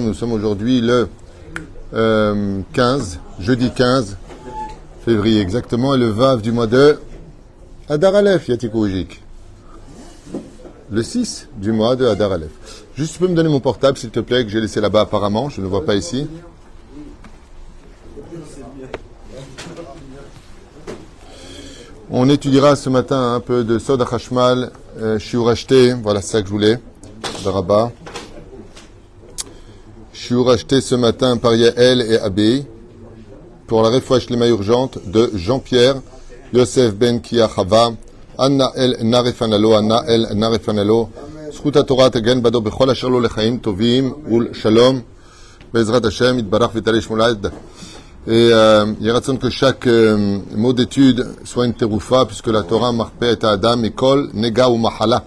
Nous 0.00 0.14
sommes 0.14 0.32
aujourd'hui 0.32 0.80
le 0.80 1.08
euh, 1.94 2.60
15, 2.72 3.20
jeudi 3.38 3.70
15 3.70 4.16
février 5.04 5.40
exactement, 5.40 5.94
et 5.94 5.98
le 5.98 6.08
Vav 6.08 6.42
du 6.42 6.50
mois 6.50 6.66
de 6.66 6.98
Adar 7.88 8.16
Aleph, 8.16 8.48
Yatikoujik. 8.48 9.22
Le 10.90 11.02
6 11.04 11.48
du 11.56 11.70
mois 11.70 11.94
de 11.94 12.04
Adar 12.06 12.32
Aleph. 12.32 12.50
Juste, 12.96 13.12
tu 13.12 13.20
peux 13.20 13.28
me 13.28 13.36
donner 13.36 13.48
mon 13.48 13.60
portable, 13.60 13.96
s'il 13.96 14.10
te 14.10 14.18
plaît, 14.18 14.44
que 14.44 14.50
j'ai 14.50 14.60
laissé 14.60 14.80
là-bas 14.80 15.02
apparemment, 15.02 15.50
je 15.50 15.60
ne 15.60 15.66
le 15.66 15.70
vois 15.70 15.84
pas 15.84 15.94
ici. 15.94 16.26
On 22.09 22.29
étudiera 22.29 22.75
ce 22.75 22.89
matin 22.89 23.33
un 23.33 23.39
peu 23.39 23.63
de 23.63 23.79
Soda 23.79 24.05
Hashmal, 24.11 24.71
euh, 24.99 25.17
Shiur 25.19 25.49
acheté, 25.49 25.93
voilà 25.93 26.21
ça 26.21 26.41
que 26.41 26.47
je 26.47 26.51
voulais, 26.51 26.79
de 27.43 27.49
Rabat. 27.49 27.91
Shiur 30.13 30.49
acheté 30.49 30.81
ce 30.81 30.95
matin 30.95 31.37
par 31.37 31.55
Yael 31.55 32.01
et 32.01 32.17
Abé 32.17 32.63
pour 33.67 33.81
la 33.81 33.89
refouach 33.89 34.29
lema 34.29 34.47
urgente 34.47 34.99
de 35.07 35.31
Jean-Pierre, 35.33 35.95
Yosef 36.53 36.93
Ben 36.93 37.21
Kiachava, 37.21 37.93
Anna 38.37 38.71
El 38.75 38.97
Narefanalo, 39.01 39.73
Anna 39.73 40.03
El 40.07 40.27
Narefanalo, 40.35 41.09
זכות 41.55 41.77
Torah 41.77 42.09
תגן 42.09 42.43
בדו 42.43 42.61
בכל 42.61 42.89
אשר 42.89 43.07
לו 43.07 43.19
לחיים 43.19 43.57
טובים 43.57 44.13
ולשלום, 44.31 45.01
בעזרת 45.73 46.05
השם, 46.05 46.39
יתברך 46.39 46.69
ותעלה 46.75 47.01
שמולד. 47.01 47.47
et 48.26 48.50
euh, 48.52 48.84
il 49.00 49.10
raison 49.10 49.36
que 49.38 49.48
chaque 49.48 49.86
euh, 49.86 50.40
mot 50.54 50.74
d'étude 50.74 51.26
soit 51.44 51.64
une 51.64 51.72
teroufa, 51.72 52.26
puisque 52.26 52.48
la 52.48 52.62
Torah 52.62 52.92
marpe 52.92 53.22
et 53.22 53.42
Adam 53.42 53.82
et 53.82 53.92
kol 53.92 54.28
nega 54.34 54.68
ou 54.68 54.76
mahala. 54.76 55.24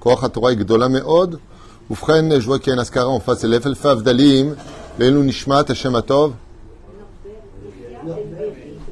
Koach 0.00 0.32
Torah 0.32 0.50
est 0.50 0.56
gdola 0.56 0.88
meod. 0.88 1.38
Oufren, 1.88 2.40
je 2.40 2.44
vois 2.44 2.58
qu'il 2.58 2.72
y 2.72 2.76
a 2.76 2.78
un 2.78 2.82
askara 2.82 3.08
en 3.08 3.20
face, 3.20 3.44
l'efel 3.44 3.76
fav 3.76 4.02
dalim, 4.02 4.56
l'elu 4.98 5.20
nishmat 5.20 5.66
Hashem 5.68 5.94
atov. 5.94 6.32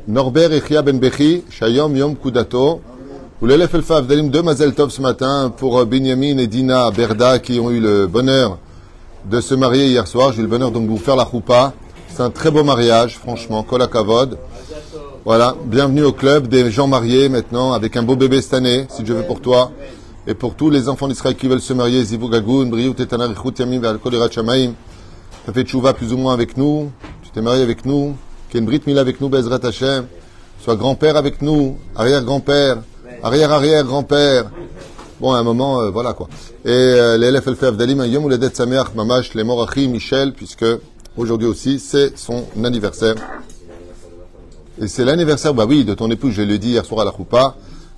Echia 0.08 0.82
Ben 0.82 1.00
Bechi, 1.00 1.42
Shayom 1.50 1.96
Yom 1.96 2.14
Kudato. 2.14 2.80
Ou 3.40 3.46
l'efel 3.46 3.82
fav 3.82 4.06
dalim 4.06 4.30
de 4.30 4.70
Tov 4.70 4.90
ce 4.90 5.02
matin 5.02 5.52
pour 5.56 5.80
euh, 5.80 5.84
Benjamin 5.84 6.38
et 6.38 6.46
Dina 6.46 6.92
Berda 6.92 7.40
qui 7.40 7.58
ont 7.58 7.72
eu 7.72 7.80
le 7.80 8.06
bonheur 8.06 8.58
de 9.24 9.40
se 9.40 9.56
marier 9.56 9.88
hier 9.88 10.06
soir. 10.06 10.32
J'ai 10.32 10.38
eu 10.38 10.42
le 10.42 10.48
bonheur 10.48 10.70
donc 10.70 10.84
de 10.84 10.90
vous 10.90 10.96
faire 10.96 11.16
la 11.16 11.26
choupa. 11.28 11.72
C'est 12.14 12.22
un 12.22 12.30
très 12.30 12.50
beau 12.50 12.62
mariage, 12.62 13.16
franchement. 13.18 13.62
Kol 13.62 13.88
Kavod. 13.88 14.38
Voilà, 15.24 15.56
bienvenue 15.64 16.02
au 16.02 16.12
club 16.12 16.46
des 16.46 16.70
gens 16.70 16.86
mariés 16.86 17.28
maintenant, 17.28 17.72
avec 17.72 17.96
un 17.96 18.02
beau 18.02 18.16
bébé 18.16 18.42
cette 18.42 18.54
année, 18.54 18.86
si 18.90 19.02
Dieu 19.02 19.14
veut 19.14 19.22
pour 19.22 19.40
toi. 19.40 19.72
Et 20.26 20.34
pour 20.34 20.54
tous 20.54 20.68
les 20.68 20.88
enfants 20.88 21.08
d'Israël 21.08 21.36
qui 21.36 21.48
veulent 21.48 21.60
se 21.60 21.72
marier, 21.72 22.04
Zivou 22.04 22.28
Gagoun, 22.28 22.70
Briou, 22.70 22.92
Tetana, 22.92 23.28
Richut, 23.28 23.58
Yamim, 23.58 23.80
Ve'al-Kol, 23.80 24.30
Shamaim. 24.30 24.72
Tu 25.44 25.50
as 25.50 25.52
fait 25.54 25.64
tchouva 25.64 25.94
plus 25.94 26.12
ou 26.12 26.18
moins 26.18 26.34
avec 26.34 26.56
nous. 26.56 26.90
Tu 27.22 27.30
t'es 27.30 27.40
marié 27.40 27.62
avec 27.62 27.86
nous. 27.86 28.14
Une 28.54 28.66
Brit 28.66 28.82
Mila 28.86 29.00
avec 29.00 29.20
nous, 29.20 29.30
Bezrat 29.30 29.64
Hashem. 29.64 30.06
Sois 30.62 30.76
grand-père 30.76 31.16
avec 31.16 31.40
nous, 31.40 31.78
arrière-grand-père, 31.96 32.82
arrière-arrière-grand-père. 33.22 34.50
Bon, 35.20 35.32
à 35.32 35.38
un 35.38 35.42
moment, 35.42 35.80
euh, 35.80 35.90
voilà 35.90 36.12
quoi. 36.12 36.28
Et 36.64 36.68
euh, 36.68 37.16
les 37.16 37.30
LFLF 37.30 37.62
Avdalim, 37.62 38.04
Yom 38.04 38.26
Uledet 38.26 38.50
Sameach, 38.52 38.94
Mamash, 38.94 39.34
les 39.34 39.42
Morachi, 39.42 39.88
Michel, 39.88 40.32
puisque 40.34 40.66
Aujourd'hui 41.16 41.46
aussi, 41.46 41.78
c'est 41.78 42.16
son 42.16 42.46
anniversaire. 42.64 43.16
Et 44.80 44.88
c'est 44.88 45.04
l'anniversaire, 45.04 45.52
bah 45.52 45.66
oui, 45.68 45.84
de 45.84 45.92
ton 45.92 46.10
épouse, 46.10 46.32
je 46.32 46.42
l'ai 46.42 46.58
dit 46.58 46.70
hier 46.70 46.84
soir 46.86 47.02
à 47.02 47.04
la 47.04 47.12
Choupa. 47.12 47.56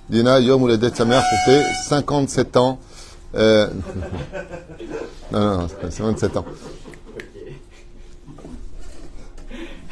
Dina 0.09 0.39
Yom 0.39 0.61
ou 0.61 0.69
sa 0.69 1.05
mère 1.05 1.23
pour 1.23 1.53
tes 1.53 1.63
57 1.87 2.57
ans. 2.57 2.77
Euh... 3.35 3.67
non, 5.31 5.39
non, 5.39 5.57
non, 5.61 5.67
c'est 5.89 6.03
27 6.03 6.37
ans. 6.37 6.45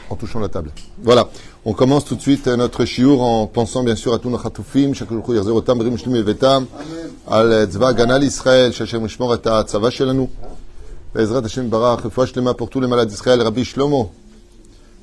En 0.10 0.16
touchant 0.16 0.40
la 0.40 0.50
table. 0.50 0.72
Voilà. 1.02 1.30
On 1.64 1.74
commence 1.74 2.04
tout 2.04 2.16
de 2.16 2.22
suite 2.22 2.48
notre 2.48 2.84
shiur 2.84 3.22
en 3.22 3.48
pensant 3.48 3.84
bien 3.84 3.96
sûr 3.96 4.14
à 4.14 4.20
tous 4.20 4.30
nos 4.30 4.38
chatoufim, 4.38 4.94
chaque 4.94 5.10
jour 5.10 5.34
yachzerotam, 5.34 5.78
brim 5.78 5.98
shlim 5.98 6.14
al 7.26 7.68
tzva 7.72 7.94
ganal 7.94 8.22
Israël, 8.22 8.74
shachem 8.74 9.08
shmor 9.08 9.34
et 9.36 9.38
tzava 9.38 9.90
בעזרת 11.15 11.45
השם 11.45 11.71
ברח, 11.71 12.07
רפואה 12.07 12.27
שלמה 12.27 12.53
pour 12.53 12.69
tous 12.69 12.81
les 12.81 12.87
malades 12.87 13.09
d'Israël, 13.09 13.41
Rabbi 13.41 13.65
Shlomo, 13.65 14.11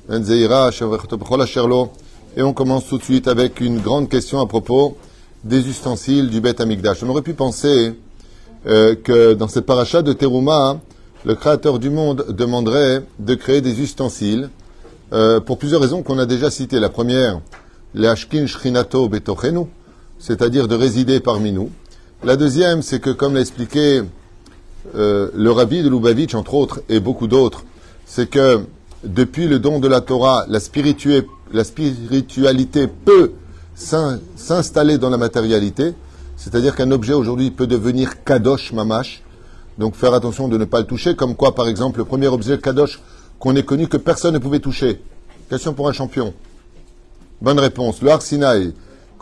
Ben 0.08 0.22
Zeira, 0.22 0.70
Bechol 0.70 1.42
Asher 1.42 1.66
Lo. 1.66 1.90
Et 2.36 2.42
on 2.42 2.52
commence 2.52 2.86
tout 2.86 2.98
de 2.98 3.02
suite 3.02 3.28
avec 3.28 3.60
une 3.60 3.80
grande 3.80 4.08
question 4.08 4.40
à 4.40 4.46
propos 4.46 4.96
des 5.42 5.68
ustensiles 5.68 6.28
du 6.28 6.40
Beth 6.40 6.60
Amikdash. 6.60 7.02
On 7.02 7.08
aurait 7.08 7.22
pu 7.22 7.34
penser 7.34 7.94
euh, 8.66 8.94
que 8.94 9.34
dans 9.34 9.48
cette 9.48 9.66
paracha 9.66 10.02
de 10.02 10.12
Teruma, 10.12 10.78
le 11.24 11.34
Créateur 11.34 11.78
du 11.78 11.90
monde 11.90 12.26
demanderait 12.28 13.02
de 13.18 13.34
créer 13.34 13.60
des 13.60 13.80
ustensiles 13.80 14.50
euh, 15.12 15.40
pour 15.40 15.58
plusieurs 15.58 15.80
raisons 15.80 16.02
qu'on 16.02 16.18
a 16.18 16.26
déjà 16.26 16.50
citées. 16.50 16.78
La 16.78 16.88
première, 16.88 17.40
l'Ashkin 17.94 18.46
Shrinato 18.46 19.08
Betochenu, 19.08 19.66
c'est-à-dire 20.18 20.68
de 20.68 20.74
résider 20.74 21.20
parmi 21.20 21.52
nous. 21.52 21.70
La 22.22 22.36
deuxième, 22.36 22.82
c'est 22.82 23.00
que, 23.00 23.10
comme 23.10 23.34
l'a 23.34 23.40
expliqué 23.40 24.02
euh, 24.95 25.29
le 25.33 25.51
rabbi 25.51 25.83
de 25.83 25.89
Lubavitch, 25.89 26.35
entre 26.35 26.53
autres, 26.53 26.81
et 26.89 26.99
beaucoup 26.99 27.27
d'autres, 27.27 27.63
c'est 28.05 28.29
que 28.29 28.61
depuis 29.03 29.47
le 29.47 29.59
don 29.59 29.79
de 29.79 29.87
la 29.87 30.01
Torah, 30.01 30.45
la, 30.47 30.59
spiritualité 30.59 32.87
peut 32.87 33.31
s'installer 33.75 34.97
dans 34.97 35.09
la 35.09 35.17
matérialité, 35.17 35.93
c'est-à-dire 36.37 36.75
qu'un 36.75 36.91
objet 36.91 37.13
aujourd'hui 37.13 37.51
peut 37.51 37.67
devenir 37.67 38.23
kadosh 38.23 38.73
mamash, 38.73 39.23
donc 39.77 39.95
faire 39.95 40.13
attention 40.13 40.47
de 40.47 40.57
ne 40.57 40.65
pas 40.65 40.79
le 40.79 40.85
toucher, 40.85 41.15
comme 41.15 41.35
quoi 41.35 41.55
par 41.55 41.67
exemple 41.67 41.99
le 41.99 42.05
premier 42.05 42.27
objet 42.27 42.59
kadosh 42.59 42.99
qu'on 43.39 43.55
ait 43.55 43.63
connu 43.63 43.87
que 43.87 43.97
personne 43.97 44.33
ne 44.33 44.39
pouvait 44.39 44.59
toucher. 44.59 45.01
Question 45.49 45.73
pour 45.73 45.89
un 45.89 45.93
champion. 45.93 46.33
Bonne 47.41 47.59
réponse. 47.59 48.01
Le 48.01 48.11
Arsinaï, 48.11 48.73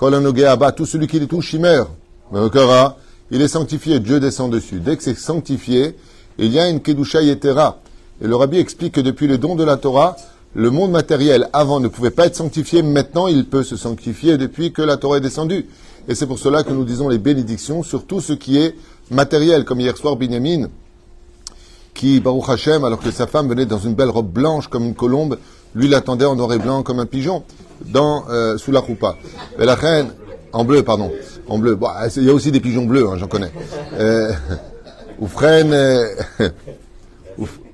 Abba, 0.02 0.72
tout 0.72 0.86
celui 0.86 1.08
qui 1.08 1.19
les 1.19 1.28
touche, 1.28 1.53
il 1.53 1.62
meurt. 1.62 1.90
Mais 2.31 2.40
il 3.31 3.41
est 3.41 3.47
sanctifié, 3.47 4.00
Dieu 4.00 4.19
descend 4.19 4.51
dessus. 4.51 4.79
Dès 4.79 4.97
que 4.97 5.03
c'est 5.03 5.17
sanctifié, 5.17 5.95
il 6.38 6.51
y 6.51 6.59
a 6.59 6.69
une 6.69 6.81
Kedusha 6.81 7.22
Yetera. 7.22 7.79
Et 8.22 8.28
le 8.28 8.35
rabbi 8.35 8.57
explique 8.57 8.94
que 8.94 9.01
depuis 9.01 9.28
le 9.28 9.38
don 9.38 9.56
de 9.56 9.63
la 9.63 9.78
Torah, 9.78 10.16
le 10.56 10.72
monde 10.72 10.91
matériel 10.91 11.47
avant 11.53 11.79
ne 11.79 11.88
pouvait 11.88 12.09
pas 12.09 12.25
être 12.25 12.35
sanctifié, 12.35 12.81
maintenant 12.81 13.28
il 13.28 13.45
peut 13.45 13.63
se 13.63 13.78
sanctifier 13.78 14.38
depuis 14.38 14.72
que 14.72 14.81
la 14.81 14.97
Torah 14.97 15.18
est 15.18 15.22
descendue. 15.22 15.68
Et 16.07 16.16
c'est 16.16 16.25
pour 16.25 16.39
cela 16.39 16.63
que 16.63 16.73
nous 16.73 16.85
disons 16.85 17.07
les 17.07 17.19
bénédictions 17.19 17.84
sur 17.84 18.06
tout 18.06 18.19
ce 18.19 18.34
qui 18.34 18.57
est 18.57 18.75
matériel, 19.12 19.63
comme 19.63 19.79
hier 19.79 19.95
soir 19.95 20.16
Binyamin, 20.16 20.69
qui, 21.94 22.19
Baruch 22.19 22.50
Hashem, 22.50 22.84
alors 22.84 23.00
que 23.00 23.12
sa 23.12 23.28
femme 23.28 23.47
venait 23.47 23.66
dans 23.66 23.78
une 23.78 23.94
belle 23.94 24.09
robe 24.09 24.31
blanche 24.31 24.68
comme 24.69 24.85
une 24.85 24.95
colombe, 24.95 25.38
lui 25.75 25.88
l'attendait 25.88 26.25
en 26.25 26.35
noir 26.35 26.51
et 26.53 26.57
blanc 26.57 26.81
comme 26.81 27.00
un 27.00 27.06
pigeon, 27.06 27.44
dans, 27.85 28.23
euh, 28.29 28.57
sous 28.57 28.72
la 28.72 28.79
roupa. 28.79 29.18
Et 29.59 29.66
la 29.66 29.75
reine, 29.75 30.13
en 30.51 30.63
bleu, 30.63 30.81
pardon. 30.81 31.12
En 31.50 31.58
bleu. 31.58 31.76
Bon, 31.76 31.90
il 32.16 32.24
y 32.24 32.30
a 32.30 32.34
aussi 32.34 32.52
des 32.52 32.60
pigeons 32.60 32.86
bleus, 32.86 33.08
hein, 33.08 33.18
j'en 33.18 33.28
connais. 33.28 33.52
Euh, 34.00 34.32
Oufren. 35.20 35.74
Euh, 35.74 36.08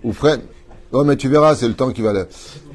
Oufren. 0.03 0.39
Oh, 0.91 1.03
mais 1.03 1.17
tu 1.17 1.27
verras, 1.27 1.55
c'est 1.55 1.67
le 1.67 1.73
temps 1.73 1.91
qui 1.91 2.01
va 2.01 2.13
le. 2.13 2.27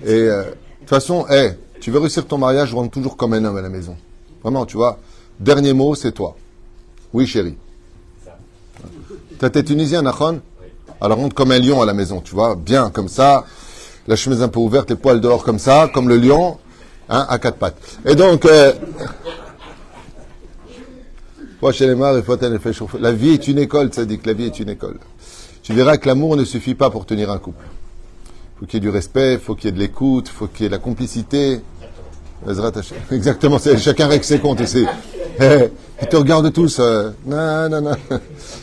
Et 0.05 0.11
euh, 0.13 0.43
de 0.43 0.51
toute 0.81 0.89
façon, 0.89 1.27
hey, 1.29 1.53
tu 1.81 1.91
veux 1.91 1.99
réussir 1.99 2.27
ton 2.27 2.39
mariage, 2.39 2.75
rentre 2.75 2.91
toujours 2.91 3.17
comme 3.17 3.33
un 3.33 3.45
homme 3.45 3.57
à 3.57 3.63
la 3.63 3.71
maison. 3.71 3.97
Vraiment, 4.43 4.67
tu 4.67 4.77
vois. 4.77 4.99
Dernier 5.39 5.73
mot, 5.73 5.95
c'est 5.95 6.13
toi. 6.13 6.37
Oui, 7.15 7.27
chérie. 7.27 7.57
T'es 9.39 9.63
tunisien, 9.63 10.03
Nachon 10.03 10.41
Alors 11.01 11.19
rentre 11.19 11.35
comme 11.35 11.51
un 11.51 11.59
lion 11.59 11.81
à 11.81 11.87
la 11.87 11.95
maison, 11.95 12.21
tu 12.21 12.35
vois. 12.35 12.57
Bien, 12.57 12.91
comme 12.91 13.09
ça. 13.09 13.45
La 14.07 14.17
chemise 14.17 14.43
un 14.43 14.49
peu 14.49 14.61
ouverte, 14.61 14.91
les 14.91 14.97
poils 14.97 15.21
dehors 15.21 15.45
comme 15.45 15.59
ça, 15.59 15.91
comme 15.95 16.09
le 16.09 16.19
lion, 16.19 16.59
hein, 17.09 17.27
à 17.29 17.39
quatre 17.39 17.57
pattes. 17.57 17.77
Et 18.05 18.15
donc. 18.15 18.45
Euh, 18.45 18.73
la 21.63 23.13
vie 23.13 23.31
est 23.31 23.49
une 23.49 23.59
école, 23.59 23.93
ça 23.93 24.05
dit 24.05 24.19
que 24.19 24.27
la 24.27 24.33
vie 24.33 24.45
est 24.45 24.61
une 24.61 24.69
école. 24.69 24.99
Tu 25.63 25.73
verras 25.75 25.99
que 25.99 26.09
l'amour 26.09 26.37
ne 26.37 26.45
suffit 26.45 26.75
pas 26.75 26.91
pour 26.91 27.07
tenir 27.07 27.31
un 27.31 27.39
couple. 27.39 27.65
Il 27.65 28.61
faut 28.61 28.67
qu'il 28.67 28.75
y 28.75 28.77
ait 28.79 28.81
du 28.81 28.89
respect, 28.91 29.35
il 29.35 29.39
faut 29.39 29.55
qu'il 29.55 29.67
y 29.67 29.69
ait 29.69 29.73
de 29.73 29.79
l'écoute, 29.79 30.29
il 30.29 30.33
faut 30.33 30.47
qu'il 30.47 30.63
y 30.63 30.67
ait 30.67 30.69
de 30.69 30.75
la 30.75 30.81
complicité. 30.81 31.61
Exactement, 33.11 33.59
chacun 33.59 34.07
règle 34.07 34.25
ses 34.25 34.39
comptes 34.39 34.61
ici. 34.61 34.87
Ils 35.41 36.09
te 36.09 36.17
regardent 36.17 36.53
tous. 36.53 36.79
Non, 37.27 37.69
non, 37.69 37.83
non. 37.83 37.97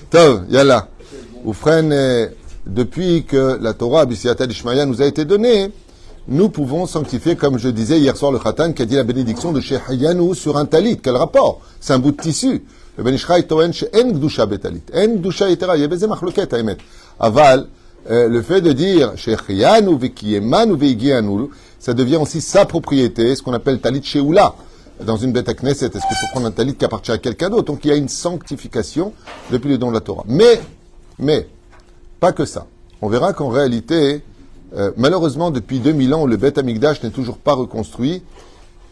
Tov, 0.10 0.46
yalla. 0.50 0.88
Oufren, 1.46 1.92
euh, 1.92 2.28
depuis 2.66 3.24
que 3.24 3.58
la 3.62 3.74
Torah, 3.74 4.02
Abisiata 4.02 4.46
Ishmaïa, 4.46 4.86
nous 4.86 5.02
a 5.02 5.06
été 5.06 5.24
donnée, 5.24 5.72
nous 6.28 6.50
pouvons 6.50 6.86
sanctifier, 6.86 7.36
comme 7.36 7.58
je 7.58 7.70
disais 7.70 8.00
hier 8.00 8.18
soir, 8.18 8.32
le 8.32 8.40
Khatan 8.40 8.74
qui 8.74 8.82
a 8.82 8.86
dit 8.86 8.96
la 8.96 9.04
bénédiction 9.04 9.54
de 9.54 9.62
Sheikh 9.62 9.84
Yanou 9.92 10.34
sur 10.34 10.58
un 10.58 10.66
talit. 10.66 10.98
Quel 10.98 11.16
rapport? 11.16 11.62
C'est 11.80 11.94
un 11.94 12.00
bout 12.00 12.12
de 12.12 12.22
tissu. 12.22 12.64
Ben 13.04 13.14
Ishraï 13.14 13.48
toen 13.48 13.72
she'en 13.74 14.14
gdusha 14.14 14.46
betalit. 14.46 14.92
En 14.94 15.18
gdusha 15.18 15.50
yetera. 15.50 15.78
Yebeze 15.78 16.08
machloket 16.08 16.54
haemet. 16.54 16.78
Aval, 17.20 17.68
euh, 18.10 18.28
le 18.28 18.42
fait 18.42 18.62
de 18.62 18.74
dire 18.74 19.14
Shechianu 19.16 19.98
vekiyemanu 19.98 20.76
veigianu, 20.76 21.50
ça 21.80 21.94
devient 21.94 22.18
aussi 22.18 22.42
sa 22.42 22.66
propriété, 22.66 23.36
ce 23.36 23.42
qu'on 23.44 23.54
appelle 23.54 23.80
talit 23.80 24.04
sheoula. 24.04 24.56
dans 25.06 25.18
une 25.18 25.32
bête 25.32 25.50
à 25.50 25.54
Knesset 25.54 25.86
Est-ce 25.86 26.08
qu'il 26.08 26.18
faut 26.18 26.32
prendre 26.32 26.48
un 26.48 26.52
talit 26.52 26.76
qui 26.76 26.86
appartient 26.86 27.12
à 27.12 27.18
quelqu'un 27.18 27.50
d'autre? 27.50 27.66
Donc 27.66 27.86
il 27.86 27.90
y 27.90 27.94
a 27.94 27.98
une 27.98 28.10
sanctification 28.10 29.14
depuis 29.52 29.70
le 29.70 29.78
don 29.78 29.90
de 29.90 29.94
la 29.94 30.02
Torah. 30.02 30.24
Mais, 30.28 30.60
mais, 31.20 31.48
pas 32.20 32.32
que 32.32 32.46
ça. 32.46 32.66
On 33.02 33.10
verra 33.10 33.34
qu'en 33.34 33.50
réalité, 33.50 34.24
euh, 34.76 34.92
malheureusement, 34.98 35.52
depuis 35.52 35.80
2000 35.80 36.14
ans, 36.14 36.26
le 36.26 36.38
Beth 36.38 36.58
Amikdash 36.58 37.04
n'est 37.04 37.12
toujours 37.12 37.38
pas 37.38 37.54
reconstruit, 37.54 38.24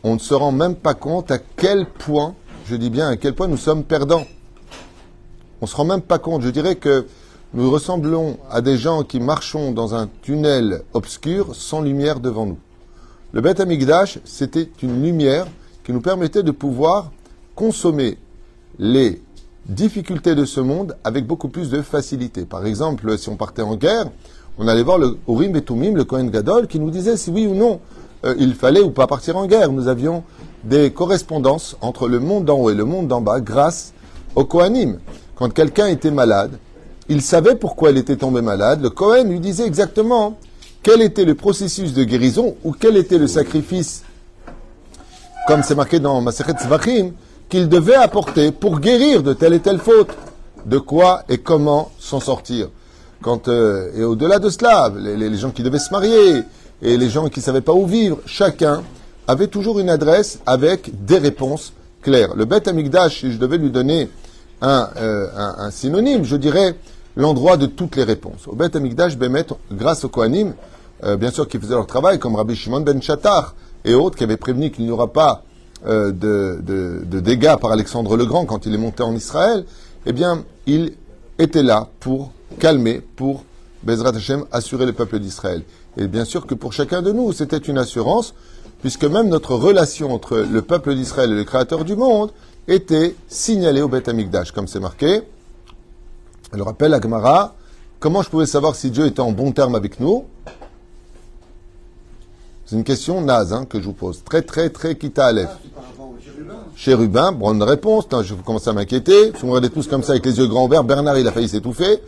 on 0.04 0.14
ne 0.14 0.20
se 0.20 0.34
rend 0.34 0.52
même 0.52 0.76
pas 0.76 0.94
compte 0.94 1.32
à 1.32 1.40
quel 1.40 1.88
point, 1.88 2.36
je 2.66 2.76
dis 2.76 2.90
bien 2.90 3.10
à 3.10 3.18
quel 3.18 3.34
point 3.34 3.48
nous 3.48 3.58
sommes 3.58 3.84
perdants. 3.84 4.26
On 5.62 5.68
se 5.68 5.76
rend 5.76 5.86
même 5.86 6.02
pas 6.02 6.18
compte. 6.18 6.42
Je 6.42 6.50
dirais 6.50 6.76
que 6.76 7.06
nous 7.54 7.70
ressemblons 7.70 8.38
à 8.50 8.62
des 8.62 8.78
gens 8.78 9.04
qui 9.04 9.20
marchons 9.20 9.72
dans 9.72 9.94
un 9.94 10.10
tunnel 10.22 10.82
obscur 10.94 11.56
sans 11.56 11.82
lumière 11.82 12.20
devant 12.20 12.46
nous. 12.46 12.58
Le 13.34 13.42
Beth 13.42 13.60
Amikdash, 13.60 14.20
c'était 14.26 14.70
une 14.82 15.04
lumière 15.04 15.46
qui 15.84 15.94
nous 15.94 16.02
permettait 16.02 16.44
de 16.44 16.52
pouvoir 16.52 17.12
consommer 17.54 18.18
les 18.80 19.22
difficultés 19.68 20.36
de 20.36 20.46
ce 20.46 20.60
monde 20.60 20.98
avec 21.04 21.26
beaucoup 21.26 21.50
plus 21.50 21.70
de 21.70 21.82
facilité. 21.82 22.46
Par 22.46 22.66
exemple, 22.66 23.18
si 23.18 23.30
on 23.30 23.36
partait 23.36 23.62
en 23.62 23.76
guerre, 23.76 24.06
on 24.58 24.68
allait 24.68 24.84
voir 24.84 24.98
le 24.98 25.18
Urim 25.28 25.56
et 25.56 25.62
Tumim, 25.64 25.96
le 25.96 26.04
Kohen 26.04 26.30
Gadol, 26.30 26.68
qui 26.68 26.80
nous 26.80 26.90
disait 26.90 27.18
si 27.18 27.30
oui 27.30 27.46
ou 27.46 27.54
non 27.54 27.80
euh, 28.26 28.34
il 28.40 28.56
fallait 28.56 28.82
ou 28.82 28.90
pas 28.90 29.06
partir 29.08 29.38
en 29.38 29.46
guerre. 29.46 29.72
Nous 29.72 29.88
avions 29.88 30.24
des 30.66 30.92
correspondances 30.92 31.78
entre 31.82 32.08
le 32.08 32.20
monde 32.20 32.46
d'en 32.46 32.58
haut 32.58 32.70
et 32.70 32.76
le 32.76 32.86
monde 32.86 33.08
d'en 33.08 33.22
bas 33.22 33.40
grâce 33.40 33.94
au 34.36 34.46
Kohanim. 34.46 35.00
Quand 35.36 35.54
quelqu'un 35.54 35.88
était 35.88 36.12
malade, 36.12 36.58
il 37.08 37.22
savait 37.22 37.56
pourquoi 37.56 37.92
il 37.92 37.98
était 37.98 38.16
tombé 38.16 38.42
malade. 38.42 38.82
Le 38.82 38.90
Kohen 38.90 39.30
lui 39.30 39.40
disait 39.40 39.66
exactement 39.66 40.38
quel 40.82 41.02
était 41.02 41.26
le 41.26 41.36
processus 41.36 41.94
de 41.94 42.04
guérison 42.04 42.56
ou 42.64 42.72
quel 42.72 42.98
était 42.98 43.18
le 43.18 43.28
sacrifice, 43.28 44.04
comme 45.48 45.64
c'est 45.64 45.76
marqué 45.76 46.00
dans 46.00 46.22
Maseret 46.22 46.54
Zvachim, 46.62 47.12
qu'il 47.50 47.70
devait 47.70 47.96
apporter 47.96 48.52
pour 48.52 48.80
guérir 48.80 49.24
de 49.24 49.34
telle 49.34 49.54
et 49.54 49.60
telle 49.60 49.80
faute. 49.80 50.10
De 50.66 50.80
quoi 50.80 51.24
et 51.30 51.38
comment 51.38 51.92
s'en 52.00 52.20
sortir. 52.20 52.70
Euh, 53.48 53.92
et 53.96 54.04
au-delà 54.04 54.40
de 54.40 54.50
cela, 54.50 54.92
les, 54.96 55.36
gens 55.38 55.52
qui 55.52 55.64
devaient 55.64 55.80
se 55.80 55.92
marier 55.92 56.44
et 56.82 56.98
les 56.98 57.10
gens 57.10 57.30
qui 57.30 57.40
ne 57.40 57.44
savaient 57.44 57.62
pas 57.62 57.74
où 57.74 57.86
vivre, 57.86 58.18
chacun 58.26 58.84
avait 59.28 59.48
toujours 59.48 59.80
une 59.80 59.90
adresse 59.90 60.40
avec 60.46 61.06
des 61.06 61.18
réponses 61.18 61.74
claires. 62.02 62.36
Le 62.36 62.46
Beth 62.46 62.68
Amikdash, 62.68 63.22
si 63.22 63.32
je 63.32 63.38
devais 63.38 63.58
lui 63.58 63.72
donner 63.72 64.10
un, 64.62 64.90
euh, 64.98 65.28
un, 65.36 65.72
synonyme, 65.72 66.24
je 66.24 66.36
dirais 66.36 66.76
l'endroit 67.16 67.58
de 67.58 67.66
toutes 67.66 67.96
les 67.96 68.04
réponses. 68.04 68.48
Au 68.48 68.56
Beth 68.56 68.76
Amikdash, 68.76 69.18
Bémet, 69.18 69.46
grâce 69.72 70.04
au 70.04 70.10
Kohanim, 70.10 70.54
euh, 71.04 71.18
bien 71.18 71.32
sûr 71.32 71.48
qui 71.48 71.60
faisaient 71.60 71.74
leur 71.74 71.88
travail, 71.88 72.20
comme 72.20 72.36
Rabbi 72.36 72.56
Shimon 72.56 72.82
ben 72.82 73.02
Chattar 73.02 73.56
et 73.84 73.94
autres, 73.94 74.18
qui 74.18 74.24
avaient 74.24 74.38
prévenu 74.38 74.72
qu'il 74.72 74.86
n'y 74.86 74.92
aura 74.92 75.12
pas 75.12 75.44
euh, 75.88 76.12
de, 76.12 77.20
dégâts 77.20 77.58
par 77.58 77.72
Alexandre 77.72 78.16
le 78.18 78.26
Grand 78.26 78.46
quand 78.46 78.66
il 78.66 78.74
est 78.74 78.80
monté 78.80 79.04
en 79.04 79.14
Israël, 79.14 79.66
eh 80.06 80.14
bien, 80.14 80.44
il 80.68 80.94
était 81.38 81.64
là 81.64 81.90
pour 82.00 82.32
calmer, 82.60 83.02
pour 83.16 83.44
Bezrat 83.84 84.16
Hashem, 84.16 84.46
assurer 84.52 84.86
le 84.86 84.94
peuple 84.94 85.20
d'Israël. 85.20 85.64
Et 85.98 86.08
bien 86.08 86.26
sûr 86.26 86.46
que 86.48 86.56
pour 86.56 86.74
chacun 86.74 87.02
de 87.02 87.12
nous, 87.12 87.34
c'était 87.34 87.58
une 87.58 87.78
assurance, 87.78 88.34
puisque 88.86 89.06
même 89.06 89.30
notre 89.30 89.56
relation 89.56 90.14
entre 90.14 90.38
le 90.38 90.62
peuple 90.62 90.94
d'Israël 90.94 91.32
et 91.32 91.36
le 91.36 91.44
Créateur 91.44 91.86
du 91.86 91.96
monde 91.96 92.30
était 92.68 93.16
signalée 93.28 93.82
au 93.82 93.88
Beth 93.88 94.08
Amikdash, 94.08 94.52
comme 94.52 94.68
c'est 94.68 94.80
marqué. 94.80 95.24
Elle 96.54 96.62
rappelle 96.62 96.94
à 96.94 97.02
Gemara, 97.02 97.56
comment 98.00 98.22
je 98.22 98.30
pouvais 98.30 98.46
savoir 98.46 98.76
si 98.76 98.92
Dieu 98.92 99.08
était 99.08 99.22
en 99.22 99.32
bon 99.32 99.54
terme 99.54 99.74
avec 99.74 100.00
nous? 100.00 100.26
C'est 102.68 102.76
une 102.76 102.84
question 102.84 103.22
naze 103.22 103.54
hein, 103.54 103.66
que 103.68 103.80
je 103.80 103.86
vous 103.86 103.94
pose. 103.94 104.22
Très, 104.24 104.44
très, 104.44 104.70
très 104.70 104.96
quitta 104.96 105.26
à 105.26 105.32
l'air. 105.32 105.58
Chérubin, 106.76 107.32
bonne 107.32 107.64
réponse. 107.64 108.06
je 108.22 108.36
commence 108.36 108.68
à 108.68 108.74
m'inquiéter. 108.74 109.32
Si 109.36 109.42
vous 109.42 109.48
regardez 109.48 109.72
tous 109.72 109.88
comme 109.88 110.04
ça 110.04 110.12
avec 110.12 110.28
les 110.28 110.38
yeux 110.38 110.46
grands 110.46 110.66
ouverts, 110.66 110.84
Bernard, 110.84 111.18
il 111.18 111.28
a 111.28 111.32
failli 111.32 111.50
s'étouffer. 111.50 112.02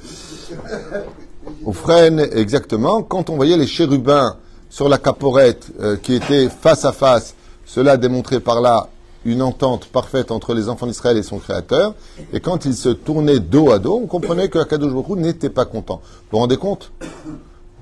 Au 1.65 1.73
freine, 1.73 2.19
exactement. 2.19 3.01
Quand 3.01 3.31
on 3.31 3.35
voyait 3.35 3.57
les 3.57 3.65
chérubins 3.65 4.37
sur 4.69 4.89
la 4.89 4.97
caporette 4.97 5.67
euh, 5.79 5.97
qui 5.97 6.13
étaient 6.13 6.49
face 6.49 6.85
à 6.85 6.91
face, 6.91 7.35
cela 7.65 7.97
démontrait 7.97 8.39
par 8.39 8.61
là 8.61 8.89
une 9.25 9.41
entente 9.41 9.87
parfaite 9.87 10.31
entre 10.31 10.53
les 10.53 10.69
enfants 10.69 10.87
d'Israël 10.87 11.17
et 11.17 11.23
son 11.23 11.37
créateur. 11.37 11.95
Et 12.31 12.39
quand 12.39 12.65
ils 12.65 12.75
se 12.75 12.89
tournaient 12.89 13.39
dos 13.39 13.71
à 13.71 13.79
dos, 13.79 13.99
on 14.01 14.07
comprenait 14.07 14.47
que 14.47 14.57
Akadosh 14.57 14.93
Baruch 14.93 15.17
n'était 15.17 15.49
pas 15.49 15.65
content. 15.65 16.01
Vous 16.03 16.27
vous 16.31 16.37
rendez 16.37 16.57
compte? 16.57 16.91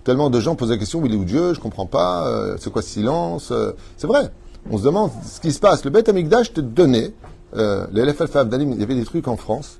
Tellement 0.04 0.30
de 0.30 0.40
gens 0.40 0.56
posent 0.56 0.72
la 0.72 0.78
question, 0.78 1.04
il 1.06 1.14
est 1.14 1.18
où 1.18 1.26
Dieu? 1.26 1.54
Je 1.54 1.60
comprends 1.60 1.86
pas. 1.86 2.28
Euh, 2.28 2.58
c'est 2.60 2.72
quoi 2.72 2.82
ce 2.82 2.90
silence 2.90 3.50
euh, 3.52 3.72
C'est 3.98 4.08
vrai. 4.08 4.32
On 4.72 4.78
se 4.78 4.84
demande 4.84 5.12
ce 5.24 5.40
qui 5.40 5.52
se 5.52 5.60
passe. 5.60 5.84
Le 5.84 5.92
Beth 5.92 6.10
Amikdash 6.10 6.54
te 6.54 6.62
donnait, 6.62 7.14
euh, 7.56 7.86
les 7.92 8.04
LFL 8.04 8.50
Dalim, 8.50 8.72
il 8.74 8.80
y 8.80 8.84
avait 8.84 8.96
des 8.96 9.06
trucs 9.06 9.28
en 9.28 9.38
France 9.38 9.80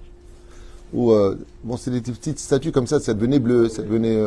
où, 0.94 1.12
euh, 1.12 1.38
bon, 1.64 1.78
c'est 1.78 1.92
des 1.92 2.02
petites 2.02 2.40
statues 2.40 2.72
comme 2.72 2.88
ça, 2.88 3.00
ça 3.00 3.14
devenait 3.14 3.40
bleu, 3.40 3.70
ça 3.70 3.82
devenait 3.82 4.20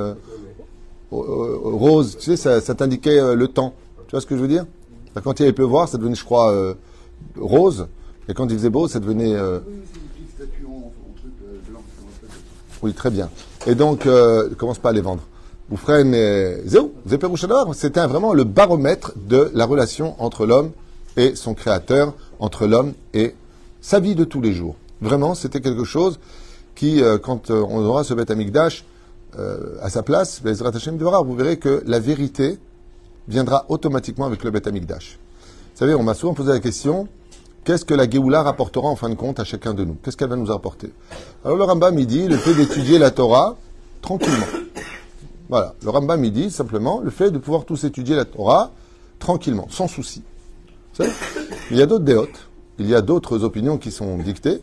rose. 1.10 2.16
Tu 2.18 2.24
sais, 2.24 2.36
ça, 2.36 2.60
ça 2.60 2.74
t'indiquait 2.74 3.34
le 3.34 3.48
temps. 3.48 3.74
Tu 4.06 4.12
vois 4.12 4.20
ce 4.20 4.26
que 4.26 4.36
je 4.36 4.40
veux 4.40 4.48
dire? 4.48 4.66
Quand 5.24 5.40
il 5.40 5.42
y 5.42 5.46
avait 5.46 5.52
pleuvoir, 5.52 5.88
ça 5.88 5.98
devenait, 5.98 6.14
je 6.14 6.24
crois, 6.24 6.74
rose. 7.38 7.88
Et 8.28 8.34
quand 8.34 8.46
il 8.48 8.56
faisait 8.56 8.70
beau, 8.70 8.88
ça 8.88 9.00
devenait. 9.00 9.36
Oui, 12.82 12.92
très 12.92 13.10
bien. 13.10 13.28
Et 13.66 13.74
donc, 13.74 14.06
euh, 14.06 14.48
commence 14.56 14.78
pas 14.78 14.90
à 14.90 14.92
les 14.92 15.00
vendre. 15.00 15.22
C'était 17.74 18.06
vraiment 18.06 18.32
le 18.32 18.44
baromètre 18.44 19.12
de 19.16 19.50
la 19.52 19.66
relation 19.66 20.14
entre 20.22 20.46
l'homme 20.46 20.70
et 21.16 21.34
son 21.34 21.54
créateur, 21.54 22.14
entre 22.38 22.66
l'homme 22.66 22.94
et 23.12 23.34
sa 23.80 24.00
vie 24.00 24.14
de 24.14 24.24
tous 24.24 24.40
les 24.40 24.52
jours. 24.52 24.76
Vraiment, 25.00 25.34
c'était 25.34 25.60
quelque 25.60 25.84
chose 25.84 26.18
qui, 26.74 27.02
euh, 27.02 27.18
quand 27.18 27.50
euh, 27.50 27.64
on 27.68 27.84
aura 27.84 28.04
ce 28.04 28.14
Beth 28.14 28.30
Amikdash 28.30 28.84
euh, 29.38 29.76
à 29.82 29.90
sa 29.90 30.02
place, 30.02 30.40
vous 30.42 31.36
verrez 31.36 31.58
que 31.58 31.82
la 31.86 31.98
vérité 31.98 32.58
viendra 33.26 33.66
automatiquement 33.68 34.26
avec 34.26 34.44
le 34.44 34.50
Beth 34.50 34.66
Amikdash. 34.66 35.18
Vous 35.74 35.78
savez, 35.78 35.94
on 35.94 36.02
m'a 36.02 36.14
souvent 36.14 36.34
posé 36.34 36.50
la 36.50 36.60
question, 36.60 37.08
qu'est-ce 37.64 37.84
que 37.84 37.94
la 37.94 38.08
Géoula 38.08 38.42
rapportera 38.42 38.88
en 38.88 38.96
fin 38.96 39.10
de 39.10 39.14
compte 39.14 39.38
à 39.40 39.44
chacun 39.44 39.74
de 39.74 39.84
nous? 39.84 39.96
Qu'est-ce 40.02 40.16
qu'elle 40.16 40.30
va 40.30 40.36
nous 40.36 40.50
apporter? 40.50 40.92
Alors 41.44 41.56
le 41.56 41.64
Rambam, 41.64 41.98
il 41.98 42.06
dit, 42.06 42.26
le 42.26 42.36
fait 42.36 42.54
d'étudier 42.54 42.98
la 42.98 43.10
Torah 43.10 43.56
tranquillement. 44.00 44.46
Voilà, 45.48 45.74
le 45.82 45.90
Rambam 45.90 46.24
il 46.24 46.32
dit 46.32 46.50
simplement 46.50 47.00
le 47.00 47.10
fait 47.10 47.30
de 47.30 47.38
pouvoir 47.38 47.64
tous 47.64 47.84
étudier 47.84 48.16
la 48.16 48.24
Torah 48.24 48.70
tranquillement, 49.18 49.66
sans 49.70 49.88
souci. 49.88 50.22
Il 51.70 51.76
y 51.76 51.82
a 51.82 51.86
d'autres 51.86 52.04
déotes, 52.04 52.48
il 52.78 52.86
y 52.86 52.94
a 52.94 53.02
d'autres 53.02 53.44
opinions 53.44 53.78
qui 53.78 53.90
sont 53.90 54.18
dictées. 54.18 54.62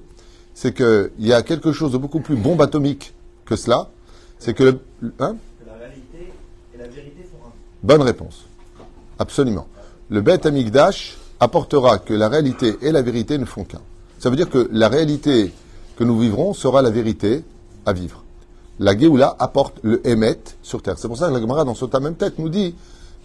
C'est 0.54 0.74
qu'il 0.74 1.12
y 1.20 1.34
a 1.34 1.42
quelque 1.42 1.72
chose 1.72 1.92
de 1.92 1.98
beaucoup 1.98 2.22
plus 2.22 2.36
bombe 2.36 2.62
atomique 2.62 3.14
que 3.46 3.56
cela. 3.56 3.90
C'est 4.40 4.54
que 4.54 4.64
le. 4.64 4.80
Hein 5.20 5.36
la 5.66 5.74
réalité 5.74 6.34
et 6.74 6.78
la 6.78 6.88
vérité 6.88 7.24
sont 7.24 7.48
un. 7.48 7.52
Bonne 7.84 8.02
réponse. 8.02 8.46
Absolument. 9.20 9.68
Le 10.10 10.22
Beth 10.22 10.46
Amigdash 10.46 11.18
apportera 11.40 11.98
que 12.00 12.14
la 12.14 12.30
réalité 12.30 12.76
et 12.82 12.92
la 12.92 13.02
vérité 13.02 13.38
ne 13.38 13.46
font 13.46 13.64
qu'un. 13.64 13.82
Ça 14.20 14.30
veut 14.30 14.36
dire 14.36 14.50
que 14.50 14.70
la 14.72 14.88
réalité 14.88 15.54
que 15.98 16.04
nous 16.04 16.20
vivrons 16.20 16.54
sera 16.54 16.82
la 16.82 16.90
vérité 16.90 17.44
à 17.86 17.94
vivre 17.94 18.26
la 18.80 18.98
Géoula 18.98 19.36
apporte 19.40 19.80
le 19.84 20.06
Emet 20.08 20.40
sur 20.62 20.82
terre. 20.82 20.96
C'est 20.98 21.08
pour 21.08 21.18
ça 21.18 21.28
que 21.28 21.34
la 21.34 21.40
Gemara, 21.40 21.64
dans 21.64 21.76
ce 21.76 21.86
même 22.00 22.16
tête, 22.16 22.40
nous 22.40 22.50
dit 22.50 22.76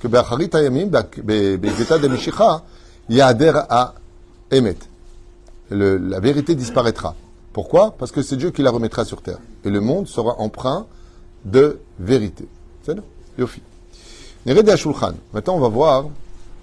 que 0.00 0.08
Be'acharit 0.08 0.50
Hayamim, 0.52 0.86
Be'geta 0.86 1.98
de 1.98 2.08
Mishicha, 2.08 2.62
Yader 3.08 3.52
à 3.68 3.94
Emet. 4.50 4.76
La 5.70 6.20
vérité 6.20 6.54
disparaîtra. 6.54 7.14
Pourquoi? 7.52 7.94
Parce 7.98 8.12
que 8.12 8.22
c'est 8.22 8.36
Dieu 8.36 8.50
qui 8.50 8.62
la 8.62 8.70
remettra 8.70 9.04
sur 9.04 9.22
terre. 9.22 9.38
Et 9.64 9.70
le 9.70 9.80
monde 9.80 10.06
sera 10.06 10.40
empreint 10.40 10.86
de 11.44 11.80
vérité. 11.99 12.47
C'est 12.82 12.94
ça 12.94 13.02
Yofi. 13.38 13.62
Maintenant, 14.47 15.54
on 15.54 15.61
va 15.61 15.68
voir 15.68 16.09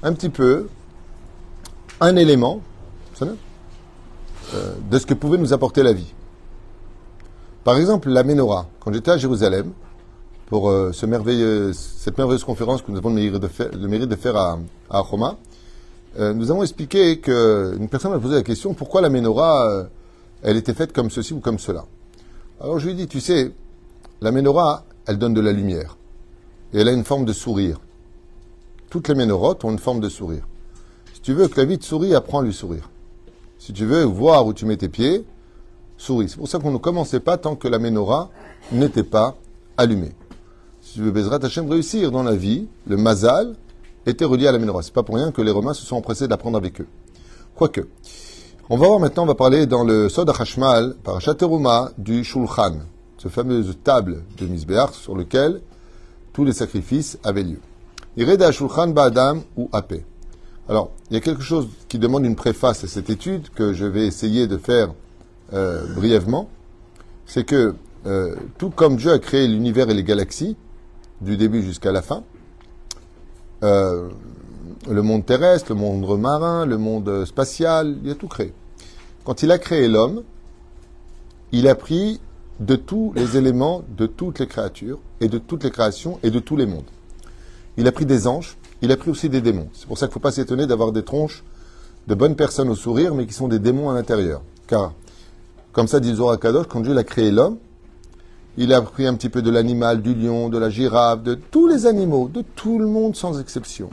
un 0.04 0.14
petit 0.14 0.30
peu 0.30 0.68
un 2.00 2.16
élément 2.16 2.62
euh, 3.22 4.74
de 4.90 5.00
ce 5.00 5.06
que 5.06 5.14
pouvait 5.14 5.38
nous 5.38 5.54
apporter 5.54 5.84
la 5.84 5.94
vie. 5.94 6.14
Par 7.64 7.78
exemple, 7.78 8.10
la 8.10 8.24
menorah. 8.24 8.68
Quand 8.80 8.94
j'étais 8.94 9.12
à 9.12 9.18
Jérusalem, 9.18 9.72
pour 10.48 10.70
euh, 10.70 10.92
cette 10.94 11.10
merveilleuse 11.10 12.44
conférence 12.46 12.82
que 12.82 12.92
nous 12.92 12.98
avons 12.98 13.10
le 13.10 13.16
mérite 13.88 14.10
de 14.10 14.16
faire, 14.16 14.38
à, 14.38 14.58
à 14.90 15.00
Roma, 15.00 15.38
euh, 16.20 16.34
nous 16.34 16.50
avons 16.50 16.64
expliqué 16.64 17.20
qu'une 17.20 17.90
personne 17.90 18.12
m'a 18.12 18.20
posé 18.20 18.36
la 18.36 18.44
question 18.44 18.74
pourquoi 18.74 19.02
la 19.02 19.10
menorah, 19.10 19.88
elle 20.42 20.58
était 20.58 20.74
faite 20.74 20.94
comme 20.94 21.10
ceci 21.10 21.34
ou 21.34 21.40
comme 21.42 21.60
cela. 21.60 21.86
Alors 22.62 22.80
je 22.80 22.86
lui 22.86 22.94
ai 22.94 22.96
dit, 22.96 23.08
tu 23.08 23.20
sais, 23.20 23.52
la 24.22 24.32
menorah, 24.32 24.84
elle 25.06 25.18
donne 25.18 25.34
de 25.34 25.42
la 25.42 25.52
lumière. 25.52 25.98
Et 26.74 26.80
elle 26.80 26.88
a 26.88 26.92
une 26.92 27.04
forme 27.04 27.26
de 27.26 27.34
sourire. 27.34 27.80
Toutes 28.90 29.08
les 29.08 29.16
ménorotes 29.16 29.64
ont 29.64 29.72
une 29.72 29.80
forme 29.80 30.00
de 30.00 30.10
sourire. 30.10 30.48
Si 31.14 31.22
tu 31.22 31.34
veux 31.34 31.48
que 31.48 31.60
la 31.60 31.66
vie 31.66 31.78
te 31.78 31.86
sourie, 31.86 32.16
apprends 32.16 32.40
à 32.40 32.44
lui 32.44 32.54
sourire. 32.54 32.90
Si 33.60 33.74
tu 33.74 33.86
veux 33.86 34.04
voir 34.04 34.46
où 34.46 34.54
tu 34.54 34.66
mets 34.66 34.78
tes 34.78 34.90
pieds, 34.90 35.26
souris. 35.98 36.30
C'est 36.30 36.38
pour 36.38 36.48
ça 36.48 36.60
qu'on 36.60 36.72
ne 36.72 36.78
commençait 36.78 37.20
pas 37.20 37.38
tant 37.38 37.56
que 37.56 37.68
la 37.68 37.80
menorah 37.80 38.30
n'était 38.72 39.04
pas 39.04 39.36
allumée. 39.78 40.14
Si 40.82 40.94
tu 40.94 41.02
veux 41.02 41.12
Bezrat 41.12 41.40
Hashem 41.44 41.70
réussir 41.70 42.12
dans 42.12 42.24
la 42.24 42.36
vie, 42.36 42.68
le 42.88 42.98
mazal 42.98 43.56
était 44.06 44.26
relié 44.26 44.48
à 44.48 44.52
la 44.52 44.60
menorah. 44.60 44.84
C'est 44.84 44.94
pas 44.94 45.04
pour 45.04 45.16
rien 45.16 45.32
que 45.32 45.42
les 45.42 45.52
Romains 45.52 45.74
se 45.74 45.86
sont 45.86 45.98
empressés 45.98 46.28
d'apprendre 46.28 46.58
avec 46.58 46.82
eux. 46.82 46.88
Quoique. 47.56 47.82
On 48.70 48.78
va 48.78 48.88
voir 48.88 49.00
maintenant, 49.00 49.24
on 49.24 49.28
va 49.28 49.36
parler 49.36 49.66
dans 49.66 49.84
le 49.84 50.10
Sod 50.10 50.30
HaChashmal, 50.30 50.96
par 51.04 51.20
Teruma, 51.22 51.92
du 51.98 52.24
Shulchan, 52.24 52.80
ce 53.18 53.28
fameuse 53.28 53.78
table 53.84 54.24
de 54.38 54.46
Misbeach 54.46 54.94
sur 54.94 55.16
lequel 55.16 55.62
tous 56.34 56.46
les 56.46 56.54
sacrifices 56.54 57.18
avaient 57.24 57.44
lieu. 57.44 57.60
Ba'adam 58.18 59.42
ou 59.56 59.70
Apé. 59.74 60.06
Alors, 60.70 60.92
il 61.10 61.14
y 61.14 61.18
a 61.18 61.22
quelque 61.22 61.42
chose 61.42 61.68
qui 61.88 61.98
demande 61.98 62.26
une 62.26 62.36
préface 62.36 62.84
à 62.84 62.88
cette 62.88 63.10
étude 63.10 63.50
que 63.50 63.74
je 63.74 63.86
vais 63.86 64.06
essayer 64.06 64.48
de 64.48 64.58
faire 64.58 64.94
euh, 65.54 65.94
brièvement. 65.96 66.50
C'est 67.26 67.46
que, 67.46 67.76
euh, 68.06 68.36
tout 68.58 68.70
comme 68.70 68.98
Dieu 68.98 69.12
a 69.12 69.20
créé 69.20 69.48
l'univers 69.48 69.90
et 69.90 69.94
les 69.94 70.04
galaxies, 70.04 70.58
du 71.22 71.38
début 71.38 71.62
jusqu'à 71.62 71.92
la 71.92 72.02
fin, 72.02 72.24
euh, 73.64 74.10
le 74.90 75.02
monde 75.02 75.26
terrestre, 75.26 75.70
le 75.70 75.80
monde 75.80 76.20
marin, 76.20 76.66
le 76.66 76.78
monde 76.78 77.26
spatial, 77.26 77.98
il 78.04 78.12
a 78.12 78.16
tout 78.16 78.28
créé. 78.28 78.54
Quand 79.24 79.42
il 79.42 79.52
a 79.52 79.58
créé 79.58 79.88
l'homme, 79.88 80.24
il 81.52 81.68
a 81.68 81.76
pris 81.76 82.20
de 82.60 82.76
tous 82.76 83.14
les 83.16 83.38
éléments 83.38 83.84
de 83.98 84.08
toutes 84.08 84.40
les 84.40 84.48
créatures 84.48 85.00
et 85.22 85.28
de 85.28 85.38
toutes 85.38 85.64
les 85.64 85.72
créations 85.72 86.20
et 86.24 86.32
de 86.32 86.40
tous 86.40 86.56
les 86.56 86.66
mondes. 86.66 86.90
Il 87.78 87.88
a 87.88 87.92
pris 87.92 88.06
des 88.06 88.28
anges, 88.28 88.58
il 88.82 88.92
a 88.92 88.98
pris 88.98 89.12
aussi 89.12 89.30
des 89.30 89.42
démons. 89.42 89.70
C'est 89.74 89.88
pour 89.88 89.98
ça 89.98 90.08
qu'il 90.08 90.12
ne 90.12 90.14
faut 90.14 90.20
pas 90.20 90.32
s'étonner 90.32 90.66
d'avoir 90.66 90.92
des 90.92 91.04
tronches 91.04 91.44
de 92.08 92.16
bonnes 92.16 92.36
personnes 92.36 92.70
au 92.70 92.76
sourire, 92.76 93.14
mais 93.14 93.26
qui 93.26 93.34
sont 93.34 93.48
des 93.48 93.60
démons 93.60 93.90
à 93.90 93.94
l'intérieur. 93.94 94.42
Car, 94.66 94.94
comme 95.74 95.88
ça 95.88 96.00
dit 96.00 96.16
Zohar 96.16 96.40
Kadosh, 96.40 96.68
quand 96.68 96.80
Dieu 96.80 96.98
a 96.98 97.04
créé 97.04 97.32
l'homme, 97.32 97.58
il 98.58 98.74
a 98.74 98.82
pris 98.82 99.06
un 99.06 99.14
petit 99.14 99.30
peu 99.30 99.42
de 99.42 99.52
l'animal, 99.52 100.02
du 100.02 100.16
lion, 100.16 100.50
de 100.50 100.58
la 100.58 100.70
girafe, 100.70 101.22
de 101.22 101.36
tous 101.36 101.68
les 101.68 101.86
animaux, 101.86 102.28
de 102.34 102.44
tout 102.56 102.80
le 102.80 102.88
monde 102.88 103.16
sans 103.16 103.40
exception. 103.40 103.90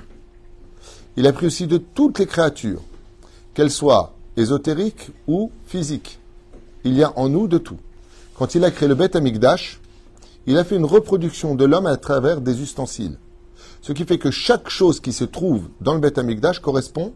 Il 1.16 1.26
a 1.26 1.33
pris 1.33 1.47
aussi 1.47 1.66
de 1.66 1.76
toutes 1.76 2.18
les 2.18 2.26
créatures, 2.26 2.80
qu'elles 3.52 3.71
soient 3.71 4.14
ésotériques 4.37 5.11
ou 5.28 5.50
physiques. 5.66 6.18
Il 6.85 6.94
y 6.94 7.02
a 7.02 7.12
en 7.18 7.28
nous 7.28 7.47
de 7.47 7.59
tout. 7.59 7.78
Quand 8.37 8.55
il 8.55 8.64
a 8.64 8.71
créé 8.71 8.88
le 8.88 8.95
Beth 8.95 9.14
Amikdash, 9.17 9.81
il 10.47 10.59
a 10.59 10.64
fait 10.64 10.76
une 10.76 10.85
reproduction 10.85 11.55
de 11.55 11.64
l'homme 11.64 11.87
à 11.87 11.97
travers 11.97 12.41
des 12.41 12.61
ustensiles. 12.61 13.19
Ce 13.81 13.93
qui 13.93 14.05
fait 14.05 14.19
que 14.19 14.31
chaque 14.31 14.69
chose 14.69 15.00
qui 15.00 15.12
se 15.12 15.25
trouve 15.25 15.69
dans 15.81 15.95
le 15.95 16.00
Beth 16.00 16.19
Amikdash 16.19 16.59
correspond 16.59 17.12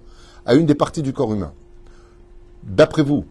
à 0.46 0.54
une 0.54 0.66
des 0.66 0.74
parties 0.74 1.02
du 1.02 1.12
corps 1.12 1.32
humain. 1.32 1.52
D'après 2.62 3.02
vous, 3.02 3.24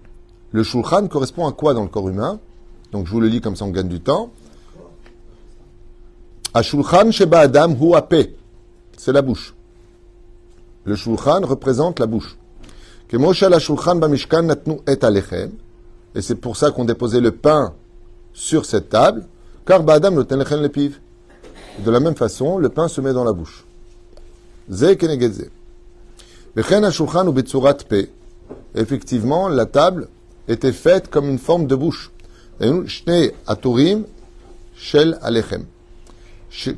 le 0.51 0.63
Shulchan 0.63 1.07
correspond 1.07 1.47
à 1.47 1.51
quoi 1.51 1.73
dans 1.73 1.83
le 1.83 1.87
corps 1.87 2.09
humain? 2.09 2.39
Donc 2.91 3.05
je 3.05 3.11
vous 3.11 3.19
le 3.19 3.27
lis 3.27 3.41
comme 3.41 3.55
ça 3.55 3.65
on 3.65 3.69
gagne 3.69 3.87
du 3.87 4.01
temps. 4.01 4.31
A 6.53 6.61
Shulchan 6.63 7.11
Sheba 7.11 7.39
Adam 7.39 7.71
Hu 7.71 7.93
C'est 8.97 9.13
la 9.13 9.21
bouche. 9.21 9.53
Le 10.83 10.95
Shulchan 10.95 11.41
représente 11.45 11.99
la 11.99 12.05
bouche. 12.05 12.37
Que 13.07 13.17
Moshe 13.17 13.41
la 13.41 13.59
Bamishkan 13.95 14.43
Natnu 14.43 14.79
et 14.87 15.03
Alechem. 15.03 15.51
Et 16.17 16.21
c'est 16.23 16.35
pour 16.35 16.57
ça 16.57 16.71
qu'on 16.71 16.83
déposait 16.83 17.21
le 17.21 17.31
pain 17.31 17.75
sur 18.33 18.65
cette 18.65 18.89
table. 18.89 19.23
Car 19.67 19.83
Ba'adam 19.83 20.15
le 20.15 20.23
Tenlechen 20.23 20.63
le 20.63 20.69
piv. 20.69 20.99
De 21.85 21.91
la 21.91 21.99
même 21.99 22.15
façon, 22.15 22.57
le 22.57 22.69
pain 22.69 22.87
se 22.87 23.01
met 23.01 23.13
dans 23.13 23.23
la 23.23 23.33
bouche. 23.33 23.65
Effectivement, 28.73 29.47
la 29.47 29.65
table 29.67 30.07
était 30.47 30.71
faite 30.71 31.07
comme 31.11 31.29
une 31.29 31.37
forme 31.37 31.67
de 31.67 31.75
bouche. 31.75 32.09
aturim 33.45 34.05
shel 34.75 35.19
alechem. 35.21 35.65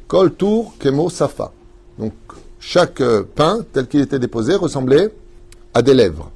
Kol 0.10 0.34
tour 0.34 0.74
kemo 0.80 1.10
safa. 1.10 1.54
Donc, 1.98 2.12
chaque 2.60 3.00
euh, 3.00 3.24
pain, 3.36 3.60
tel 3.72 3.88
qu'il 3.88 4.02
était 4.02 4.20
déposé, 4.20 4.56
ressemblait 4.56 5.14
à 5.74 5.82
des 5.82 5.94
lèvres. 5.94 6.30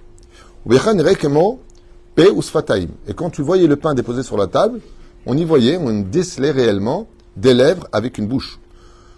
Et 2.15 3.13
quand 3.15 3.29
tu 3.32 3.41
voyais 3.41 3.65
le 3.67 3.75
pain 3.75 3.96
déposé 3.96 4.22
sur 4.22 4.38
la 4.38 4.48
table, 4.48 4.82
on 5.25 5.36
y 5.36 5.43
voyait, 5.46 5.77
on 5.77 6.01
décelait 6.01 6.51
réellement 6.51 7.08
des 7.36 7.53
lèvres 7.53 7.88
avec 7.91 8.17
une 8.17 8.27
bouche. 8.27 8.60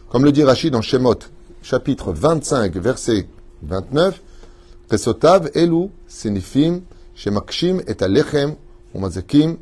Comme 0.09 0.23
le 0.23 0.31
dit 0.31 0.43
Rachid 0.43 0.71
dans 0.71 0.81
Shemot, 0.81 1.19
chapitre 1.61 2.13
25, 2.13 2.73
verset 2.77 3.27
29, 3.63 4.21
Pesotav 4.87 5.49
elu 5.55 5.89
senifim 6.07 6.81
shemakshim 7.15 7.81
et 7.87 8.01
alechem 8.01 8.55
umarzikim 8.93 9.57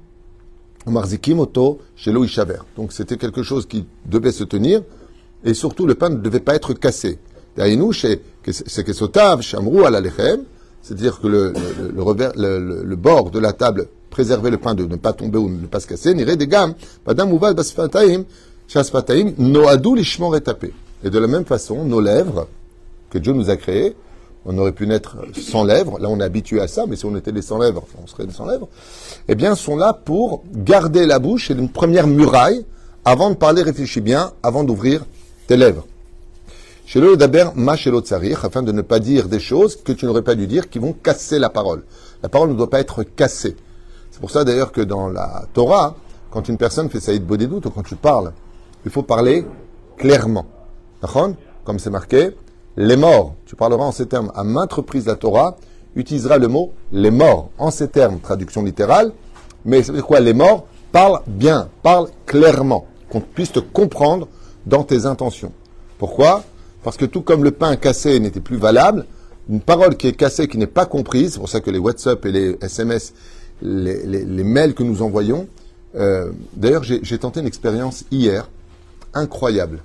oto 1.39 1.79
shelo 1.95 2.25
ishaver. 2.25 2.59
Donc 2.75 2.91
c'était 2.91 3.17
quelque 3.17 3.41
chose 3.41 3.65
qui 3.65 3.85
devait 4.05 4.33
se 4.33 4.43
tenir 4.43 4.83
et 5.43 5.53
surtout 5.53 5.87
le 5.87 5.95
pain 5.95 6.09
ne 6.09 6.17
devait 6.17 6.41
pas 6.41 6.55
être 6.55 6.73
cassé. 6.73 7.19
C'est 7.55 8.83
Kesotav 8.83 9.41
shamru 9.41 9.85
al 9.85 9.95
alechem, 9.95 10.43
c'est-à-dire 10.83 11.19
que 11.21 11.27
le, 11.27 11.53
le, 11.95 12.83
le, 12.83 12.95
bord 12.97 13.31
de 13.31 13.39
la 13.39 13.53
table 13.53 13.87
préservait 14.09 14.51
le 14.51 14.57
pain 14.57 14.75
de 14.75 14.83
ne 14.83 14.97
pas 14.97 15.13
tomber 15.13 15.37
ou 15.37 15.47
de 15.47 15.61
ne 15.61 15.65
pas 15.65 15.79
se 15.79 15.87
casser. 15.87 16.13
Nire 16.13 16.35
des 16.35 16.47
gammes, 16.47 16.75
noadou 19.37 19.95
lishmor 19.95 20.35
et 20.35 20.43
Et 21.05 21.09
de 21.09 21.19
la 21.19 21.27
même 21.27 21.45
façon, 21.45 21.85
nos 21.85 22.01
lèvres, 22.01 22.47
que 23.09 23.17
Dieu 23.17 23.31
nous 23.31 23.49
a 23.49 23.55
créées, 23.55 23.95
on 24.45 24.57
aurait 24.57 24.73
pu 24.73 24.85
naître 24.85 25.15
sans 25.39 25.63
lèvres, 25.63 25.99
là 25.99 26.09
on 26.09 26.19
est 26.19 26.23
habitué 26.23 26.59
à 26.59 26.67
ça, 26.67 26.85
mais 26.85 26.97
si 26.97 27.05
on 27.05 27.15
était 27.15 27.31
des 27.31 27.41
sans 27.41 27.59
lèvres, 27.59 27.85
on 28.03 28.07
serait 28.07 28.25
des 28.25 28.33
sans 28.33 28.45
lèvres, 28.45 28.67
eh 29.29 29.35
bien, 29.35 29.55
sont 29.55 29.77
là 29.77 29.93
pour 29.93 30.43
garder 30.53 31.05
la 31.05 31.19
bouche, 31.19 31.47
c'est 31.47 31.53
une 31.53 31.69
première 31.69 32.07
muraille, 32.07 32.65
avant 33.05 33.29
de 33.29 33.35
parler, 33.35 33.61
réfléchis 33.61 34.01
bien, 34.01 34.33
avant 34.43 34.65
d'ouvrir 34.65 35.05
tes 35.47 35.55
lèvres. 35.55 35.85
Chez 36.93 37.01
le 37.01 37.17
d'Aber, 37.17 37.45
ma 37.55 37.75
chez 37.75 37.91
afin 38.43 38.61
de 38.61 38.71
ne 38.71 38.83
pas 38.83 38.99
dire 38.99 39.27
des 39.27 39.39
choses 39.39 39.77
que 39.77 39.93
tu 39.93 40.05
n'aurais 40.05 40.21
pas 40.21 40.35
dû 40.35 40.45
dire, 40.45 40.69
qui 40.69 40.77
vont 40.77 40.93
casser 40.93 41.39
la 41.39 41.49
parole. 41.49 41.85
La 42.21 42.29
parole 42.29 42.49
ne 42.49 42.53
doit 42.53 42.69
pas 42.69 42.81
être 42.81 43.01
cassée. 43.01 43.55
C'est 44.11 44.19
pour 44.19 44.29
ça 44.29 44.43
d'ailleurs 44.43 44.71
que 44.71 44.81
dans 44.81 45.07
la 45.07 45.45
Torah, 45.53 45.95
quand 46.29 46.47
une 46.47 46.57
personne 46.57 46.91
fait 46.91 46.99
saïd 46.99 47.25
doutes 47.25 47.65
ou 47.65 47.71
quand 47.71 47.81
tu 47.81 47.95
parles 47.95 48.31
il 48.85 48.91
faut 48.91 49.01
parler 49.01 49.43
clairement. 49.97 50.45
Comme 51.63 51.79
c'est 51.79 51.89
marqué, 51.89 52.37
les 52.77 52.95
morts, 52.95 53.33
tu 53.47 53.55
parleras 53.55 53.85
en 53.85 53.91
ces 53.91 54.05
termes 54.05 54.31
à 54.35 54.43
maintes 54.43 54.73
reprises 54.73 55.07
la 55.07 55.15
Torah, 55.15 55.57
utilisera 55.95 56.37
le 56.37 56.47
mot 56.47 56.73
les 56.91 57.09
morts 57.09 57.49
en 57.57 57.71
ces 57.71 57.87
termes, 57.87 58.19
traduction 58.19 58.61
littérale, 58.61 59.13
mais 59.65 59.81
c'est 59.81 59.99
quoi? 60.03 60.19
Les 60.19 60.35
morts 60.35 60.67
Parle 60.91 61.21
bien, 61.25 61.69
parle 61.81 62.09
clairement, 62.27 62.85
qu'on 63.09 63.19
puisse 63.19 63.51
te 63.51 63.59
comprendre 63.59 64.27
dans 64.67 64.83
tes 64.83 65.07
intentions. 65.07 65.53
Pourquoi? 65.97 66.43
Parce 66.83 66.97
que 66.97 67.05
tout 67.05 67.21
comme 67.21 67.43
le 67.43 67.51
pain 67.51 67.75
cassé 67.75 68.19
n'était 68.19 68.41
plus 68.41 68.57
valable, 68.57 69.05
une 69.49 69.61
parole 69.61 69.97
qui 69.97 70.07
est 70.07 70.13
cassée, 70.13 70.47
qui 70.47 70.57
n'est 70.57 70.67
pas 70.67 70.85
comprise, 70.85 71.33
c'est 71.33 71.39
pour 71.39 71.49
ça 71.49 71.61
que 71.61 71.69
les 71.71 71.79
WhatsApp 71.79 72.25
et 72.25 72.31
les 72.31 72.57
SMS, 72.61 73.13
les, 73.61 74.05
les 74.05 74.43
mails 74.43 74.73
que 74.73 74.83
nous 74.83 75.01
envoyons, 75.01 75.47
euh, 75.95 76.31
d'ailleurs 76.53 76.83
j'ai 76.83 77.17
tenté 77.17 77.39
une 77.39 77.47
expérience 77.47 78.05
hier, 78.11 78.49
incroyable. 79.13 79.79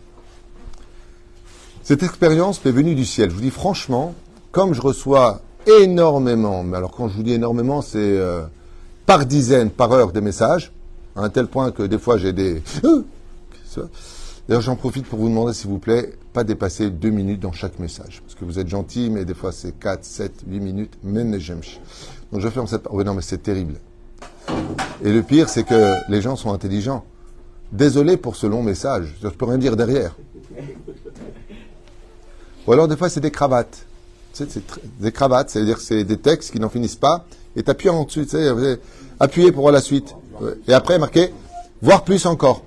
Cette 1.82 2.02
expérience 2.02 2.64
m'est 2.64 2.70
venue 2.70 2.94
du 2.94 3.04
ciel. 3.04 3.30
Je 3.30 3.34
vous 3.34 3.40
dis 3.40 3.50
franchement, 3.50 4.14
comme 4.52 4.74
je 4.74 4.80
reçois 4.80 5.40
énormément, 5.66 6.62
mais 6.62 6.76
alors 6.76 6.92
quand 6.92 7.08
je 7.08 7.16
vous 7.16 7.22
dis 7.22 7.34
énormément, 7.34 7.82
c'est 7.82 7.98
euh, 7.98 8.42
par 9.06 9.26
dizaines, 9.26 9.70
par 9.70 9.92
heure 9.92 10.12
des 10.12 10.20
messages, 10.20 10.72
à 11.16 11.22
un 11.22 11.28
tel 11.28 11.46
point 11.46 11.70
que 11.70 11.82
des 11.82 11.98
fois 11.98 12.18
j'ai 12.18 12.32
des... 12.32 12.62
Euh, 14.48 14.52
D'ailleurs, 14.52 14.62
j'en 14.62 14.76
profite 14.76 15.06
pour 15.06 15.18
vous 15.18 15.28
demander, 15.28 15.52
s'il 15.52 15.68
vous 15.68 15.78
plaît, 15.78 16.14
pas 16.32 16.42
dépasser 16.44 16.90
deux 16.90 17.10
minutes 17.10 17.40
dans 17.40 17.52
chaque 17.52 17.78
message. 17.78 18.22
Parce 18.22 18.34
que 18.34 18.44
vous 18.44 18.58
êtes 18.58 18.68
gentil, 18.68 19.10
mais 19.10 19.24
des 19.24 19.34
fois 19.34 19.52
c'est 19.52 19.78
4, 19.78 20.04
7, 20.04 20.32
8 20.46 20.60
minutes, 20.60 20.98
même 21.02 21.38
j'aime. 21.38 21.60
Donc 22.32 22.40
je 22.40 22.48
ferme 22.48 22.66
cette... 22.66 22.86
Oui, 22.90 23.04
non, 23.04 23.14
mais 23.14 23.22
c'est 23.22 23.42
terrible. 23.42 23.74
Et 25.04 25.12
le 25.12 25.22
pire, 25.22 25.48
c'est 25.48 25.64
que 25.64 26.10
les 26.10 26.22
gens 26.22 26.36
sont 26.36 26.52
intelligents. 26.52 27.04
Désolé 27.72 28.16
pour 28.16 28.36
ce 28.36 28.46
long 28.46 28.62
message, 28.62 29.14
je 29.20 29.26
ne 29.26 29.32
peux 29.32 29.44
rien 29.44 29.58
dire 29.58 29.76
derrière. 29.76 30.16
Ou 32.66 32.72
alors 32.72 32.88
des 32.88 32.96
fois 32.96 33.10
c'est 33.10 33.20
des 33.20 33.30
cravates. 33.30 33.84
des 35.00 35.12
cravates, 35.12 35.50
c'est-à-dire 35.50 35.78
c'est 35.78 36.04
des 36.04 36.16
textes 36.16 36.52
qui 36.52 36.60
n'en 36.60 36.70
finissent 36.70 36.96
pas, 36.96 37.26
et 37.56 37.62
tu 37.62 37.70
appuies 37.70 37.90
en 37.90 38.04
dessous, 38.04 38.24
tu 38.24 38.30
sais, 38.30 38.78
appuyer 39.20 39.52
pour 39.52 39.62
voir 39.62 39.72
la 39.72 39.82
suite. 39.82 40.14
Et 40.66 40.72
après 40.72 40.98
marqué, 40.98 41.32
voir 41.82 42.04
plus 42.04 42.24
encore. 42.24 42.62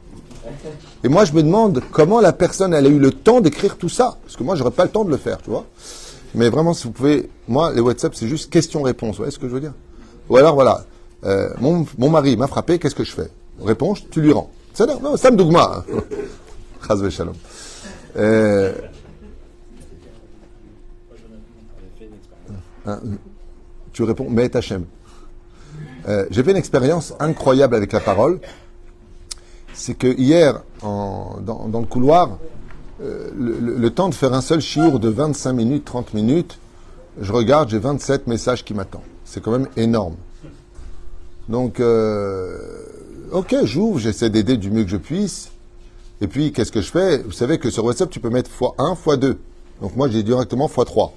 Et 1.03 1.10
moi, 1.10 1.25
je 1.25 1.34
me 1.34 1.41
demande 1.41 1.81
comment 1.91 2.22
la 2.22 2.34
personne, 2.34 2.74
elle 2.74 2.86
a 2.86 2.89
eu 2.89 3.00
le 3.00 3.12
temps 3.12 3.41
d'écrire 3.41 3.77
tout 3.77 3.89
ça. 3.89 4.17
Parce 4.24 4.36
que 4.36 4.43
moi, 4.43 4.55
j'aurais 4.55 4.72
pas 4.72 4.84
le 4.84 4.91
temps 4.91 5.03
de 5.03 5.10
le 5.10 5.17
faire, 5.17 5.41
tu 5.41 5.50
vois. 5.50 5.65
Mais 6.36 6.50
vraiment, 6.50 6.74
si 6.74 6.84
vous 6.86 6.91
pouvez, 6.91 7.29
moi, 7.48 7.74
les 7.74 7.81
WhatsApp, 7.81 8.13
c'est 8.15 8.27
juste 8.27 8.51
question-réponse. 8.51 9.12
Vous 9.12 9.17
voyez 9.17 9.31
ce 9.31 9.39
que 9.39 9.48
je 9.48 9.53
veux 9.53 9.60
dire? 9.60 9.74
Ou 10.29 10.38
alors, 10.38 10.53
voilà, 10.53 10.86
euh, 11.25 11.50
mon, 11.60 11.86
mon, 11.98 12.10
mari 12.10 12.38
m'a 12.38 12.48
frappé, 12.48 12.79
qu'est-ce 12.79 12.96
que 12.96 13.03
je 13.03 13.12
fais? 13.12 13.29
Réponse, 13.60 14.03
tu 14.10 14.22
lui 14.22 14.31
rends. 14.31 14.50
Ça, 14.74 14.86
non, 14.86 15.17
Sam 15.17 15.36
Dougma. 15.36 15.84
Hein. 15.89 16.01
Chazve 16.88 17.10
shalom. 17.10 17.36
Euh, 18.17 18.74
hein, 22.86 23.00
tu 23.91 24.03
réponds, 24.03 24.27
mais 24.29 24.55
Hachem. 24.55 24.86
Euh, 26.08 26.25
J'ai 26.31 26.43
fait 26.43 26.51
une 26.51 26.58
expérience 26.58 27.13
incroyable 27.20 27.75
avec 27.75 27.91
la 27.91 28.00
parole. 28.00 28.39
C'est 29.81 29.95
que 29.95 30.15
hier, 30.15 30.61
dans, 30.83 31.39
le 31.73 31.85
couloir, 31.88 32.38
euh, 33.01 33.31
le, 33.35 33.57
le, 33.59 33.89
temps 33.89 34.09
de 34.09 34.13
faire 34.13 34.31
un 34.31 34.41
seul 34.41 34.61
chiour 34.61 35.00
de 35.00 35.09
25 35.09 35.53
minutes, 35.53 35.85
30 35.85 36.13
minutes, 36.13 36.59
je 37.19 37.33
regarde, 37.33 37.69
j'ai 37.69 37.79
27 37.79 38.27
messages 38.27 38.63
qui 38.63 38.75
m'attendent. 38.75 39.01
C'est 39.25 39.41
quand 39.41 39.50
même 39.50 39.67
énorme. 39.77 40.13
Donc, 41.50 41.79
euh, 41.79 42.59
ok, 43.31 43.55
j'ouvre, 43.63 43.97
j'essaie 43.97 44.29
d'aider 44.29 44.55
du 44.55 44.69
mieux 44.69 44.83
que 44.83 44.91
je 44.91 44.97
puisse. 44.97 45.50
Et 46.21 46.27
puis, 46.27 46.51
qu'est-ce 46.51 46.71
que 46.71 46.83
je 46.83 46.91
fais? 46.91 47.17
Vous 47.17 47.31
savez 47.31 47.57
que 47.57 47.71
sur 47.71 47.83
WhatsApp, 47.83 48.11
tu 48.11 48.19
peux 48.19 48.29
mettre 48.29 48.51
x1, 48.51 48.95
x2. 48.95 49.35
Donc 49.81 49.95
moi, 49.95 50.07
j'ai 50.09 50.21
directement 50.21 50.67
x3. 50.67 51.09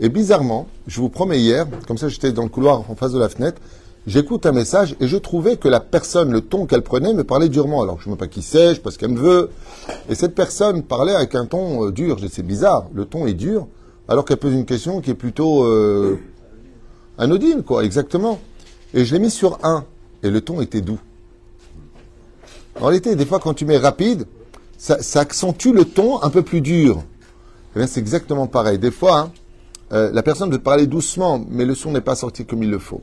Et 0.00 0.08
bizarrement, 0.08 0.66
je 0.88 1.00
vous 1.00 1.10
promets 1.10 1.38
hier, 1.38 1.64
comme 1.86 1.96
ça 1.96 2.08
j'étais 2.08 2.32
dans 2.32 2.42
le 2.42 2.48
couloir 2.48 2.90
en 2.90 2.96
face 2.96 3.12
de 3.12 3.20
la 3.20 3.28
fenêtre, 3.28 3.62
j'écoute 4.06 4.46
un 4.46 4.52
message 4.52 4.96
et 5.00 5.08
je 5.08 5.16
trouvais 5.16 5.56
que 5.56 5.68
la 5.68 5.80
personne, 5.80 6.32
le 6.32 6.40
ton 6.40 6.66
qu'elle 6.66 6.82
prenait, 6.82 7.12
me 7.12 7.24
parlait 7.24 7.48
durement. 7.48 7.82
Alors 7.82 8.00
je 8.00 8.08
ne 8.08 8.14
sais 8.14 8.18
pas 8.18 8.28
qui 8.28 8.42
c'est, 8.42 8.70
je 8.70 8.74
sais 8.74 8.80
pas 8.80 8.90
ce 8.90 8.98
qu'elle 8.98 9.10
me 9.10 9.20
veut. 9.20 9.50
Et 10.08 10.14
cette 10.14 10.34
personne 10.34 10.82
parlait 10.82 11.14
avec 11.14 11.34
un 11.34 11.46
ton 11.46 11.86
euh, 11.86 11.92
dur. 11.92 12.18
C'est 12.30 12.46
bizarre, 12.46 12.86
le 12.94 13.04
ton 13.04 13.26
est 13.26 13.34
dur, 13.34 13.66
alors 14.08 14.24
qu'elle 14.24 14.38
pose 14.38 14.52
une 14.52 14.66
question 14.66 15.00
qui 15.00 15.10
est 15.10 15.14
plutôt 15.14 15.64
euh, 15.64 16.18
anodine, 17.18 17.62
quoi, 17.62 17.84
exactement. 17.84 18.38
Et 18.94 19.04
je 19.04 19.14
l'ai 19.14 19.20
mis 19.20 19.30
sur 19.30 19.58
un, 19.62 19.84
et 20.22 20.30
le 20.30 20.40
ton 20.40 20.60
était 20.60 20.80
doux. 20.80 21.00
En 22.80 22.86
réalité, 22.86 23.16
des 23.16 23.26
fois, 23.26 23.40
quand 23.40 23.54
tu 23.54 23.64
mets 23.64 23.78
rapide, 23.78 24.26
ça, 24.76 25.02
ça 25.02 25.20
accentue 25.20 25.72
le 25.72 25.84
ton 25.84 26.22
un 26.22 26.30
peu 26.30 26.42
plus 26.42 26.60
dur. 26.60 27.02
Eh 27.74 27.78
bien, 27.78 27.86
c'est 27.86 28.00
exactement 28.00 28.46
pareil. 28.46 28.78
Des 28.78 28.90
fois, 28.90 29.18
hein, 29.18 29.32
euh, 29.92 30.10
la 30.12 30.22
personne 30.22 30.50
veut 30.50 30.58
parler 30.58 30.86
doucement, 30.86 31.44
mais 31.48 31.64
le 31.64 31.74
son 31.74 31.92
n'est 31.92 32.00
pas 32.00 32.14
sorti 32.14 32.44
comme 32.44 32.62
il 32.62 32.70
le 32.70 32.78
faut. 32.78 33.02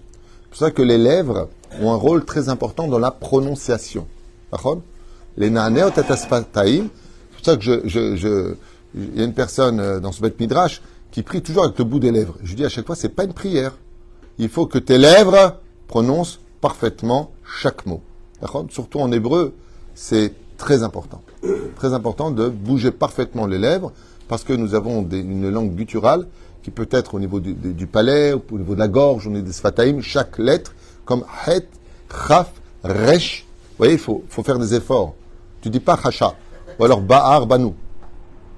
C'est 0.54 0.60
pour 0.60 0.68
ça 0.68 0.72
que 0.72 0.84
les 0.84 1.00
lèvres 1.00 1.50
ont 1.82 1.92
un 1.94 1.96
rôle 1.96 2.26
très 2.26 2.48
important 2.48 2.88
dans 2.88 3.00
la 3.00 3.10
prononciation. 3.10 4.06
D'accord? 4.52 4.82
Les 5.36 5.48
C'est 5.48 5.56
pour 5.82 7.44
ça 7.44 7.58
que 7.58 7.64
je, 7.64 8.56
il 8.94 9.18
y 9.18 9.22
a 9.22 9.26
une 9.26 9.34
personne 9.34 9.80
euh, 9.80 10.00
dans 10.00 10.12
ce 10.12 10.22
bête 10.22 10.40
midrash 10.40 10.84
qui 11.10 11.24
prie 11.24 11.42
toujours 11.42 11.64
avec 11.64 11.80
le 11.80 11.86
bout 11.86 11.98
des 11.98 12.12
lèvres. 12.12 12.36
Je 12.44 12.54
dis 12.54 12.64
à 12.64 12.70
chaque 12.70 12.86
fois, 12.86 12.96
c'est 12.96 13.10
pas 13.10 13.24
une 13.24 13.34
prière. 13.34 13.76
Il 14.38 14.48
faut 14.48 14.68
que 14.68 14.78
tes 14.78 15.00
lèvres 15.00 15.60
prononcent 15.88 16.40
parfaitement 16.62 17.32
chaque 17.44 17.88
mot. 17.88 18.02
D'accord? 18.40 18.68
Surtout 18.70 19.00
en 19.00 19.12
hébreu, 19.12 19.56
c'est 19.96 20.36
très 20.58 20.84
important. 20.84 21.24
Très 21.78 21.96
important 21.96 22.30
de 22.30 22.48
bouger 22.48 22.92
parfaitement 22.92 23.48
les 23.48 23.58
lèvres 23.58 23.92
parce 24.28 24.44
que 24.44 24.54
nous 24.54 24.76
avons 24.76 25.02
une 25.02 25.50
langue 25.50 25.74
gutturale 25.74 26.28
qui 26.64 26.72
peut 26.72 26.88
être 26.90 27.14
au 27.14 27.20
niveau 27.20 27.40
du, 27.42 27.88
palais, 27.88 28.32
au 28.34 28.58
niveau 28.58 28.74
de 28.74 28.80
la 28.80 28.88
gorge, 28.88 29.28
au 29.28 29.30
niveau 29.30 29.46
des 29.46 29.52
sfataim, 29.52 30.00
chaque 30.02 30.40
lettre, 30.40 30.74
comme 31.06 31.26
het, 31.46 31.68
chaf, 32.28 32.50
resh. 32.84 33.46
Vous 33.72 33.78
voyez, 33.78 33.94
il 33.94 34.00
faut, 34.00 34.24
faire 34.44 34.58
des 34.58 34.74
efforts. 34.74 35.14
Tu 35.62 35.70
dis 35.70 35.82
pas 35.82 36.00
hacha, 36.02 36.34
ou 36.80 36.86
alors 36.86 37.02
ba'ar 37.02 37.46
banou. 37.46 37.76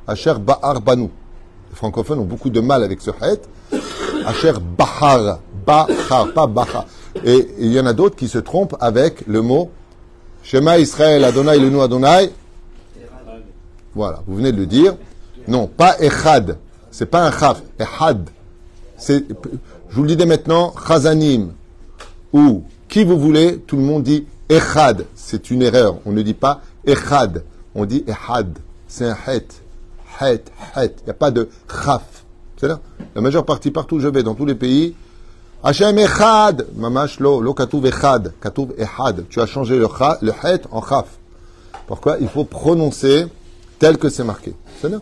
Hacher 0.08 0.36
ba'ar 0.40 0.82
banou. 0.82 1.10
Les 1.72 1.76
francophones 1.76 2.20
ont 2.20 2.26
beaucoup 2.26 2.52
de 2.52 2.60
mal 2.60 2.84
avec 2.84 3.02
ce 3.02 3.10
het. 3.10 3.42
Hacher 4.26 4.54
bahar, 4.78 5.40
bahar, 5.66 5.88
pas 6.34 6.48
bahar. 6.48 6.86
Et 7.24 7.48
il 7.60 7.72
y 7.72 7.80
en 7.80 7.86
a 7.88 7.94
d'autres 7.94 8.16
qui 8.16 8.28
se 8.28 8.38
trompent 8.38 8.76
avec 8.80 9.26
le 9.26 9.42
mot 9.42 9.72
Shema 10.44 10.78
Israël, 10.78 11.24
Adonai, 11.24 11.58
le 11.58 11.82
Adonai. 11.82 12.32
Voilà, 13.96 14.22
vous 14.28 14.36
venez 14.36 14.52
de 14.52 14.58
le 14.58 14.68
dire. 14.68 14.96
Non, 15.48 15.66
pas 15.66 15.96
Echad. 16.00 16.58
C'est 16.98 17.08
pas 17.08 17.28
un 17.28 17.32
chaf, 17.38 17.62
Echad. 17.78 18.30
je 19.06 19.20
vous 19.92 20.04
le 20.04 20.08
dis 20.08 20.16
dès 20.16 20.26
maintenant, 20.26 20.74
chazanim, 20.88 21.52
ou 22.32 22.64
qui 22.88 23.04
vous 23.04 23.20
voulez, 23.20 23.58
tout 23.68 23.76
le 23.76 23.82
monde 23.82 24.04
dit 24.04 24.26
Echad. 24.48 25.06
C'est 25.14 25.52
une 25.52 25.62
erreur. 25.62 25.98
On 26.06 26.14
ne 26.14 26.22
dit 26.22 26.34
pas 26.34 26.62
Echad. 26.86 27.44
On 27.76 27.84
dit 27.84 28.06
Echad. 28.08 28.58
C'est 28.88 29.10
un 29.10 29.18
het. 29.28 29.62
Het, 30.22 30.50
het. 30.74 30.96
Il 31.02 31.04
n'y 31.04 31.10
a 31.10 31.14
pas 31.16 31.32
de 31.32 31.50
chaf. 31.68 32.24
C'est 32.56 32.70
là. 32.70 32.80
La 33.14 33.20
majeure 33.20 33.44
partie, 33.44 33.72
partout 33.72 33.98
où 33.98 34.00
je 34.00 34.08
vais, 34.08 34.24
dans 34.24 34.34
tous 34.34 34.46
les 34.46 34.56
pays, 34.56 34.96
Hachem 35.66 35.98
Echad. 35.98 36.66
Mamash 36.78 37.20
lo, 37.20 37.42
lo 37.42 37.54
katouv 37.54 37.86
Echad. 37.88 38.32
Katouv 38.40 38.72
Echad. 38.78 39.26
Tu 39.30 39.42
as 39.42 39.48
changé 39.48 39.78
le, 39.78 39.90
le 40.22 40.32
het 40.32 40.62
en 40.72 40.82
chaf. 40.82 41.08
Pourquoi? 41.88 42.20
Il 42.22 42.30
faut 42.30 42.46
prononcer 42.46 43.26
tel 43.80 43.98
que 43.98 44.08
c'est 44.08 44.24
marqué. 44.24 44.56
C'est 44.82 44.88
là. 44.88 45.02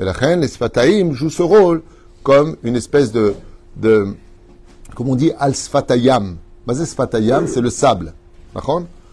Et 0.00 0.04
la 0.04 0.12
reine, 0.12 0.40
les 0.40 0.48
Sfataïm 0.48 1.12
jouent 1.12 1.30
ce 1.30 1.42
rôle 1.42 1.82
comme 2.22 2.56
une 2.62 2.74
espèce 2.74 3.12
de, 3.12 3.34
de 3.76 4.16
comme 4.94 5.08
on 5.08 5.14
dit, 5.14 5.30
al-Sfatayam. 5.38 6.36
Bah, 6.66 6.74
Sfatayam, 6.74 7.46
c'est 7.46 7.60
le 7.60 7.68
sable, 7.70 8.14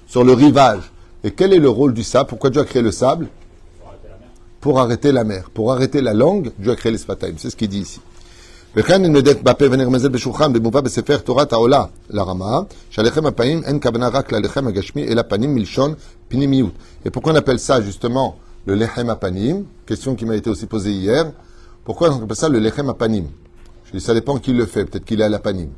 sur 0.08 0.24
le 0.24 0.34
rivage. 0.34 0.92
Et 1.24 1.32
quel 1.32 1.52
est 1.54 1.60
le 1.60 1.70
rôle 1.70 1.94
du 1.94 2.04
sable? 2.04 2.30
Pourquoi 2.30 2.50
Dieu 2.50 2.62
a 2.62 2.66
créé 2.66 2.82
le 2.82 2.92
sable? 2.92 3.28
Pour 4.62 4.80
arrêter 4.80 5.12
la 5.12 5.26
mer. 5.26 5.50
Pour 5.54 5.74
arrêter 5.74 6.02
la 6.02 6.14
langue, 6.14 6.52
Dieu 6.58 6.72
a 6.72 6.76
créé 6.76 6.92
les 6.92 6.98
Sfataïm. 6.98 7.36
C'est 7.38 7.50
ce 7.50 7.56
qu'il 7.56 7.68
dit 7.68 7.80
ici. 7.80 8.00
Et 17.06 17.10
pourquoi 17.10 17.34
on 17.34 17.36
appelle 17.36 17.60
ça 17.60 17.82
justement 17.82 18.38
le 18.68 18.76
lechem 18.76 19.10
apanim, 19.10 19.66
question 19.86 20.14
qui 20.16 20.26
m'a 20.26 20.36
été 20.36 20.50
aussi 20.50 20.66
posée 20.66 20.92
hier. 20.92 21.32
Pourquoi 21.86 22.12
on 22.12 22.22
appelle 22.22 22.36
ça 22.36 22.50
le 22.50 22.60
lechem 22.60 22.90
apanim 22.90 23.28
Je 23.86 23.94
dis, 23.94 24.02
ça 24.02 24.14
dépend 24.14 24.38
qui 24.40 24.52
le 24.52 24.66
fait, 24.66 24.84
peut-être 24.84 25.06
qu'il 25.06 25.22
est 25.22 25.24
à 25.24 25.30
la 25.30 25.40
panim. 25.40 25.70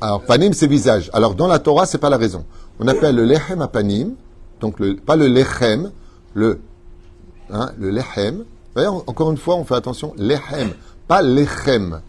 Alors, 0.00 0.24
panim, 0.24 0.52
c'est 0.52 0.66
visage. 0.66 1.10
Alors, 1.12 1.36
dans 1.36 1.46
la 1.46 1.60
Torah, 1.60 1.86
c'est 1.86 1.98
pas 1.98 2.10
la 2.10 2.16
raison. 2.16 2.44
On 2.80 2.88
appelle 2.88 3.14
le 3.14 3.24
lechem 3.24 3.62
apanim, 3.62 4.14
donc 4.60 4.82
pas 5.06 5.14
le 5.14 5.28
lechem, 5.28 5.92
le, 6.34 6.60
hein, 7.50 7.70
le 7.78 7.90
lechem. 7.90 8.44
Encore 8.74 9.30
une 9.30 9.36
fois, 9.38 9.54
on 9.54 9.64
fait 9.64 9.76
attention, 9.76 10.14
lechem, 10.16 10.72
pas 11.06 11.22
lechem. 11.22 12.00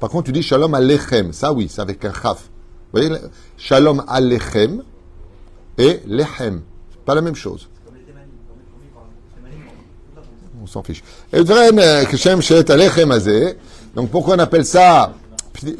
Par 0.00 0.10
contre, 0.10 0.26
tu 0.26 0.32
dis 0.32 0.42
shalom 0.42 0.74
alechem. 0.74 1.32
Ça, 1.32 1.52
oui, 1.52 1.68
c'est 1.70 1.80
avec 1.80 2.04
un 2.04 2.12
chaf. 2.12 2.50
Vous 2.92 3.00
voyez, 3.00 3.16
shalom 3.56 4.02
alechem 4.08 4.82
et 5.78 6.00
lechem. 6.08 6.62
Pas 7.04 7.14
la 7.14 7.20
même 7.20 7.34
chose. 7.34 7.68
On 10.62 10.66
s'en 10.66 10.82
fiche. 10.82 11.02
Donc 13.94 14.10
pourquoi 14.10 14.36
on 14.36 14.38
appelle 14.38 14.64
ça 14.64 15.12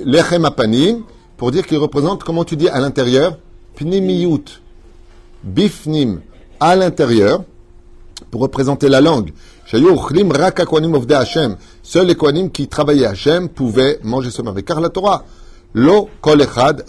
lechem 0.05 0.45
apanim 0.45 1.03
Pour 1.37 1.51
dire 1.53 1.67
qu'il 1.67 1.79
représente, 1.79 2.25
comment 2.25 2.45
tu 2.45 2.57
dis 2.57 2.69
à 2.69 2.81
l'intérieur? 2.81 3.39
Pnimiyut. 3.77 4.61
Bifnim. 5.45 6.21
À 6.59 6.75
l'intérieur. 6.75 7.45
Pour 8.31 8.41
représenter 8.41 8.89
la 8.89 9.01
langue. 9.01 9.33
Seuls 9.67 9.83
les 12.07 12.15
kohanim 12.15 12.51
qui 12.51 12.69
travaillaient 12.69 13.07
Hachem 13.07 13.49
pouvaient 13.49 13.99
manger 14.03 14.31
ce 14.31 14.43
mauvais. 14.43 14.63
Car 14.63 14.81
la 14.81 14.89
Torah, 14.89 15.25
lo 15.75 16.11
kol 16.21 16.43
echad 16.43 16.85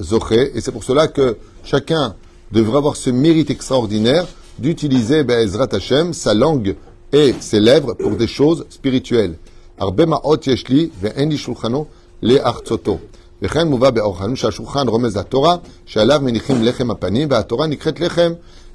et 0.54 0.62
c'est 0.62 0.72
pour 0.72 0.84
cela 0.84 1.08
que 1.08 1.38
chacun 1.64 2.16
devrait 2.53 2.79
avoir 2.79 2.97
ce 2.97 3.11
mérite 3.11 3.51
extraordinaire 3.51 4.27
d'utiliser 4.59 5.25
Be'ezrat 5.25 5.69
Hashem, 5.73 6.13
sa 6.13 6.35
langue 6.35 6.77
et 7.13 7.35
ses 7.41 7.61
lèvres 7.61 7.95
pour 7.95 8.13
des 8.13 8.27
choses 8.27 8.67
spirituelles. 8.71 9.35
הרבה 9.79 10.07
מעות 10.07 10.47
יש 10.47 10.69
לי 10.69 10.89
ואין 11.01 11.29
לי 11.29 11.39
שולחנו 11.39 11.85
לארצותו. 12.23 12.99
וכן 13.43 13.69
מובא 13.69 13.91
באורחנו 13.91 14.37
שהשולחן 14.37 14.89
רומז 14.89 15.17
לתורה, 15.17 15.57
שעליו 15.87 16.21
מניחים 16.23 16.63
לחם 16.63 16.91
הפנים, 16.91 17.29
והתורה 17.31 17.67
נקראת 17.67 18.01
לחם. 18.01 18.33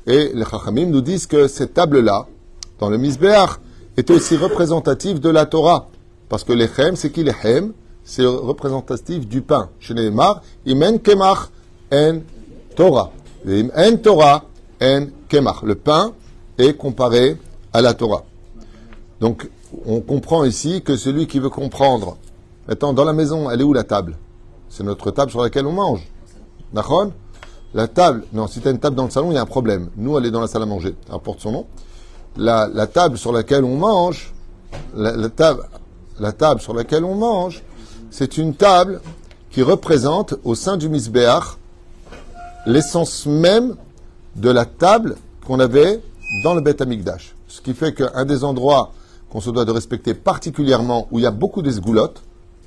Et 0.08 0.32
les 0.34 0.44
Chachamim 0.44 0.88
nous 0.88 1.02
disent 1.02 1.28
que 1.28 1.48
cette 1.48 1.74
table-là, 1.74 2.28
dans 2.80 2.90
le 2.90 2.98
Misbeach, 2.98 3.52
est 3.96 4.10
aussi 4.12 4.36
représentative 4.36 5.20
de 5.20 5.30
la 5.30 5.46
Torah. 5.46 5.88
Parce 6.28 6.44
que 6.44 6.52
lechem, 6.52 6.96
c'est 6.96 7.10
qui 7.10 7.24
lechem 7.24 7.72
C'est 8.04 8.26
représentatif 8.26 9.26
du 9.28 9.42
pain. 9.42 9.70
Chez 9.80 9.94
Neymar, 9.94 10.42
imen 10.66 11.00
kemach 11.00 11.52
en 11.92 12.20
Torah. 12.76 13.12
En 13.47 13.97
Torah, 14.03 14.45
en 14.83 15.07
kemach. 15.29 15.63
Le 15.63 15.75
pain 15.75 16.13
est 16.59 16.75
comparé 16.75 17.37
à 17.73 17.83
la 17.83 17.95
Torah. 17.95 18.25
Donc, 19.21 19.49
on 19.87 20.01
comprend 20.01 20.45
ici 20.45 20.83
que 20.83 20.97
celui 20.97 21.27
qui 21.27 21.39
veut 21.39 21.51
comprendre, 21.51 22.17
maintenant, 22.67 22.93
dans 22.93 23.05
la 23.05 23.13
maison, 23.13 23.51
elle 23.51 23.61
est 23.61 23.65
où 23.65 23.73
la 23.73 23.85
table? 23.85 24.17
C'est 24.69 24.85
notre 24.85 25.11
table 25.11 25.31
sur 25.31 25.43
laquelle 25.43 25.67
on 25.67 25.73
mange. 25.73 26.07
D'accord 26.73 27.09
La 27.75 27.89
table, 27.89 28.25
non, 28.33 28.47
si 28.47 28.61
tu 28.61 28.71
une 28.71 28.79
table 28.79 28.97
dans 28.97 29.05
le 29.05 29.11
salon, 29.11 29.31
il 29.31 29.35
y 29.35 29.39
a 29.39 29.43
un 29.43 29.47
problème. 29.47 29.91
Nous, 29.97 30.17
elle 30.19 30.27
est 30.27 30.31
dans 30.31 30.41
la 30.41 30.47
salle 30.47 30.63
à 30.63 30.67
manger. 30.67 30.95
Apporte 31.11 31.41
son 31.41 31.53
nom. 31.53 31.67
La, 32.37 32.69
table 32.87 33.19
sur 33.19 33.33
laquelle 33.33 33.65
on 33.65 33.77
mange, 33.77 34.33
la, 34.95 35.29
table, 35.29 35.65
la 36.21 36.33
table 36.33 36.61
sur 36.61 36.75
laquelle 36.75 37.05
on 37.05 37.15
mange, 37.15 37.63
c'est 38.11 38.39
une 38.39 38.55
table 38.55 39.01
qui 39.51 39.63
représente 39.63 40.35
au 40.45 40.55
sein 40.55 40.77
du 40.77 40.89
misbéach 40.89 41.58
l'essence 42.67 43.27
même 43.27 43.77
de 44.37 44.51
la 44.51 44.65
table 44.65 45.17
qu'on 45.47 45.61
avait 45.61 46.01
dans 46.45 46.55
le 46.55 46.61
Beth 46.61 46.81
Amikdash. 46.81 47.35
Ce 47.47 47.61
qui 47.61 47.75
fait 47.75 47.95
qu'un 47.95 48.25
des 48.25 48.45
endroits 48.45 48.93
qu'on 49.31 49.41
se 49.41 49.51
doit 49.51 49.65
de 49.65 49.73
respecter 49.73 50.15
particulièrement, 50.15 51.09
où 51.11 51.19
il 51.19 51.23
y 51.23 51.27
a 51.27 51.31
beaucoup 51.31 51.63
d'esgoulottes, 51.63 52.23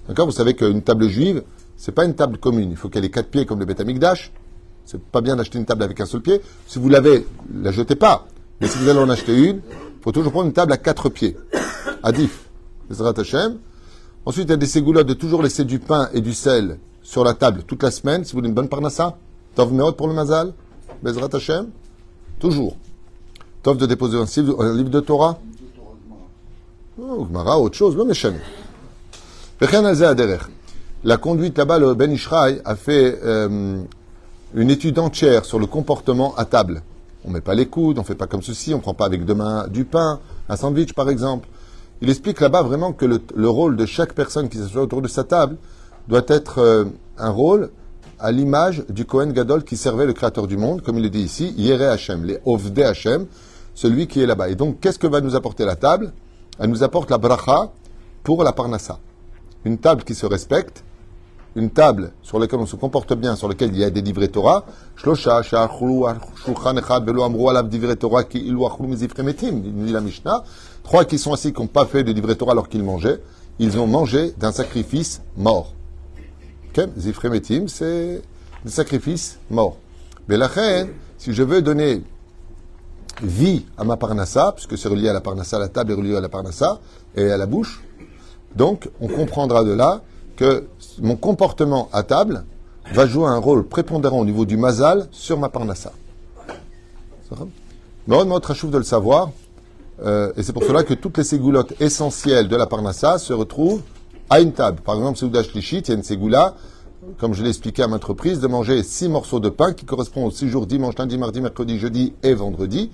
d'accord 0.08 0.26
Vous 0.26 0.32
savez 0.32 0.54
qu'une 0.54 0.82
table 0.82 1.08
juive, 1.08 1.44
c'est 1.78 1.92
pas 1.92 2.06
une 2.06 2.16
table 2.16 2.38
commune. 2.38 2.72
Il 2.72 2.78
faut 2.78 2.90
qu'elle 2.90 3.06
ait 3.06 3.10
quatre 3.10 3.30
pieds 3.30 3.46
comme 3.46 3.60
le 3.60 3.66
Beth 3.66 3.80
Amikdash. 3.80 4.32
C'est 4.86 5.02
pas 5.02 5.22
bien 5.22 5.36
d'acheter 5.36 5.58
une 5.58 5.66
table 5.66 5.84
avec 5.84 6.00
un 6.02 6.06
seul 6.06 6.22
pied. 6.22 6.42
Si 6.68 6.80
vous 6.80 6.90
l'avez, 6.90 7.26
la 7.54 7.72
jetez 7.72 7.96
pas. 7.96 8.28
Mais 8.60 8.68
si 8.68 8.78
vous 8.78 8.90
allez 8.90 9.00
en 9.00 9.10
acheter 9.10 9.36
une, 9.36 9.58
il 9.58 10.04
faut 10.04 10.12
toujours 10.12 10.32
prendre 10.32 10.48
une 10.48 10.54
table 10.54 10.74
à 10.74 10.78
quatre 10.78 11.10
pieds. 11.10 11.38
Adif. 12.04 12.50
Ensuite, 14.26 14.48
il 14.48 14.50
y 14.50 14.54
a 14.54 14.58
des 14.58 14.66
ségoulottes 14.66 15.08
de 15.08 15.14
toujours 15.14 15.42
laisser 15.42 15.64
du 15.64 15.80
pain 15.80 16.10
et 16.14 16.22
du 16.22 16.34
sel 16.34 16.78
sur 17.02 17.24
la 17.24 17.34
table 17.34 17.64
toute 17.64 17.82
la 17.82 17.92
semaine, 17.92 18.24
si 18.24 18.34
vous 18.34 18.40
voulez 18.40 18.50
une 18.50 18.56
bonne 18.56 18.70
parnassa. 18.70 19.18
Tov 19.56 19.74
Meot 19.74 19.94
pour 19.94 20.08
le 20.08 20.14
Mazal, 20.14 20.54
Bezrat 21.04 21.30
Hashem. 21.34 21.68
Toujours. 22.40 22.76
Tov 23.64 23.78
de 23.78 23.86
déposer 23.86 24.18
un, 24.18 24.26
livre- 24.76 24.90
de 24.90 25.00
Torah. 25.00 25.38
Oh, 27.00 27.26
Gemara, 27.28 27.60
autre 27.60 27.76
chose, 27.76 27.96
le 27.96 28.04
Meshem. 28.06 28.36
La 31.04 31.18
conduite 31.18 31.58
là-bas, 31.58 31.80
le 31.80 31.94
Ben 31.94 32.12
Ishraï 32.12 32.62
a 32.66 32.76
fait 32.76 33.20
euh, 33.24 33.82
une 34.56 34.70
étude 34.70 35.00
entière 35.00 35.46
sur 35.46 35.60
le 35.60 35.66
comportement 35.68 36.36
à 36.36 36.46
table. 36.46 36.82
On 37.26 37.30
met 37.32 37.42
pas 37.42 37.54
les 37.54 37.68
coudes, 37.68 38.00
on 38.00 38.04
fait 38.04 38.16
pas 38.16 38.28
comme 38.28 38.42
ceci, 38.42 38.74
on 38.74 38.80
prend 38.80 38.94
pas 38.94 39.06
avec 39.06 39.26
deux 39.26 39.36
mains 39.36 39.68
du 39.68 39.86
pain, 39.86 40.20
un 40.50 40.56
sandwich 40.56 40.94
par 40.94 41.10
exemple. 41.10 41.48
Il 42.02 42.10
explique 42.10 42.40
là-bas 42.42 42.64
vraiment 42.64 42.94
que 42.94 43.06
le, 43.06 43.22
le 43.36 43.50
rôle 43.50 43.76
de 43.76 43.86
chaque 43.86 44.14
personne 44.14 44.50
qui 44.50 44.58
s'assoit 44.58 44.82
autour 44.82 45.04
de 45.04 45.08
sa 45.08 45.24
table 45.24 45.58
doit 46.08 46.24
être 46.28 46.58
euh, 46.60 46.86
un 47.20 47.30
rôle 47.30 47.70
à 48.22 48.32
l'image 48.32 48.86
du 48.88 49.06
Kohen 49.06 49.34
Gadol 49.34 49.64
qui 49.64 49.76
servait 49.76 50.06
le 50.06 50.14
Créateur 50.14 50.48
du 50.48 50.56
monde, 50.56 50.82
comme 50.82 50.98
il 50.98 51.04
le 51.04 51.10
dit 51.10 51.22
ici, 51.22 51.54
Yere 51.58 51.90
Hashem, 51.92 52.24
les 52.24 52.40
Ovde 52.46 52.80
Hashem, 52.80 53.26
celui 53.74 54.08
qui 54.08 54.22
est 54.22 54.28
là-bas. 54.28 54.50
Et 54.50 54.56
donc, 54.56 54.80
qu'est-ce 54.80 55.00
que 55.00 55.08
va 55.08 55.22
nous 55.22 55.36
apporter 55.36 55.66
la 55.66 55.76
table? 55.76 56.14
Elle 56.60 56.70
nous 56.70 56.84
apporte 56.84 57.10
la 57.10 57.18
bracha 57.18 57.72
pour 58.24 58.44
la 58.44 58.54
parnassa. 58.54 59.00
Une 59.66 59.80
table 59.80 60.04
qui 60.04 60.14
se 60.14 60.28
respecte, 60.28 60.84
une 61.56 61.72
table 61.72 62.12
sur 62.22 62.38
laquelle 62.38 62.60
on 62.60 62.66
se 62.66 62.76
comporte 62.76 63.14
bien, 63.14 63.36
sur 63.36 63.50
laquelle 63.50 63.72
il 63.74 63.80
y 63.80 63.84
a 63.84 63.90
des 63.90 64.02
livrets 64.02 64.28
Torah, 64.28 64.66
Shlosha, 64.96 65.42
Torah, 65.44 66.18
metim, 69.24 69.62
dit 69.62 69.92
la 69.92 70.02
Mishnah. 70.02 70.44
Trois 70.84 71.06
qui 71.06 71.18
sont 71.18 71.34
assis, 71.34 71.52
qui 71.54 71.60
n'ont 71.60 71.68
pas 71.68 71.86
fait 71.86 72.04
de 72.04 72.12
livrets 72.12 72.36
Torah 72.36 72.52
alors 72.52 72.70
qu'ils 72.70 72.84
mangeaient, 72.84 73.20
ils 73.60 73.80
ont 73.80 73.88
mangé 73.88 74.34
d'un 74.38 74.52
sacrifice 74.52 75.22
mort. 75.36 75.74
Ok 76.74 76.88
Zifre 76.98 77.30
metim, 77.30 77.68
c'est 77.68 78.22
des 78.64 78.72
sacrifices 78.72 79.40
morts. 79.50 79.76
Mais 80.30 80.38
la 80.38 80.48
reine, 80.48 80.90
si 81.18 81.34
je 81.34 81.44
veux 81.44 81.62
donner 81.62 82.02
vie 83.22 83.66
à 83.78 83.84
ma 83.84 83.98
parnassa, 83.98 84.54
puisque 84.56 84.78
c'est 84.78 84.88
relié 84.88 85.10
à 85.10 85.14
la 85.14 85.20
parnassa, 85.20 85.60
la 85.60 85.68
table 85.68 85.92
est 85.92 85.96
reliée 85.96 86.16
à 86.16 86.22
la 86.22 86.30
parnassa 86.30 86.80
et 87.16 87.30
à 87.30 87.38
la 87.38 87.46
bouche, 87.46 87.84
donc 88.56 88.90
on 89.02 89.08
comprendra 89.08 89.66
de 89.66 89.72
là 89.72 90.02
que 90.38 90.68
mon 91.02 91.18
comportement 91.18 91.90
à 91.92 92.04
table 92.04 92.46
va 92.94 93.06
jouer 93.06 93.28
un 93.28 93.38
rôle 93.38 93.68
prépondérant 93.68 94.20
au 94.20 94.26
niveau 94.26 94.46
du 94.46 94.56
mazal 94.56 95.08
sur 95.12 95.38
ma 95.38 95.50
parnassa. 95.50 95.92
Mais 98.08 98.16
on 98.16 98.26
de 98.26 98.78
le 98.78 98.84
savoir, 98.84 99.32
euh, 100.04 100.32
et 100.38 100.44
c'est 100.44 100.54
pour 100.54 100.64
cela 100.64 100.84
que 100.84 100.94
toutes 100.94 101.18
les 101.18 101.24
ségoulottes 101.24 101.80
essentielles 101.82 102.48
de 102.48 102.56
la 102.56 102.66
parnassa 102.66 103.18
se 103.18 103.34
retrouvent 103.34 103.82
à 104.30 104.40
une 104.40 104.54
table. 104.54 104.82
Par 104.82 104.96
exemple, 104.96 105.18
Seouda 105.18 105.44
Shlichit, 105.44 105.80
il 105.80 105.90
y 105.90 105.92
a 105.92 105.96
une 105.96 106.04
comme 107.18 107.34
je 107.34 107.42
l'ai 107.42 107.50
expliqué 107.50 107.82
à 107.82 107.88
maintes 107.88 108.04
reprises, 108.04 108.40
de 108.40 108.48
manger 108.48 108.84
six 108.84 109.10
morceaux 109.10 109.40
de 109.40 109.50
pain 109.50 109.74
qui 109.74 109.86
correspondent 109.86 110.28
aux 110.28 110.32
six 110.32 110.48
jours 110.50 110.68
dimanche, 110.68 110.96
lundi, 110.98 111.18
mardi, 111.18 111.42
mercredi, 111.42 111.80
jeudi 111.80 112.14
et 112.22 112.36
vendredi, 112.36 112.92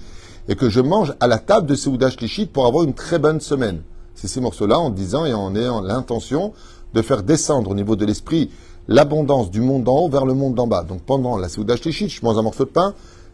et 0.48 0.56
que 0.56 0.70
je 0.70 0.80
mange 0.80 1.14
à 1.20 1.28
la 1.28 1.40
table 1.40 1.68
de 1.68 1.76
Seouda 1.76 2.10
Shlichit 2.10 2.46
pour 2.46 2.66
avoir 2.66 2.86
une 2.86 2.94
très 2.94 3.20
bonne 3.20 3.42
semaine. 3.42 3.82
Ces 4.16 4.28
six 4.28 4.40
morceaux-là, 4.40 4.80
en 4.80 4.90
disant 4.90 5.26
et 5.26 5.34
en 5.34 5.54
ayant 5.56 5.82
l'intention 5.82 6.54
de 6.94 7.02
faire 7.02 7.22
descendre 7.22 7.72
au 7.72 7.76
niveau 7.76 7.96
de 7.96 8.06
l'esprit 8.06 8.50
l'abondance 8.88 9.52
du 9.52 9.60
monde 9.60 9.84
d'en 9.84 9.98
haut 9.98 10.10
vers 10.10 10.26
le 10.26 10.34
monde 10.34 10.56
d'en 10.56 10.68
bas. 10.68 10.84
Donc 10.84 11.02
pendant 11.02 11.38
la 11.38 11.50
Seouda 11.50 11.76
Shlichit, 11.76 12.08
je 12.08 12.24
mange 12.24 12.38
un 12.38 12.44
morceau 12.44 12.64
de 12.64 12.70
pain, 12.70 12.94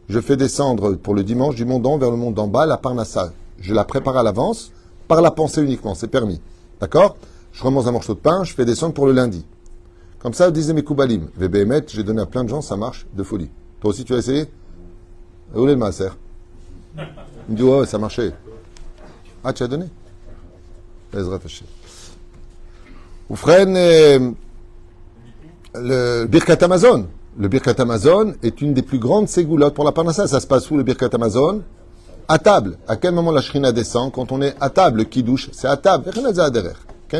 je 0.10 0.20
fais 0.20 0.36
descendre 0.36 0.96
pour 0.96 1.14
le 1.14 1.24
dimanche 1.24 1.56
du 1.56 1.66
monde 1.66 1.84
d'en 1.84 1.94
haut 1.94 2.00
vers 2.00 2.12
le 2.12 2.18
monde 2.18 2.34
d'en 2.34 2.48
bas 2.48 2.66
la 2.66 2.78
parnassa. 2.78 3.32
Je 3.60 3.74
la 3.76 3.84
prépare 3.84 4.18
à 4.18 4.24
l'avance, 4.24 4.72
par 5.08 5.22
la 5.22 5.30
pensée 5.30 5.62
uniquement, 5.62 5.94
c'est 5.94 6.08
permis. 6.08 6.42
D'accord? 6.82 7.16
Je 7.54 7.64
remonte 7.64 7.88
un 7.88 7.92
morceau 7.92 8.16
de 8.16 8.20
pain, 8.20 8.44
je 8.44 8.54
fais 8.54 8.66
descendre 8.66 8.94
pour 8.94 9.06
le 9.06 9.14
lundi. 9.14 9.46
Comme 10.20 10.34
ça, 10.34 10.50
disaient 10.52 10.74
mes 10.74 10.84
Koubalim. 10.84 11.30
VBMet, 11.38 11.86
j'ai 11.88 12.04
donné 12.04 12.22
à 12.22 12.26
plein 12.26 12.44
de 12.44 12.50
gens, 12.50 12.62
ça 12.62 12.76
marche 12.76 13.06
de 13.14 13.24
folie. 13.24 13.50
Toi 13.80 13.92
aussi, 13.92 14.04
tu 14.04 14.14
as 14.16 14.18
essayé? 14.18 14.46
Où 15.54 15.68
est 15.68 15.72
le 15.72 15.76
maaser? 15.76 16.10
Il 16.98 17.04
me 17.50 17.56
dit, 17.56 17.64
ouais, 17.64 17.86
ça 17.86 17.98
marchait. 17.98 18.32
Ah, 19.44 19.54
tu 19.54 19.64
as 19.64 19.68
donné? 19.68 19.86
Oufren, 23.30 23.76
euh, 23.76 24.32
le 25.76 26.26
Birkat 26.26 26.64
Amazon. 26.64 27.08
Le 27.38 27.48
Birkat 27.48 27.76
Amazon 27.80 28.34
est 28.42 28.62
une 28.62 28.74
des 28.74 28.82
plus 28.82 29.00
grandes 29.00 29.28
ségoulottes 29.28 29.74
pour 29.76 29.86
la 29.86 29.92
parnassa. 29.92 30.28
Ça 30.28 30.40
se 30.40 30.48
passe 30.48 30.72
où 30.72 30.78
le 30.78 30.84
Birkat 30.84 31.10
Amazon? 31.14 31.62
À 32.28 32.40
table. 32.40 32.78
À 32.88 32.96
quel 32.96 33.14
moment 33.14 33.32
la 33.32 33.42
shrina 33.42 33.72
descend? 33.72 34.12
Quand 34.12 34.32
on 34.32 34.42
est 34.42 34.56
à 34.60 34.70
table, 34.70 35.06
qui 35.06 35.22
douche 35.22 35.50
C'est 35.52 35.68
à 35.68 35.78
table. 35.78 36.06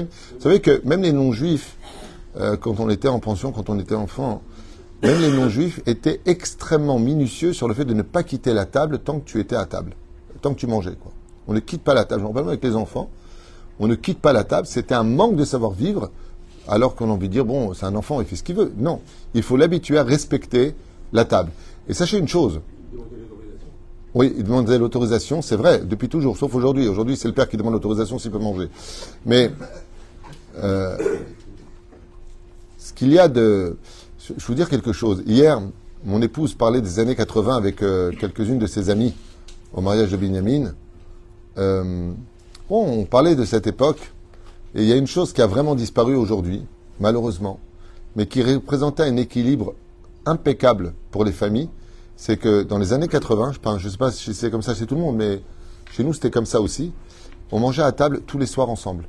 Vous 0.02 0.42
savez 0.42 0.60
que 0.60 0.82
même 0.86 1.02
les 1.02 1.12
non-juifs, 1.12 1.78
euh, 2.38 2.58
quand 2.58 2.80
on 2.80 2.90
était 2.90 3.08
en 3.08 3.20
pension, 3.20 3.52
quand 3.52 3.70
on 3.70 3.80
était 3.80 3.96
enfant, 3.96 4.42
même 5.04 5.20
les 5.22 5.32
non-juifs 5.32 5.82
étaient 5.86 6.22
extrêmement 6.26 6.98
minutieux 6.98 7.54
sur 7.54 7.68
le 7.68 7.74
fait 7.74 7.86
de 7.86 7.94
ne 7.94 8.02
pas 8.02 8.24
quitter 8.24 8.54
la 8.54 8.66
table 8.66 9.00
tant 9.00 9.20
que 9.20 9.26
tu 9.26 9.40
étais 9.40 9.56
à 9.56 9.66
table, 9.66 9.94
tant 10.42 10.54
que 10.54 10.60
tu 10.60 10.68
mangeais. 10.68 10.96
On 11.48 11.54
ne 11.54 11.60
quitte 11.60 11.84
pas 11.84 11.94
la 11.94 12.06
table. 12.06 12.26
Rappelle 12.26 12.48
avec 12.48 12.64
les 12.64 12.76
enfants, 12.76 13.10
on 13.80 13.88
ne 13.88 13.96
quitte 13.96 14.20
pas 14.20 14.34
la 14.34 14.44
table. 14.44 14.66
C'était 14.66 14.96
un 14.96 15.04
manque 15.04 15.36
de 15.36 15.46
savoir-vivre, 15.46 16.10
alors 16.68 16.96
qu'on 16.96 17.10
a 17.10 17.14
envie 17.14 17.28
de 17.28 17.34
dire, 17.34 17.46
bon, 17.46 17.74
c'est 17.74 17.86
un 17.86 17.96
enfant, 17.96 18.22
il 18.22 18.28
fait 18.28 18.38
ce 18.38 18.44
qu'il 18.44 18.56
veut. 18.56 18.72
Non, 18.78 19.02
il 19.34 19.44
faut 19.44 19.58
l'habituer 19.58 19.98
à 19.98 20.04
respecter 20.04 20.74
la 21.12 21.26
table. 21.26 21.52
Et 21.88 21.94
sachez 21.94 22.18
une 22.18 22.28
chose. 22.28 22.62
Oui, 24.16 24.32
il 24.38 24.44
demandait 24.44 24.78
l'autorisation, 24.78 25.42
c'est 25.42 25.56
vrai, 25.56 25.80
depuis 25.80 26.08
toujours, 26.08 26.38
sauf 26.38 26.54
aujourd'hui. 26.54 26.88
Aujourd'hui, 26.88 27.18
c'est 27.18 27.28
le 27.28 27.34
père 27.34 27.50
qui 27.50 27.58
demande 27.58 27.74
l'autorisation 27.74 28.20
s'il 28.20 28.32
peut 28.32 28.38
manger. 28.38 28.70
Euh, 30.58 30.98
ce 32.78 32.94
qu'il 32.94 33.12
y 33.12 33.20
a 33.20 33.28
de... 33.28 33.78
Je 34.20 34.34
vais 34.34 34.40
vous 34.40 34.54
dire 34.54 34.70
quelque 34.70 34.94
chose. 34.94 35.24
Hier, 35.26 35.62
mon 36.06 36.22
épouse 36.22 36.54
parlait 36.54 36.82
des 36.82 37.00
années 37.00 37.16
80 37.16 37.56
avec 37.56 37.82
euh, 37.82 38.12
quelques-unes 38.12 38.60
de 38.60 38.68
ses 38.68 38.90
amies 38.90 39.14
au 39.74 39.82
mariage 39.82 40.12
de 40.12 40.18
Binyamin. 40.18 40.74
Euh, 41.58 42.12
on 42.70 43.06
parlait 43.06 43.36
de 43.36 43.46
cette 43.46 43.68
époque, 43.68 44.12
et 44.76 44.82
il 44.82 44.88
y 44.88 44.94
a 44.94 44.96
une 44.96 45.08
chose 45.08 45.34
qui 45.34 45.42
a 45.42 45.48
vraiment 45.48 45.76
disparu 45.76 46.16
aujourd'hui, 46.16 46.66
malheureusement, 47.00 47.60
mais 48.16 48.26
qui 48.26 48.42
représentait 48.42 49.04
un 49.04 49.18
équilibre 49.18 49.74
impeccable 50.26 50.94
pour 51.12 51.26
les 51.26 51.32
familles, 51.32 51.70
c'est 52.16 52.38
que 52.38 52.64
dans 52.64 52.78
les 52.78 52.94
années 52.94 53.08
80, 53.08 53.54
je 53.78 53.86
ne 53.86 53.92
sais 53.92 53.98
pas 53.98 54.12
si 54.12 54.34
c'est 54.34 54.50
comme 54.50 54.62
ça 54.62 54.74
chez 54.74 54.86
tout 54.86 54.96
le 54.96 55.02
monde, 55.02 55.18
mais 55.18 55.42
chez 55.92 56.04
nous 56.04 56.14
c'était 56.14 56.32
comme 56.32 56.46
ça 56.46 56.62
aussi, 56.62 56.92
on 57.52 57.60
mangeait 57.60 57.84
à 57.84 57.92
table 57.92 58.22
tous 58.26 58.38
les 58.38 58.46
soirs 58.46 58.70
ensemble. 58.70 59.06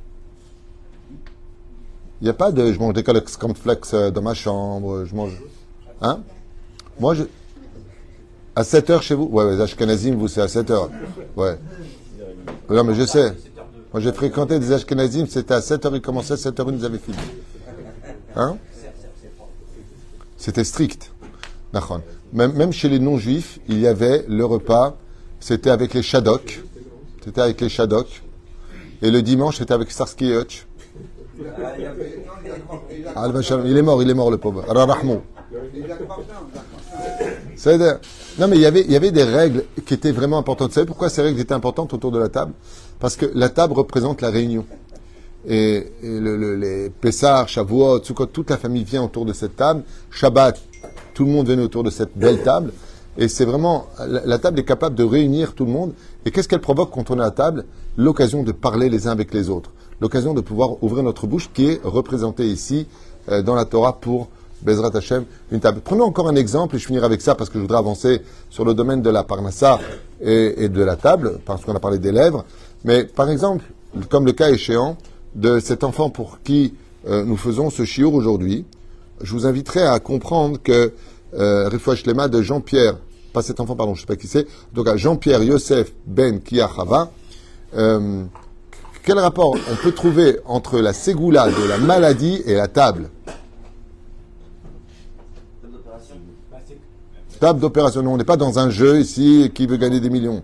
Il 2.21 2.23
n'y 2.23 2.29
a 2.29 2.33
pas 2.33 2.51
de 2.51 2.71
je 2.71 2.79
mange 2.79 2.93
des 2.93 3.03
cornflakes 3.03 3.93
dans 4.13 4.21
ma 4.21 4.33
chambre, 4.33 5.05
je 5.05 5.15
mange. 5.15 5.41
Hein? 6.01 6.21
Moi, 6.99 7.13
je. 7.15 7.23
À 8.55 8.63
7 8.63 8.89
heures 8.89 9.03
chez 9.03 9.15
vous? 9.15 9.25
Ouais, 9.25 9.53
les 9.53 9.61
Ashkenazim, 9.61 10.15
vous, 10.15 10.29
c'est 10.29 10.41
à 10.41 10.47
7 10.47 10.71
heures. 10.71 10.89
Ouais. 11.35 11.57
Non, 12.69 12.85
mais 12.85 12.95
je 12.95 13.05
sais. 13.05 13.33
Moi, 13.91 14.01
j'ai 14.01 14.13
fréquenté 14.13 14.59
des 14.59 14.71
Ashkenazim, 14.71 15.27
c'était 15.27 15.53
à 15.53 15.61
7 15.61 15.85
heures, 15.85 15.95
ils 15.95 16.01
commençaient, 16.01 16.37
7 16.37 16.59
heures, 16.59 16.67
ils 16.69 16.77
nous 16.77 16.85
avaient 16.85 16.97
fini. 16.97 17.17
Hein? 18.35 18.57
C'était 20.37 20.63
strict. 20.63 21.11
Même, 22.31 22.71
chez 22.71 22.87
les 22.87 22.99
non-juifs, 22.99 23.59
il 23.67 23.79
y 23.79 23.87
avait 23.87 24.25
le 24.29 24.45
repas, 24.45 24.97
c'était 25.39 25.69
avec 25.69 25.93
les 25.93 26.01
Shadok. 26.01 26.63
C'était 27.23 27.41
avec 27.41 27.59
les 27.59 27.69
Shadok. 27.69 28.23
Et 29.01 29.11
le 29.11 29.21
dimanche, 29.21 29.57
c'était 29.57 29.73
avec 29.73 29.91
Starsky 29.91 30.31
Hutch. 30.33 30.65
Il 33.65 33.77
est 33.77 33.81
mort, 33.81 34.01
il 34.01 34.09
est 34.09 34.13
mort 34.13 34.31
le 34.31 34.37
pauvre. 34.37 34.63
Rarahmou. 34.67 35.21
Non 38.37 38.47
mais 38.49 38.57
il 38.57 38.61
y, 38.61 38.65
avait, 38.65 38.81
il 38.81 38.91
y 38.91 38.95
avait 38.95 39.11
des 39.11 39.23
règles 39.23 39.63
qui 39.85 39.93
étaient 39.93 40.11
vraiment 40.11 40.37
importantes. 40.37 40.69
Vous 40.69 40.75
savez 40.75 40.87
pourquoi 40.87 41.09
ces 41.09 41.21
règles 41.21 41.39
étaient 41.39 41.53
importantes 41.53 41.93
autour 41.93 42.11
de 42.11 42.19
la 42.19 42.29
table? 42.29 42.53
Parce 42.99 43.15
que 43.15 43.25
la 43.33 43.49
table 43.49 43.73
représente 43.73 44.21
la 44.21 44.29
réunion. 44.29 44.65
Et, 45.47 45.91
et 46.01 46.19
le, 46.19 46.35
le, 46.37 46.55
les 46.55 46.89
Pessar, 46.89 47.47
Shavuot, 47.47 48.03
Sukkot, 48.03 48.25
toute 48.27 48.49
la 48.49 48.57
famille 48.57 48.83
vient 48.83 49.03
autour 49.03 49.25
de 49.25 49.33
cette 49.33 49.55
table. 49.55 49.83
Shabbat, 50.09 50.59
tout 51.13 51.25
le 51.25 51.31
monde 51.31 51.47
venait 51.47 51.63
autour 51.63 51.83
de 51.83 51.91
cette 51.91 52.17
belle 52.17 52.41
table. 52.41 52.73
Et 53.17 53.27
c'est 53.27 53.45
vraiment, 53.45 53.87
la, 53.99 54.25
la, 54.25 54.39
table 54.39 54.59
est 54.59 54.65
capable 54.65 54.95
de 54.95 55.03
réunir 55.03 55.53
tout 55.53 55.65
le 55.65 55.71
monde. 55.71 55.93
Et 56.25 56.31
qu'est-ce 56.31 56.49
qu'elle 56.49 56.61
provoque 56.61 56.91
quand 56.91 57.11
on 57.11 57.19
est 57.19 57.23
à 57.23 57.31
table? 57.31 57.63
L'occasion 57.97 58.43
de 58.43 58.51
parler 58.51 58.89
les 58.89 59.07
uns 59.07 59.11
avec 59.11 59.33
les 59.33 59.49
autres. 59.49 59.71
L'occasion 60.01 60.33
de 60.33 60.41
pouvoir 60.41 60.83
ouvrir 60.83 61.03
notre 61.03 61.27
bouche 61.27 61.49
qui 61.53 61.67
est 61.67 61.81
représentée 61.83 62.47
ici 62.47 62.87
euh, 63.29 63.41
dans 63.41 63.55
la 63.55 63.65
Torah 63.65 63.93
pour 63.99 64.27
Bezrat 64.61 64.91
Hashem, 64.93 65.25
une 65.51 65.59
table. 65.59 65.81
Prenons 65.83 66.05
encore 66.05 66.27
un 66.27 66.35
exemple 66.35 66.75
et 66.75 66.79
je 66.79 66.85
finirai 66.87 67.05
avec 67.05 67.21
ça 67.21 67.35
parce 67.35 67.49
que 67.49 67.57
je 67.57 67.61
voudrais 67.61 67.77
avancer 67.77 68.21
sur 68.49 68.65
le 68.65 68.73
domaine 68.73 69.01
de 69.01 69.09
la 69.09 69.23
parnassa 69.23 69.79
et, 70.21 70.69
de 70.69 70.83
la 70.83 70.95
table, 70.95 71.39
parce 71.45 71.63
qu'on 71.63 71.75
a 71.75 71.79
parlé 71.79 71.99
des 71.99 72.11
lèvres. 72.11 72.45
Mais 72.83 73.03
par 73.03 73.29
exemple, 73.29 73.63
comme 74.09 74.25
le 74.25 74.31
cas 74.31 74.49
échéant 74.49 74.97
de 75.35 75.59
cet 75.59 75.83
enfant 75.83 76.09
pour 76.09 76.39
qui 76.41 76.73
euh, 77.07 77.23
nous 77.23 77.37
faisons 77.37 77.69
ce 77.69 77.85
chiour 77.85 78.13
aujourd'hui, 78.13 78.65
je 79.21 79.31
vous 79.33 79.45
inviterai 79.45 79.83
à 79.83 79.99
comprendre 79.99 80.57
que 80.61 80.93
euh, 81.35 81.69
Lema 82.05 82.27
de 82.27 82.41
Jean-Pierre, 82.41 82.97
pas 83.33 83.41
cet 83.41 83.59
enfant, 83.59 83.75
pardon, 83.75 83.93
je 83.93 83.99
ne 83.99 84.01
sais 84.01 84.07
pas 84.07 84.15
qui 84.15 84.27
c'est, 84.27 84.47
donc 84.73 84.87
à 84.87 84.97
Jean-Pierre 84.97 85.43
Yosef 85.43 85.93
Ben 86.05 86.39
Kiachava, 86.39 87.11
euh, 87.75 88.25
quel 89.03 89.19
rapport 89.19 89.55
on 89.71 89.75
peut 89.75 89.91
trouver 89.91 90.39
entre 90.45 90.79
la 90.79 90.93
ségoula 90.93 91.47
de 91.49 91.67
la 91.67 91.77
maladie 91.77 92.41
et 92.45 92.55
la 92.55 92.67
table 92.67 93.09
Table 97.39 97.59
d'opération. 97.59 98.01
Non, 98.01 98.13
on 98.13 98.17
n'est 98.17 98.23
pas 98.23 98.37
dans 98.37 98.59
un 98.59 98.69
jeu 98.69 98.99
ici 98.99 99.51
qui 99.53 99.67
veut 99.67 99.77
gagner 99.77 99.99
des 99.99 100.09
millions. 100.09 100.41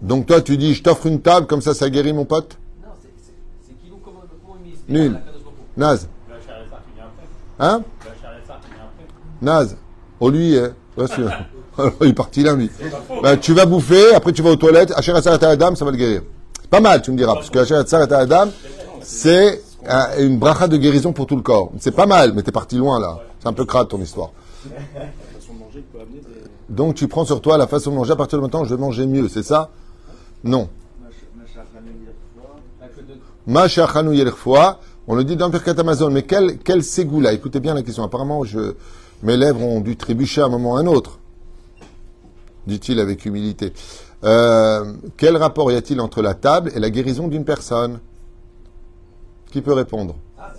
Donc 0.00 0.26
toi, 0.26 0.40
tu 0.40 0.56
dis, 0.56 0.74
je 0.74 0.82
t'offre 0.82 1.06
une 1.06 1.20
table, 1.20 1.46
comme 1.46 1.60
ça, 1.60 1.74
ça 1.74 1.90
guérit 1.90 2.12
mon 2.12 2.24
pote 2.24 2.56
Nul. 4.88 5.18
Naz. 5.76 6.08
Hein 7.58 7.82
Naz. 9.42 9.76
Oh 10.20 10.30
lui, 10.30 10.56
hein. 10.56 10.72
Ouais, 10.96 11.06
c'est- 11.06 11.22
il 12.00 12.08
est 12.08 12.12
parti 12.12 12.42
lui. 12.42 12.70
Ben, 13.22 13.36
tu 13.36 13.52
vas 13.52 13.66
bouffer, 13.66 14.14
après 14.14 14.32
tu 14.32 14.42
vas 14.42 14.50
aux 14.50 14.56
toilettes, 14.56 14.92
Asher 14.96 15.12
Asar 15.12 15.40
et 15.42 15.46
Adam, 15.46 15.74
ça 15.74 15.84
va 15.84 15.90
le 15.90 15.96
guérir. 15.96 16.22
Pas 16.70 16.80
mal, 16.80 17.02
tu 17.02 17.10
me 17.10 17.16
diras, 17.16 17.34
parce 17.34 17.50
que 17.50 17.58
Asher 17.58 17.74
Asar 17.74 18.02
et 18.02 18.12
Adam, 18.12 18.48
c'est 19.02 19.62
une 20.18 20.38
bracha 20.38 20.68
de 20.68 20.76
guérison 20.76 21.12
pour 21.12 21.26
tout 21.26 21.36
le 21.36 21.42
corps. 21.42 21.70
C'est 21.78 21.94
pas 21.94 22.06
mal, 22.06 22.32
mais 22.34 22.42
t'es 22.42 22.52
parti 22.52 22.76
loin 22.76 23.00
là. 23.00 23.18
C'est 23.40 23.48
un 23.48 23.52
peu 23.52 23.64
crade 23.64 23.88
ton 23.88 24.00
histoire. 24.00 24.30
Donc 26.68 26.94
tu 26.96 27.08
prends 27.08 27.24
sur 27.24 27.40
toi 27.40 27.56
la 27.56 27.66
façon 27.66 27.90
de 27.90 27.96
manger 27.96 28.12
à 28.12 28.16
partir 28.16 28.40
moment 28.40 28.60
où 28.60 28.64
je 28.64 28.74
vais 28.74 28.80
manger 28.80 29.06
mieux, 29.06 29.28
c'est 29.28 29.42
ça? 29.42 29.70
Non. 30.44 30.68
On 35.10 35.14
le 35.14 35.24
dit 35.24 35.36
dans 35.36 35.50
Pirkat 35.50 35.74
Amazon, 35.78 36.10
mais 36.10 36.22
quel, 36.22 36.58
quel 36.58 36.82
ségoula? 36.82 37.32
Écoutez 37.32 37.60
bien 37.60 37.72
la 37.72 37.82
question. 37.82 38.04
Apparemment, 38.04 38.44
je, 38.44 38.74
mes 39.22 39.38
lèvres 39.38 39.62
ont 39.62 39.80
dû 39.80 39.96
trébucher 39.96 40.42
à 40.42 40.44
un 40.44 40.48
moment 40.50 40.74
ou 40.74 40.76
à 40.76 40.80
un 40.80 40.86
autre, 40.86 41.18
dit-il 42.68 43.00
avec 43.00 43.26
humilité. 43.26 43.72
Euh, 44.22 44.92
quel 45.16 45.36
rapport 45.36 45.72
y 45.72 45.74
a-t-il 45.74 46.00
entre 46.00 46.22
la 46.22 46.34
table 46.34 46.70
et 46.74 46.78
la 46.78 46.90
guérison 46.90 47.26
d'une 47.26 47.44
personne? 47.44 47.98
Qui 49.50 49.62
peut 49.62 49.72
répondre? 49.72 50.16
Ah, 50.38 50.52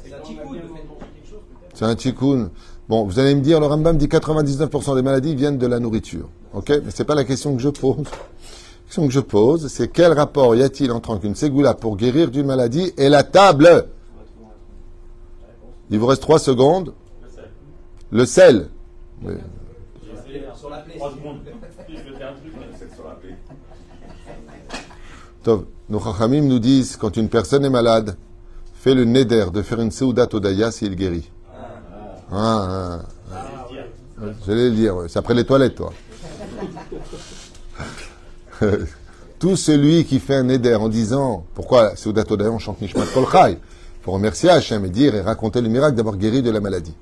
c'est 1.73 1.85
un 1.85 1.95
tikkun. 1.95 2.49
Bon, 2.89 3.05
vous 3.05 3.19
allez 3.19 3.35
me 3.35 3.41
dire, 3.41 3.59
le 3.59 3.67
Rambam 3.67 3.97
dit 3.97 4.07
99% 4.07 4.95
des 4.95 5.01
maladies 5.03 5.35
viennent 5.35 5.59
de 5.59 5.67
la 5.67 5.79
nourriture. 5.79 6.27
Ok? 6.53 6.69
Mais 6.83 6.91
c'est 6.91 7.05
pas 7.05 7.15
la 7.15 7.23
question 7.23 7.55
que 7.55 7.61
je 7.61 7.69
pose. 7.69 7.97
La 7.97 8.85
question 8.87 9.05
que 9.07 9.13
je 9.13 9.19
pose, 9.19 9.67
c'est 9.67 9.89
quel 9.89 10.11
rapport 10.13 10.55
y 10.55 10.63
a-t-il 10.63 10.91
entre 10.91 11.19
une 11.23 11.35
ségoula 11.35 11.75
pour 11.75 11.95
guérir 11.95 12.31
d'une 12.31 12.47
maladie 12.47 12.91
et 12.97 13.07
la 13.07 13.21
table? 13.23 13.85
Il 15.91 15.99
vous 15.99 16.07
reste 16.07 16.23
3 16.23 16.39
secondes. 16.39 16.93
Le 18.11 18.25
sel. 18.25 18.69
Oui. 19.23 19.33
Sur 20.55 20.69
la 20.71 20.83
Tov, 25.43 25.65
nos 25.89 25.99
chachamim 25.99 26.41
nous 26.41 26.59
disent, 26.59 26.97
quand 26.97 27.15
une 27.15 27.29
personne 27.29 27.63
est 27.63 27.69
malade, 27.69 28.17
fais 28.73 28.93
le 28.93 29.05
neder 29.05 29.45
de 29.53 29.61
faire 29.61 29.79
une 29.79 29.91
seudat 29.91 30.27
odaya 30.33 30.69
s'il 30.71 30.95
guérit. 30.95 31.31
Ah, 32.31 32.99
ah, 32.99 32.99
ah. 33.33 33.45
Le 34.47 34.71
dire, 34.71 34.95
c'est 35.07 35.17
après 35.17 35.33
les 35.33 35.45
toilettes, 35.45 35.75
toi. 35.75 35.93
Tout 39.39 39.55
celui 39.55 40.03
qui 40.03 40.19
fait 40.19 40.35
un 40.35 40.43
neder 40.43 40.75
en 40.75 40.89
disant, 40.89 41.45
pourquoi 41.55 41.95
seudat 41.95 42.25
odaya 42.29 42.51
on 42.51 42.59
chante 42.59 42.81
Nishmat 42.81 43.05
Kol 43.13 43.25
Chai? 43.31 43.57
Faut 44.01 44.11
remercier 44.11 44.49
Hachem 44.49 44.83
et 44.85 44.89
dire 44.89 45.15
et 45.15 45.21
raconter 45.21 45.61
le 45.61 45.69
miracle 45.69 45.95
d'avoir 45.95 46.17
guéri 46.17 46.41
de 46.41 46.51
la 46.51 46.59
maladie. 46.59 46.95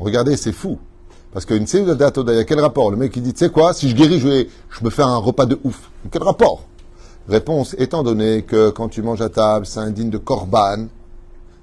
Regardez, 0.00 0.36
c'est 0.36 0.52
fou. 0.52 0.80
Parce 1.32 1.44
qu'une 1.44 1.68
seudat 1.68 2.10
odaya, 2.16 2.42
quel 2.42 2.58
rapport? 2.58 2.90
Le 2.90 2.96
mec 2.96 3.12
qui 3.12 3.20
dit, 3.20 3.32
tu 3.32 3.38
sais 3.38 3.50
quoi, 3.50 3.72
si 3.72 3.88
je 3.88 3.94
guéris, 3.94 4.18
je, 4.18 4.26
vais, 4.26 4.48
je 4.70 4.84
me 4.84 4.90
fais 4.90 5.02
un 5.02 5.18
repas 5.18 5.46
de 5.46 5.56
ouf. 5.62 5.88
Quel 6.10 6.24
rapport? 6.24 6.66
Réponse, 7.28 7.74
étant 7.78 8.02
donné 8.02 8.42
que 8.42 8.70
quand 8.70 8.88
tu 8.88 9.02
manges 9.02 9.22
à 9.22 9.28
table, 9.28 9.66
c'est 9.66 9.80
indigne 9.80 10.10
de 10.10 10.18
korban. 10.18 10.86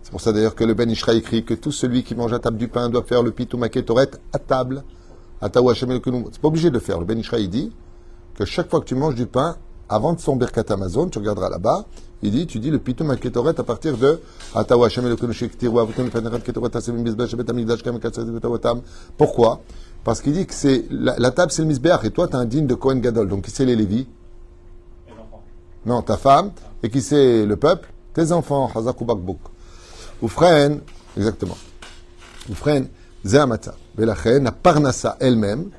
C'est 0.02 0.12
pour 0.12 0.22
ça 0.22 0.32
d'ailleurs 0.32 0.56
que 0.56 0.64
le 0.64 0.74
Ben 0.74 0.90
Ishra 0.90 1.14
écrit 1.14 1.44
que 1.44 1.54
tout 1.54 1.72
celui 1.72 2.04
qui 2.04 2.16
mange 2.16 2.32
à 2.32 2.40
table 2.40 2.58
du 2.58 2.68
pain 2.70 2.90
doit 2.90 3.04
faire 3.04 3.24
le 3.24 3.32
pitou 3.32 3.58
maketoret 3.58 4.10
à 4.32 4.40
table. 4.40 4.84
C'est 5.42 5.52
pas 5.52 6.48
obligé 6.48 6.70
de 6.70 6.76
le 6.76 6.80
faire. 6.80 7.00
Le 7.00 7.06
Ben 7.06 7.20
Ishra, 7.20 7.40
il 7.40 7.50
dit 7.50 7.74
que 8.36 8.46
chaque 8.46 8.70
fois 8.70 8.80
que 8.80 8.86
tu 8.86 8.96
manges 8.96 9.16
du 9.16 9.26
pain, 9.26 9.58
avant 9.90 10.14
de 10.14 10.20
son 10.20 10.36
Birkat 10.36 10.64
Amazon, 10.70 11.10
tu 11.10 11.20
regarderas 11.20 11.50
là-bas, 11.50 11.86
il 12.22 12.32
dit, 12.32 12.48
tu 12.48 12.60
dis 12.60 12.72
le 12.72 12.80
pitou 12.80 13.04
maketoret 13.04 13.60
à 13.60 13.64
partir 13.64 13.98
de. 13.98 14.20
Pourquoi? 19.18 19.62
Parce 20.04 20.22
qu'il 20.22 20.34
dit 20.34 20.46
que 20.46 20.54
c'est 20.54 20.86
la, 20.90 21.32
table 21.32 21.52
c'est 21.52 21.62
le 21.62 21.68
misbeach 21.68 22.06
et 22.06 22.12
toi 22.12 22.28
tu 22.28 22.34
es 22.34 22.38
un 22.38 22.46
digne 22.46 22.66
de 22.66 22.74
Kohen 22.74 23.02
Gadol. 23.02 23.28
Donc 23.28 23.46
c'est 23.48 23.66
les 23.66 23.76
Lévis 23.76 24.08
non, 25.88 26.02
ta 26.02 26.18
femme. 26.18 26.52
Et 26.84 26.90
qui 26.90 27.02
c'est 27.02 27.46
le 27.46 27.56
peuple 27.56 27.88
Tes 28.14 28.32
enfants. 28.34 28.70
Hazak 28.76 29.00
ou 29.02 29.06
bakbouk. 29.06 29.40
Oufren, 30.22 30.82
exactement. 31.16 31.58
Oufren, 32.50 32.88
zehamata. 33.24 33.74
Velachen, 33.96 34.44
la 34.44 34.52
parnassa 34.52 35.16
elle-même 35.20 35.70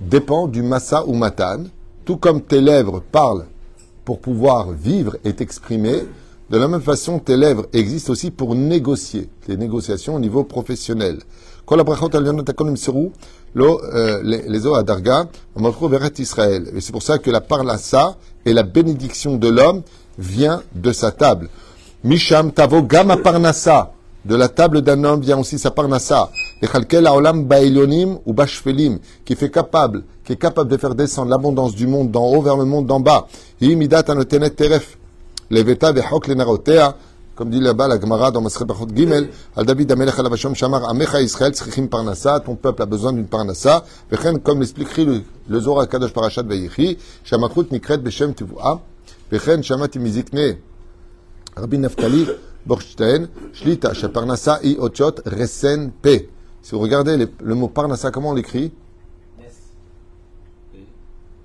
dépend 0.00 0.48
du 0.48 0.62
massa 0.62 1.06
ou 1.06 1.14
matan. 1.14 1.64
Tout 2.04 2.16
comme 2.16 2.42
tes 2.42 2.60
lèvres 2.60 3.00
parlent 3.12 3.46
pour 4.04 4.18
pouvoir 4.18 4.72
vivre 4.72 5.16
et 5.24 5.32
t'exprimer, 5.32 6.02
de 6.50 6.58
la 6.58 6.66
même 6.66 6.82
façon, 6.82 7.20
tes 7.20 7.36
lèvres 7.36 7.66
existent 7.72 8.12
aussi 8.12 8.32
pour 8.32 8.56
négocier. 8.56 9.30
Les 9.46 9.56
négociations 9.56 10.16
au 10.16 10.20
niveau 10.20 10.42
professionnel. 10.44 11.20
Euh, 13.56 14.22
les 14.22 14.66
Israël. 16.20 16.70
Et 16.74 16.80
c'est 16.80 16.92
pour 16.92 17.02
ça 17.02 17.18
que 17.18 17.30
la 17.30 17.40
parnassa 17.40 18.16
et 18.44 18.52
la 18.52 18.62
bénédiction 18.62 19.36
de 19.36 19.48
l'homme 19.48 19.82
vient 20.18 20.62
de 20.74 20.92
sa 20.92 21.10
table. 21.10 21.48
Misham 22.04 22.52
tavo 22.52 22.82
gama 22.82 23.16
parnassa. 23.16 23.92
De 24.24 24.36
la 24.36 24.48
table 24.48 24.82
d'un 24.82 25.02
homme 25.02 25.20
vient 25.20 25.38
aussi 25.38 25.58
sa 25.58 25.72
parnassa. 25.72 26.30
Lechalkel 26.60 27.06
haolam 27.06 27.44
baelyonim 27.44 28.18
ou 28.24 28.32
bashfelim, 28.32 28.98
qui 29.24 29.34
fait 29.34 29.50
capable, 29.50 30.04
qui 30.24 30.32
est 30.34 30.36
capable 30.36 30.70
de 30.70 30.76
faire 30.76 30.94
descendre 30.94 31.30
l'abondance 31.30 31.74
du 31.74 31.88
monde 31.88 32.12
d'en 32.12 32.24
haut 32.24 32.40
vers 32.40 32.56
le 32.56 32.64
monde 32.64 32.86
d'en 32.86 33.00
bas. 33.00 33.26
Hi 33.60 33.74
midat 33.74 34.04
anotenet 34.06 34.50
teref. 34.50 34.96
Leveta 35.50 35.92
vechok 35.92 36.28
lenarotea. 36.28 36.96
Comme 37.34 37.48
dit 37.50 37.60
là-bas 37.60 37.88
la 37.88 37.98
Gemara 37.98 38.30
dans 38.30 38.42
Masret 38.42 38.66
Bachot 38.66 38.86
Gimel, 38.94 39.30
al 39.56 39.64
David 39.64 39.90
Amelech 39.90 40.18
Alavashom 40.18 40.54
Shamar 40.54 40.88
Amecha 40.88 41.20
Israël 41.22 41.52
Tzrichim 41.54 41.86
Parnassa, 41.88 42.40
ton 42.40 42.56
peuple 42.56 42.82
a 42.82 42.86
besoin 42.86 43.12
d'une 43.14 43.26
Parnassa, 43.26 43.84
Vechen, 44.10 44.38
comme 44.40 44.60
l'expliquerait 44.60 45.04
le, 45.06 45.22
le 45.48 45.60
Zohar 45.60 45.88
Kadosh 45.88 46.12
Parashat 46.12 46.42
Vayichi, 46.42 46.98
Shamakrut 47.24 47.70
Nikret 47.72 47.98
Beshem 47.98 48.34
Tivua, 48.34 48.82
Vechen 49.30 49.62
Shamati 49.62 49.98
Mizikne, 49.98 50.58
Rabbi 51.56 51.78
Naftali 51.78 52.26
Borstein, 52.66 53.28
Shlita, 53.54 53.94
Shaparnassa 53.94 54.60
I 54.62 54.76
Ochot 54.78 55.22
Resen 55.24 55.90
Pe. 56.02 56.28
Si 56.60 56.74
vous 56.74 56.80
regardez 56.80 57.16
les- 57.16 57.28
le 57.42 57.54
mot 57.54 57.68
Parnassa, 57.68 58.10
comment 58.10 58.30
on 58.30 58.34
l'écrit? 58.34 58.72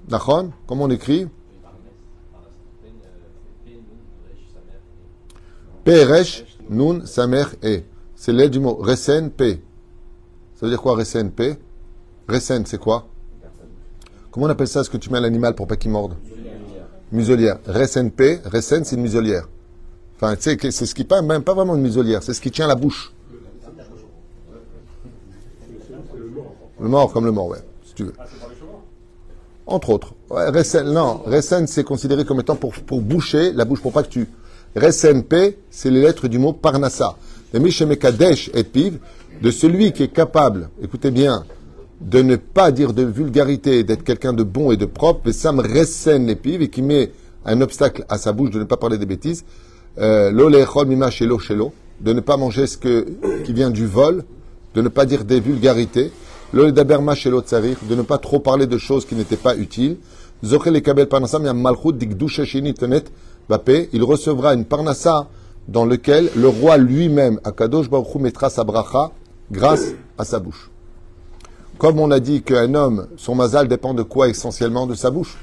Nachon? 0.09 0.51
Comment 0.67 0.83
on 0.83 0.87
l'écrit? 0.87 1.27
Peresh 5.87 6.43
Nun 6.69 7.05
Samer 7.05 7.45
E. 7.63 7.79
C'est 8.13 8.33
l'aide 8.33 8.51
du 8.51 8.59
mot 8.59 8.75
Resen 8.75 9.31
P. 9.31 9.61
Ça 10.55 10.65
veut 10.65 10.69
dire 10.69 10.81
quoi 10.81 10.97
Resen 10.97 11.31
P? 11.31 11.55
Resen, 12.27 12.65
c'est 12.65 12.77
quoi? 12.77 13.07
Comment 14.29 14.47
on 14.47 14.49
appelle 14.49 14.67
ça 14.67 14.83
ce 14.83 14.89
que 14.89 14.97
tu 14.97 15.09
mets 15.09 15.19
à 15.19 15.21
l'animal 15.21 15.55
pour 15.55 15.65
pas 15.65 15.77
qu'il 15.77 15.91
morde? 15.91 16.17
Muselière. 17.13 17.59
Resen 17.65 18.11
P, 18.11 18.41
Resen, 18.43 18.83
c'est 18.83 18.97
une 18.97 19.01
muselière. 19.01 19.47
Enfin, 20.17 20.35
tu 20.35 20.41
sais, 20.41 20.71
c'est 20.71 20.85
ce 20.85 20.93
qui 20.93 21.05
pas 21.05 21.21
même 21.21 21.43
pas 21.43 21.53
vraiment 21.53 21.77
une 21.77 21.83
muselière, 21.83 22.21
c'est 22.21 22.33
ce 22.33 22.41
qui 22.41 22.51
tient 22.51 22.67
la 22.67 22.75
bouche. 22.75 23.13
Le 26.81 26.89
mort, 26.89 27.13
comme 27.13 27.23
le 27.23 27.31
mort, 27.31 27.47
ouais, 27.47 27.63
si 27.85 27.93
tu 27.93 28.03
veux. 28.03 28.13
Entre 29.65 29.89
autres. 29.91 30.15
Ouais, 30.29 30.49
Resen, 30.49 30.91
non, 30.91 31.21
Resen, 31.25 31.65
c'est 31.65 31.85
considéré 31.85 32.25
comme 32.25 32.41
étant 32.41 32.57
pour, 32.57 32.73
pour 32.73 33.01
boucher 33.01 33.53
la 33.53 33.63
bouche, 33.63 33.81
pour 33.81 33.93
pas 33.93 34.03
que 34.03 34.09
tu. 34.09 34.27
Resen 34.75 35.23
P, 35.23 35.57
c'est 35.69 35.89
les 35.89 36.01
lettres 36.01 36.27
du 36.27 36.39
mot 36.39 36.53
Parnassa. 36.53 37.15
Mishemekadesh 37.53 38.51
et 38.53 38.63
Piv, 38.63 38.99
de 39.41 39.51
celui 39.51 39.91
qui 39.91 40.03
est 40.03 40.13
capable, 40.13 40.69
écoutez 40.81 41.11
bien, 41.11 41.45
de 42.01 42.21
ne 42.21 42.35
pas 42.35 42.71
dire 42.71 42.93
de 42.93 43.03
vulgarité, 43.03 43.83
d'être 43.83 44.03
quelqu'un 44.03 44.33
de 44.33 44.43
bon 44.43 44.71
et 44.71 44.77
de 44.77 44.85
propre, 44.85 45.21
mais 45.25 45.31
Sam 45.31 45.59
Resen 45.59 46.29
et 46.29 46.35
Piv, 46.35 46.61
et 46.61 46.69
qui 46.69 46.81
met 46.81 47.11
un 47.45 47.61
obstacle 47.61 48.05
à 48.09 48.17
sa 48.17 48.33
bouche 48.33 48.51
de 48.51 48.59
ne 48.59 48.65
pas 48.65 48.77
parler 48.77 48.97
des 48.97 49.05
bêtises, 49.05 49.45
euh, 49.97 50.31
mima 50.85 51.09
shelo 51.09 51.39
shelo, 51.39 51.73
de 51.99 52.13
ne 52.13 52.19
pas 52.19 52.37
manger 52.37 52.67
ce 52.67 52.77
qui 52.77 53.53
vient 53.53 53.71
du 53.71 53.87
vol, 53.87 54.23
de 54.75 54.81
ne 54.81 54.89
pas 54.89 55.05
dire 55.05 55.23
des 55.23 55.39
vulgarités, 55.39 56.11
Lo 56.53 56.65
le'daber 56.65 56.99
ma 57.01 57.13
shelo 57.13 57.41
tsarir, 57.41 57.75
de 57.89 57.95
ne 57.95 58.03
pas 58.03 58.19
trop 58.19 58.39
parler 58.39 58.67
de 58.67 58.77
choses 58.77 59.05
qui 59.05 59.15
n'étaient 59.15 59.35
pas 59.35 59.57
utiles, 59.57 59.97
Zochel 60.45 60.75
et 60.75 60.81
kabel 60.81 61.07
parnassa 61.07 61.39
mi 61.39 61.51
malchut 61.51 61.93
dikdusha 61.93 62.45
shini 62.45 62.73
il 63.93 64.03
recevra 64.03 64.53
une 64.53 64.65
parnassa 64.65 65.27
dans 65.67 65.85
lequel 65.85 66.29
le 66.35 66.47
roi 66.47 66.77
lui-même, 66.77 67.39
Akadosh 67.43 67.89
Baruch 67.89 68.15
mettra 68.15 68.49
sa 68.49 68.63
bracha 68.63 69.11
grâce 69.51 69.87
à 70.17 70.25
sa 70.25 70.39
bouche. 70.39 70.71
Comme 71.77 71.99
on 71.99 72.09
a 72.11 72.19
dit 72.19 72.41
qu'un 72.41 72.73
homme, 72.73 73.07
son 73.17 73.35
mazal 73.35 73.67
dépend 73.67 73.93
de 73.93 74.03
quoi 74.03 74.29
essentiellement 74.29 74.87
De 74.87 74.95
sa 74.95 75.11
bouche? 75.11 75.37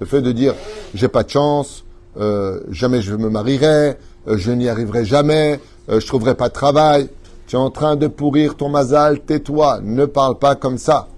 Le 0.00 0.06
fait 0.06 0.22
de 0.22 0.32
dire 0.32 0.54
j'ai 0.94 1.08
pas 1.08 1.22
de 1.22 1.30
chance, 1.30 1.84
euh, 2.18 2.60
jamais 2.70 3.02
je 3.02 3.14
me 3.14 3.28
marierai, 3.28 3.96
euh, 4.26 4.36
je 4.36 4.50
n'y 4.50 4.68
arriverai 4.68 5.04
jamais, 5.04 5.60
euh, 5.88 6.00
je 6.00 6.06
trouverai 6.06 6.34
pas 6.34 6.48
de 6.48 6.54
travail. 6.54 7.08
Tu 7.46 7.56
es 7.56 7.58
en 7.58 7.70
train 7.70 7.96
de 7.96 8.06
pourrir 8.06 8.56
ton 8.56 8.68
mazal, 8.68 9.20
tais-toi, 9.20 9.80
ne 9.82 10.06
parle 10.06 10.38
pas 10.38 10.54
comme 10.54 10.78
ça. 10.78 11.08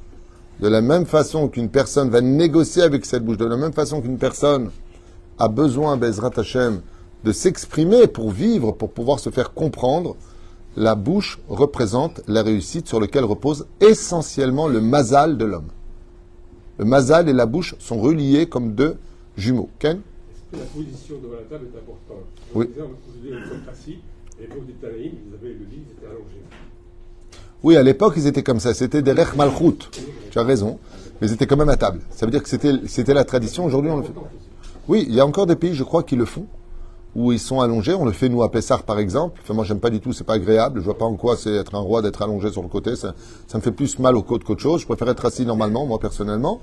De 0.61 0.69
la 0.69 0.81
même 0.81 1.07
façon 1.07 1.49
qu'une 1.49 1.69
personne 1.69 2.11
va 2.11 2.21
négocier 2.21 2.83
avec 2.83 3.05
cette 3.05 3.25
bouche, 3.25 3.37
de 3.37 3.47
la 3.47 3.57
même 3.57 3.73
façon 3.73 4.01
qu'une 4.01 4.19
personne 4.19 4.71
a 5.39 5.49
besoin, 5.49 5.97
Bezrat 5.97 6.33
Hashem, 6.37 6.83
de 7.25 7.33
s'exprimer 7.33 8.07
pour 8.07 8.31
vivre, 8.31 8.73
pour 8.73 8.91
pouvoir 8.91 9.21
se 9.21 9.31
faire 9.31 9.53
comprendre, 9.53 10.17
la 10.77 10.95
bouche 10.95 11.39
représente 11.49 12.23
la 12.27 12.43
réussite 12.43 12.89
sur 12.89 13.01
laquelle 13.01 13.25
repose 13.25 13.67
essentiellement 13.81 14.69
le 14.69 14.81
mazal 14.81 15.37
de 15.37 15.45
l'homme. 15.45 15.69
Le 16.79 16.85
mazal 16.85 17.29
et 17.29 17.33
la 17.33 17.47
bouche 17.47 17.75
sont 17.79 18.01
reliés 18.01 18.47
comme 18.47 18.75
deux 18.75 18.97
jumeaux. 19.37 19.69
Ken 19.79 20.01
La 20.53 20.59
position 20.61 21.17
devant 21.23 21.35
la 21.35 21.43
table 21.43 21.67
est 21.73 21.79
importante. 21.79 22.27
Oui. 22.55 22.67
Vous 22.75 23.71
assis, 23.71 23.99
et 24.41 24.47
le 24.47 24.61
lit, 24.97 25.13
ils 25.13 25.35
étaient 25.35 26.07
allongés. 26.07 26.43
Oui, 27.63 27.77
à 27.77 27.83
l'époque, 27.83 28.15
ils 28.17 28.27
étaient 28.27 28.43
comme 28.43 28.59
ça. 28.59 28.75
C'était 28.75 29.03
des 29.03 29.13
rech 29.13 29.35
malchut. 29.37 29.91
Tu 30.31 30.39
as 30.39 30.43
raison. 30.43 30.79
Mais 31.21 31.29
ils 31.29 31.35
étaient 31.35 31.47
quand 31.47 31.57
même 31.57 31.69
à 31.69 31.77
table. 31.77 32.01
Ça 32.11 32.27
veut 32.27 32.33
dire 32.33 32.43
que 32.43 32.49
c'était, 32.49 32.73
c'était 32.87 33.15
la 33.15 33.25
tradition. 33.25 33.65
Aujourd'hui, 33.65 33.91
on 33.91 33.99
le 33.99 34.03
fait. 34.03 34.13
Oui, 34.89 35.07
il 35.09 35.15
y 35.15 35.21
a 35.21 35.27
encore 35.27 35.47
des 35.47 35.57
pays, 35.57 35.75
je 35.75 35.85
crois, 35.85 36.03
qui 36.03 36.17
le 36.17 36.25
font, 36.25 36.47
où 37.15 37.31
ils 37.31 37.39
sont 37.39 37.61
allongés. 37.61 37.95
On 37.95 38.05
le 38.05 38.13
fait, 38.13 38.29
nous, 38.29 38.43
à 38.43 38.51
Pessar, 38.51 38.83
par 38.83 38.99
exemple. 38.99 39.41
Enfin, 39.43 39.55
moi, 39.55 39.65
j'aime 39.65 39.79
pas 39.79 39.91
du 39.91 40.01
tout, 40.01 40.13
c'est 40.13 40.25
pas 40.25 40.35
agréable. 40.35 40.81
Je 40.81 40.85
vois 40.85 40.99
pas 40.99 41.05
en 41.05 41.15
quoi 41.15 41.37
c'est 41.37 41.55
être 41.55 41.75
un 41.75 41.81
roi 41.81 42.03
d'être 42.03 42.21
allongé 42.23 42.51
sur 42.51 42.63
le 42.63 42.69
côté. 42.69 42.97
Ça, 42.97 43.15
me 43.55 43.61
fait 43.61 43.71
plus 43.71 43.99
mal 43.99 44.17
aux 44.17 44.23
côtes 44.23 44.43
qu'autre 44.43 44.61
chose. 44.61 44.81
Je 44.81 44.87
préfère 44.87 45.09
être 45.09 45.25
assis 45.25 45.47
normalement, 45.47 45.87
moi, 45.87 46.01
personnellement. 46.01 46.61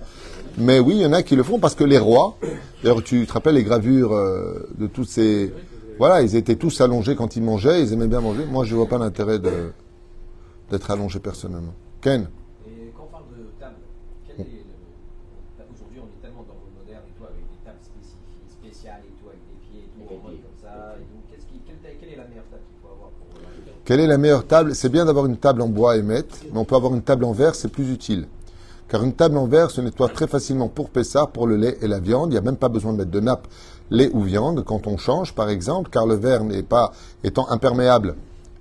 Mais 0.57 0.79
oui, 0.79 0.95
il 0.97 1.01
y 1.01 1.05
en 1.05 1.13
a 1.13 1.23
qui 1.23 1.35
le 1.35 1.43
font 1.43 1.59
parce 1.59 1.75
que 1.75 1.85
les 1.85 1.97
rois, 1.97 2.35
d'ailleurs, 2.83 3.03
tu 3.03 3.25
te 3.25 3.31
rappelles 3.31 3.55
les 3.55 3.63
gravures 3.63 4.13
euh, 4.13 4.67
de 4.77 4.87
tous 4.87 5.05
ces. 5.05 5.53
Voilà, 5.97 6.21
ils 6.21 6.35
étaient 6.35 6.55
tous 6.55 6.81
allongés 6.81 7.15
quand 7.15 7.35
ils 7.35 7.43
mangeaient, 7.43 7.81
ils 7.81 7.93
aimaient 7.93 8.07
bien 8.07 8.21
manger. 8.21 8.45
Moi, 8.45 8.65
je 8.65 8.75
vois 8.75 8.87
pas 8.87 8.97
l'intérêt 8.97 9.39
d'être 9.39 10.91
allongé 10.91 11.19
personnellement. 11.19 11.73
Ken? 12.01 12.27
Et 17.07 17.13
tout, 17.17 17.25
avec 17.25 17.43
des 17.43 17.61
tables 17.65 17.83
spécifiques, 17.83 18.49
spéciales 18.49 19.01
et 19.05 19.13
tout, 19.21 19.29
avec 19.29 19.41
des 19.47 19.59
pieds 19.65 19.83
et 19.85 19.89
tout, 19.93 20.03
en 20.07 20.19
mode 20.23 20.41
comme 20.41 20.59
ça. 20.61 20.95
Et 20.97 21.03
tout. 21.03 21.21
Qu'est-ce 21.29 21.45
qui, 21.47 21.59
quelle, 21.65 22.09
est 22.09 22.15
la 22.15 22.27
meilleure 22.27 22.49
table 22.49 22.63
qu'il 22.67 22.79
faut 22.81 22.93
avoir 22.93 23.09
pour. 23.11 23.27
euh, 23.37 23.71
Quelle 23.85 23.99
est 23.99 24.07
la 24.07 24.17
meilleure 24.17 24.47
table? 24.47 24.75
C'est 24.75 24.89
bien 24.89 25.05
d'avoir 25.05 25.25
une 25.25 25.37
table 25.37 25.61
en 25.61 25.69
bois 25.69 25.97
et 25.97 26.01
mais 26.01 26.23
on 26.55 26.65
peut 26.65 26.75
avoir 26.75 26.93
une 26.93 27.01
table 27.01 27.23
en 27.25 27.31
verre, 27.31 27.55
c'est 27.55 27.69
plus 27.69 27.91
utile. 27.91 28.27
Car 28.87 29.03
une 29.03 29.13
table 29.13 29.37
en 29.37 29.45
verre 29.45 29.69
se 29.69 29.81
nettoie 29.81 30.09
très 30.09 30.27
facilement 30.27 30.67
pour 30.67 30.89
Pessah, 30.89 31.27
pour 31.27 31.45
le 31.45 31.57
lait 31.57 31.77
et 31.81 31.87
la 31.87 31.99
viande. 31.99 32.29
Il 32.29 32.31
n'y 32.31 32.39
a 32.39 32.41
même 32.41 32.57
pas 32.57 32.69
besoin 32.69 32.91
de 32.91 32.97
mettre 32.97 33.11
de 33.11 33.19
nappe, 33.19 33.47
lait 33.91 34.09
ou 34.13 34.21
viande 34.21 34.63
quand 34.65 34.87
on 34.87 34.97
change, 34.97 35.35
par 35.35 35.49
exemple, 35.49 35.91
car 35.91 36.07
le 36.07 36.15
verre 36.15 36.43
n'est 36.43 36.63
pas, 36.63 36.91
étant 37.23 37.47
imperméable, 37.51 38.15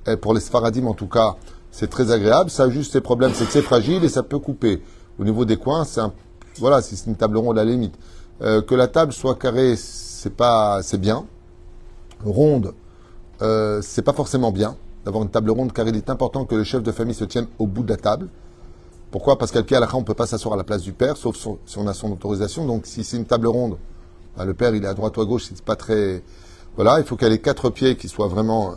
et 0.07 0.17
pour 0.17 0.35
les 0.35 0.41
sfaradim 0.41 0.87
en 0.87 0.95
tout 0.95 1.07
cas, 1.09 1.37
c'est 1.71 1.89
très 1.89 2.11
agréable. 2.13 2.51
Ça 2.51 2.65
a 2.65 2.71
juste 2.71 2.93
ses 2.93 3.01
problèmes, 3.01 3.33
c'est 3.35 3.47
que 3.47 3.53
c'est 3.53 3.63
fragile 3.63 4.05
et 4.05 4.09
ça 4.11 4.23
peut 4.23 4.39
couper. 4.39 4.83
Au 5.19 5.25
niveau 5.25 5.47
des 5.47 5.57
coins, 5.57 5.85
c'est 5.85 6.01
un, 6.01 6.13
voilà, 6.59 6.83
si 6.83 6.97
c'est 6.97 7.07
une 7.07 7.17
table 7.17 7.39
ronde 7.39 7.59
à 7.59 7.65
la 7.65 7.71
limite. 7.71 7.95
Euh, 8.41 8.63
que 8.63 8.75
la 8.75 8.87
table 8.87 9.13
soit 9.13 9.35
carrée, 9.35 9.75
c'est 9.77 10.35
pas, 10.35 10.81
c'est 10.83 10.99
bien. 10.99 11.27
Ronde, 12.25 12.75
euh, 13.43 13.81
c'est 13.83 14.03
pas 14.03 14.13
forcément 14.13 14.53
bien 14.53 14.77
d'avoir 15.05 15.25
une 15.25 15.31
table 15.31 15.51
ronde, 15.51 15.73
car 15.73 15.87
il 15.89 15.97
est 15.97 16.11
important 16.11 16.45
que 16.45 16.55
le 16.55 16.65
chef 16.65 16.83
de 16.83 16.93
famille 16.93 17.15
se 17.15 17.25
tienne 17.25 17.47
au 17.59 17.67
bout 17.67 17.83
de 17.83 17.91
la 17.91 17.97
table. 17.97 18.29
Pourquoi? 19.11 19.39
Parce 19.39 19.51
qu'à 19.51 19.81
la 19.81 19.89
on 19.95 20.01
ne 20.01 20.05
peut 20.05 20.15
pas 20.15 20.27
s'asseoir 20.27 20.55
à 20.55 20.57
la 20.57 20.65
place 20.65 20.83
du 20.83 20.93
père, 20.93 21.17
sauf 21.17 21.37
si 21.65 21.79
on 21.79 21.87
a 21.87 21.95
son 21.95 22.13
autorisation. 22.13 22.67
Donc, 22.67 22.87
si 22.87 23.05
c'est 23.05 23.17
une 23.17 23.25
table 23.25 23.47
ronde, 23.47 23.79
bah, 24.37 24.45
le 24.45 24.55
père, 24.55 24.75
il 24.75 24.85
est 24.85 24.89
à 24.89 24.95
droite 24.95 25.17
ou 25.17 25.21
à 25.21 25.25
gauche, 25.25 25.47
c'est 25.49 25.63
pas 25.63 25.77
très. 25.77 26.23
Voilà, 26.77 26.99
il 26.99 27.05
faut 27.05 27.17
qu'elle 27.17 27.33
ait 27.33 27.41
quatre 27.41 27.71
pieds 27.71 27.97
qui 27.97 28.09
soient 28.09 28.29
vraiment 28.29 28.73
euh, 28.73 28.75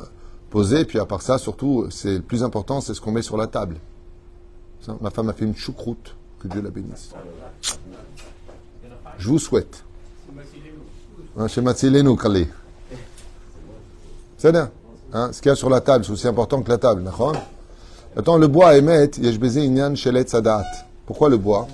posés. 0.50 0.86
Puis, 0.86 1.00
à 1.00 1.06
part 1.06 1.22
ça, 1.22 1.38
surtout, 1.38 1.88
c'est 1.90 2.16
le 2.16 2.22
plus 2.22 2.44
important, 2.44 2.82
c'est 2.82 2.94
ce 2.94 3.02
qu'on 3.02 3.12
met 3.12 3.22
sur 3.22 3.38
la 3.38 3.48
table. 3.48 3.76
Ma 5.02 5.12
femme 5.12 5.30
a 5.30 5.34
fait 5.34 5.46
une 5.46 5.56
choucroute. 5.56 6.16
Que 6.40 6.48
Dieu 6.48 6.62
la 6.62 6.72
bénisse. 6.72 7.14
Je 9.22 9.30
vous 9.30 9.38
souhaite. 9.38 9.84
Chez 11.48 11.62
Matsilenu, 11.62 12.18
Kali. 12.18 12.48
C'est 14.40 14.52
bien. 14.52 14.72
Hein, 15.14 15.30
ce 15.32 15.40
qu'il 15.42 15.50
y 15.50 15.52
a 15.52 15.56
sur 15.56 15.70
la 15.70 15.80
table, 15.80 16.04
c'est 16.04 16.12
aussi 16.12 16.28
important 16.28 16.64
que 16.64 16.70
la 16.70 16.80
table. 16.80 17.08
Attends, 18.18 18.38
le 18.40 18.48
bois 18.48 18.76
émet, 18.76 19.12
yesh 19.20 19.40
baiser 19.40 19.64
inyan 19.64 19.94
shelet 19.94 20.26
sadat. 20.26 20.66
Pourquoi 21.06 21.30
le 21.30 21.38
bois 21.38 21.68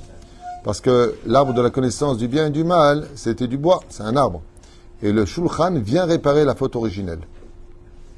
Parce 0.65 0.81
que 0.81 1.15
l'arbre 1.25 1.53
de 1.53 1.61
la 1.61 1.69
connaissance 1.69 2.17
du 2.17 2.27
bien 2.27 2.47
et 2.47 2.49
du 2.49 2.65
mal, 2.65 3.07
c'était 3.15 3.47
du 3.47 3.57
bois, 3.57 3.79
c'est 3.87 4.03
un 4.03 4.17
arbre. 4.17 4.41
Et 5.01 5.13
le 5.13 5.25
shulchan 5.25 5.79
vient 5.79 6.03
réparer 6.03 6.43
la 6.43 6.53
faute 6.53 6.75
originelle. 6.75 7.21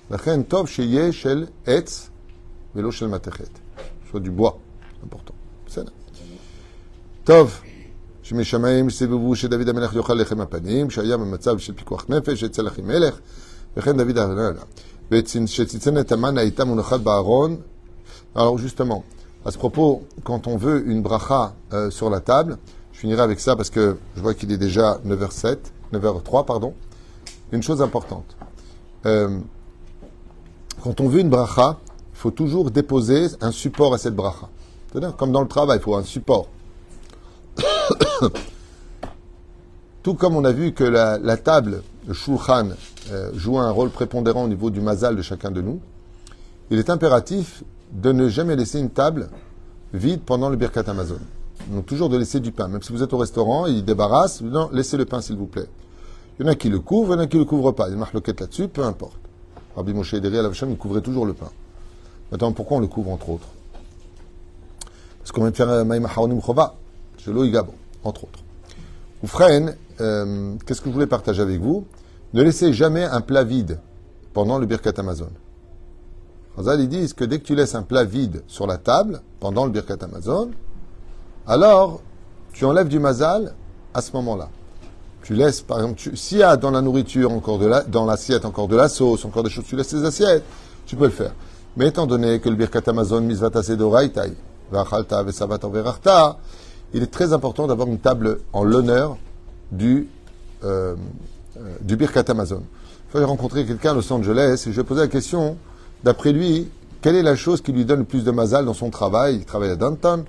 Lachen 0.10 0.44
tov 0.44 0.68
etz, 0.68 1.12
shel. 1.12 1.48
Soit 4.10 4.20
du 4.22 4.32
bois, 4.32 4.58
important. 5.04 5.36
C'est 5.68 5.84
là. 5.86 5.92
טוב, 8.29 8.29
שמשמיים 8.29 8.91
סבבו 8.91 9.37
שדוד 9.37 9.69
המלך 9.69 9.95
יאכל 9.95 10.15
לחם 10.15 10.41
הפנים, 10.41 10.91
שהיה 10.91 11.17
במצב 11.17 11.59
של 11.59 11.73
פיקוח 11.73 12.07
נפש 12.09 12.45
אצל 12.45 12.69
אחימלך, 12.69 13.19
וכן 13.77 13.97
דוד 13.97 14.19
הרננה. 14.19 14.61
ושצנצנת 15.11 16.13
המן 16.13 16.39
הייתה 16.39 16.65
מונחת 16.65 17.01
בארון. 17.01 17.57
Alors 18.37 18.59
justement, 18.59 19.05
à 19.45 19.51
ce 19.53 19.59
propos, 19.59 20.03
quand 20.25 20.49
on 20.49 20.57
veut 20.57 20.85
une 20.89 21.03
bracha 21.03 21.55
euh, 21.73 21.91
sur 21.91 22.11
la 22.11 22.21
table, 22.21 22.59
je 22.93 22.99
finirai 22.99 23.23
avec 23.23 23.39
ça 23.39 23.55
parce 23.55 23.71
que 23.71 23.97
je 24.17 24.21
vois 24.23 24.35
qu'il 24.35 24.51
est 24.51 24.57
déjà 24.57 24.99
9h07, 25.07 25.57
9h03, 25.93 26.45
pardon. 26.45 26.75
Une 27.53 27.63
chose 27.63 27.81
importante. 27.81 28.37
Euh, 29.07 29.39
quand 30.83 31.01
on 31.01 31.09
veut 31.09 31.21
une 31.21 31.31
bracha, 31.31 31.79
il 32.13 32.19
faut 32.19 32.33
toujours 32.33 32.71
déposer 32.71 33.29
un 33.41 33.53
support 33.53 33.95
à 33.95 33.99
cette 33.99 34.17
bracha. 34.17 34.49
C'est-à-dire, 34.91 35.15
comme 35.17 35.31
dans 35.31 35.43
le 35.43 35.49
travail, 35.49 35.79
il 35.79 35.83
faut 35.83 35.95
un 35.95 36.03
support. 36.03 36.49
Tout 40.04 40.14
comme 40.14 40.36
on 40.36 40.46
a 40.46 40.52
vu 40.52 40.74
que 40.74 40.84
la, 40.84 41.38
table, 41.38 41.82
le 42.08 42.14
shulchan, 42.14 42.70
euh, 43.12 43.32
joue 43.36 43.58
un 43.60 43.72
rôle 43.72 43.90
prépondérant 43.90 44.44
au 44.44 44.48
niveau 44.48 44.70
du 44.70 44.82
mazal 44.82 45.16
de 45.16 45.22
chacun 45.22 45.52
de 45.52 45.62
nous, 45.62 45.80
il 46.72 46.80
est 46.80 46.90
impératif 46.90 47.64
de 47.92 48.12
ne 48.12 48.30
jamais 48.30 48.56
laisser 48.56 48.80
une 48.80 48.92
table 48.92 49.30
vide 49.94 50.22
pendant 50.22 50.50
le 50.50 50.56
Birkat 50.56 50.84
Amazon. 50.88 51.20
Donc 51.70 51.86
toujours 51.86 52.10
de 52.10 52.18
laisser 52.18 52.40
du 52.40 52.52
pain. 52.52 52.68
Même 52.68 52.82
si 52.82 52.94
vous 52.94 53.04
êtes 53.04 53.14
au 53.14 53.18
restaurant, 53.18 53.66
il 53.66 53.84
débarrasse, 53.84 54.42
non, 54.42 54.70
laissez 54.72 54.98
le 54.98 55.06
pain 55.06 55.22
s'il 55.22 55.36
vous 55.36 55.48
plaît. 55.48 55.68
Il 56.40 56.46
y 56.46 56.50
en 56.50 56.52
a 56.52 56.56
qui 56.56 56.70
le 56.70 56.80
couvrent, 56.80 57.14
il 57.14 57.18
y 57.18 57.20
en 57.20 57.24
a 57.24 57.28
qui 57.28 57.36
ne 57.36 57.42
le 57.42 57.46
couvrent 57.46 57.74
pas. 57.74 57.88
Il 57.88 57.90
y 57.90 57.92
a 57.92 57.94
une 57.94 58.00
marloquette 58.00 58.40
là-dessus, 58.40 58.68
peu 58.70 58.84
importe. 58.86 59.20
Rabbi 59.76 59.94
Moshe 59.94 60.14
Ederi 60.14 60.38
il 60.38 60.78
couvrait 60.78 61.02
toujours 61.02 61.26
le 61.26 61.34
pain. 61.34 61.50
Maintenant, 62.32 62.52
pourquoi 62.54 62.78
on 62.78 62.80
le 62.80 62.88
couvre 62.88 63.12
entre 63.12 63.30
autres? 63.30 63.48
Parce 65.20 65.32
qu'on 65.32 65.42
vient 65.42 65.52
de 65.52 65.56
faire 65.56 65.70
un 65.70 65.84
Maïm 65.84 66.06
Haonim 66.06 66.42
Chova, 66.42 66.76
chez 67.20 67.32
Gabon, 67.52 67.74
entre 68.04 68.24
autres. 68.24 68.40
Oufren, 69.24 69.76
euh, 70.02 70.56
qu'est-ce 70.66 70.82
que 70.82 70.90
je 70.90 70.94
voulais 70.94 71.08
partager 71.08 71.42
avec 71.42 71.60
vous? 71.60 71.86
Ne 72.34 72.44
laissez 72.44 72.74
jamais 72.74 73.04
un 73.04 73.22
plat 73.22 73.44
vide 73.44 73.80
pendant 74.34 74.58
le 74.58 74.66
Birkat 74.66 74.94
Amazon. 74.98 75.30
Chazal, 76.56 76.82
ils 76.82 76.90
disent 76.90 77.14
que 77.14 77.26
dès 77.26 77.40
que 77.40 77.46
tu 77.46 77.56
laisses 77.56 77.76
un 77.76 77.84
plat 77.84 78.04
vide 78.04 78.44
sur 78.48 78.68
la 78.68 78.78
table 78.78 79.22
pendant 79.40 79.66
le 79.66 79.72
Birkat 79.72 79.98
Amazon, 80.02 80.52
alors 81.48 82.02
tu 82.54 82.66
enlèves 82.66 82.88
du 82.88 83.00
mazal 83.00 83.54
à 83.94 84.02
ce 84.02 84.12
moment-là. 84.14 84.50
Tu 85.24 85.34
laisses, 85.34 85.62
par 85.62 85.78
exemple, 85.80 86.00
s'il 86.16 86.38
y 86.38 86.44
a 86.44 86.56
dans 86.56 86.72
la 86.72 86.82
nourriture 86.82 87.32
encore 87.32 87.60
de 87.60 87.66
la, 87.66 87.82
dans 87.82 88.06
l'assiette 88.06 88.46
encore 88.46 88.68
de 88.68 88.76
la 88.76 88.88
sauce, 88.88 89.26
encore 89.26 89.44
des 89.44 89.50
choses, 89.50 89.66
tu 89.66 89.76
laisses 89.76 89.94
les 89.94 90.06
assiettes, 90.06 90.44
tu 90.86 90.96
peux 90.96 91.06
le 91.06 91.12
faire. 91.12 91.34
Mais 91.76 91.88
étant 91.88 92.08
donné 92.08 92.40
que 92.40 92.50
le 92.50 92.56
Birkat 92.56 92.82
Amazon, 92.88 93.22
Mizvata 93.22 93.62
Sedoraitai, 93.62 94.34
Vachalta 94.72 95.24
Vesavata 95.24 95.68
Verachta, 95.68 96.38
il 96.94 97.04
est 97.04 97.12
très 97.12 97.34
important 97.34 97.68
d'avoir 97.68 97.88
une 97.88 98.00
table 98.00 98.40
en 98.54 98.64
l'honneur 98.64 99.18
du, 99.72 100.08
euh, 100.64 100.96
euh, 101.58 101.76
du 101.82 101.96
Birkat 101.96 102.26
Amazon. 102.28 102.64
J'ai 103.14 103.24
rencontré 103.24 103.66
quelqu'un 103.66 103.92
à 103.92 103.94
Los 103.96 104.12
Angeles 104.12 104.64
et 104.66 104.70
je 104.70 104.76
lui 104.76 104.82
ai 104.82 104.84
posé 104.84 105.02
la 105.02 105.08
question, 105.08 105.58
d'après 106.04 106.32
lui, 106.32 106.70
quelle 107.02 107.16
est 107.16 107.24
la 107.24 107.36
chose 107.36 107.62
qui 107.62 107.72
lui 107.72 107.86
donne 107.86 108.00
le 108.00 108.06
plus 108.06 108.24
de 108.24 108.32
mazal 108.32 108.66
dans 108.66 108.74
son 108.74 108.90
travail? 108.90 109.38
Il 109.38 109.46
travaille 109.46 109.72
à 109.72 109.76
Downtown. 109.76 110.26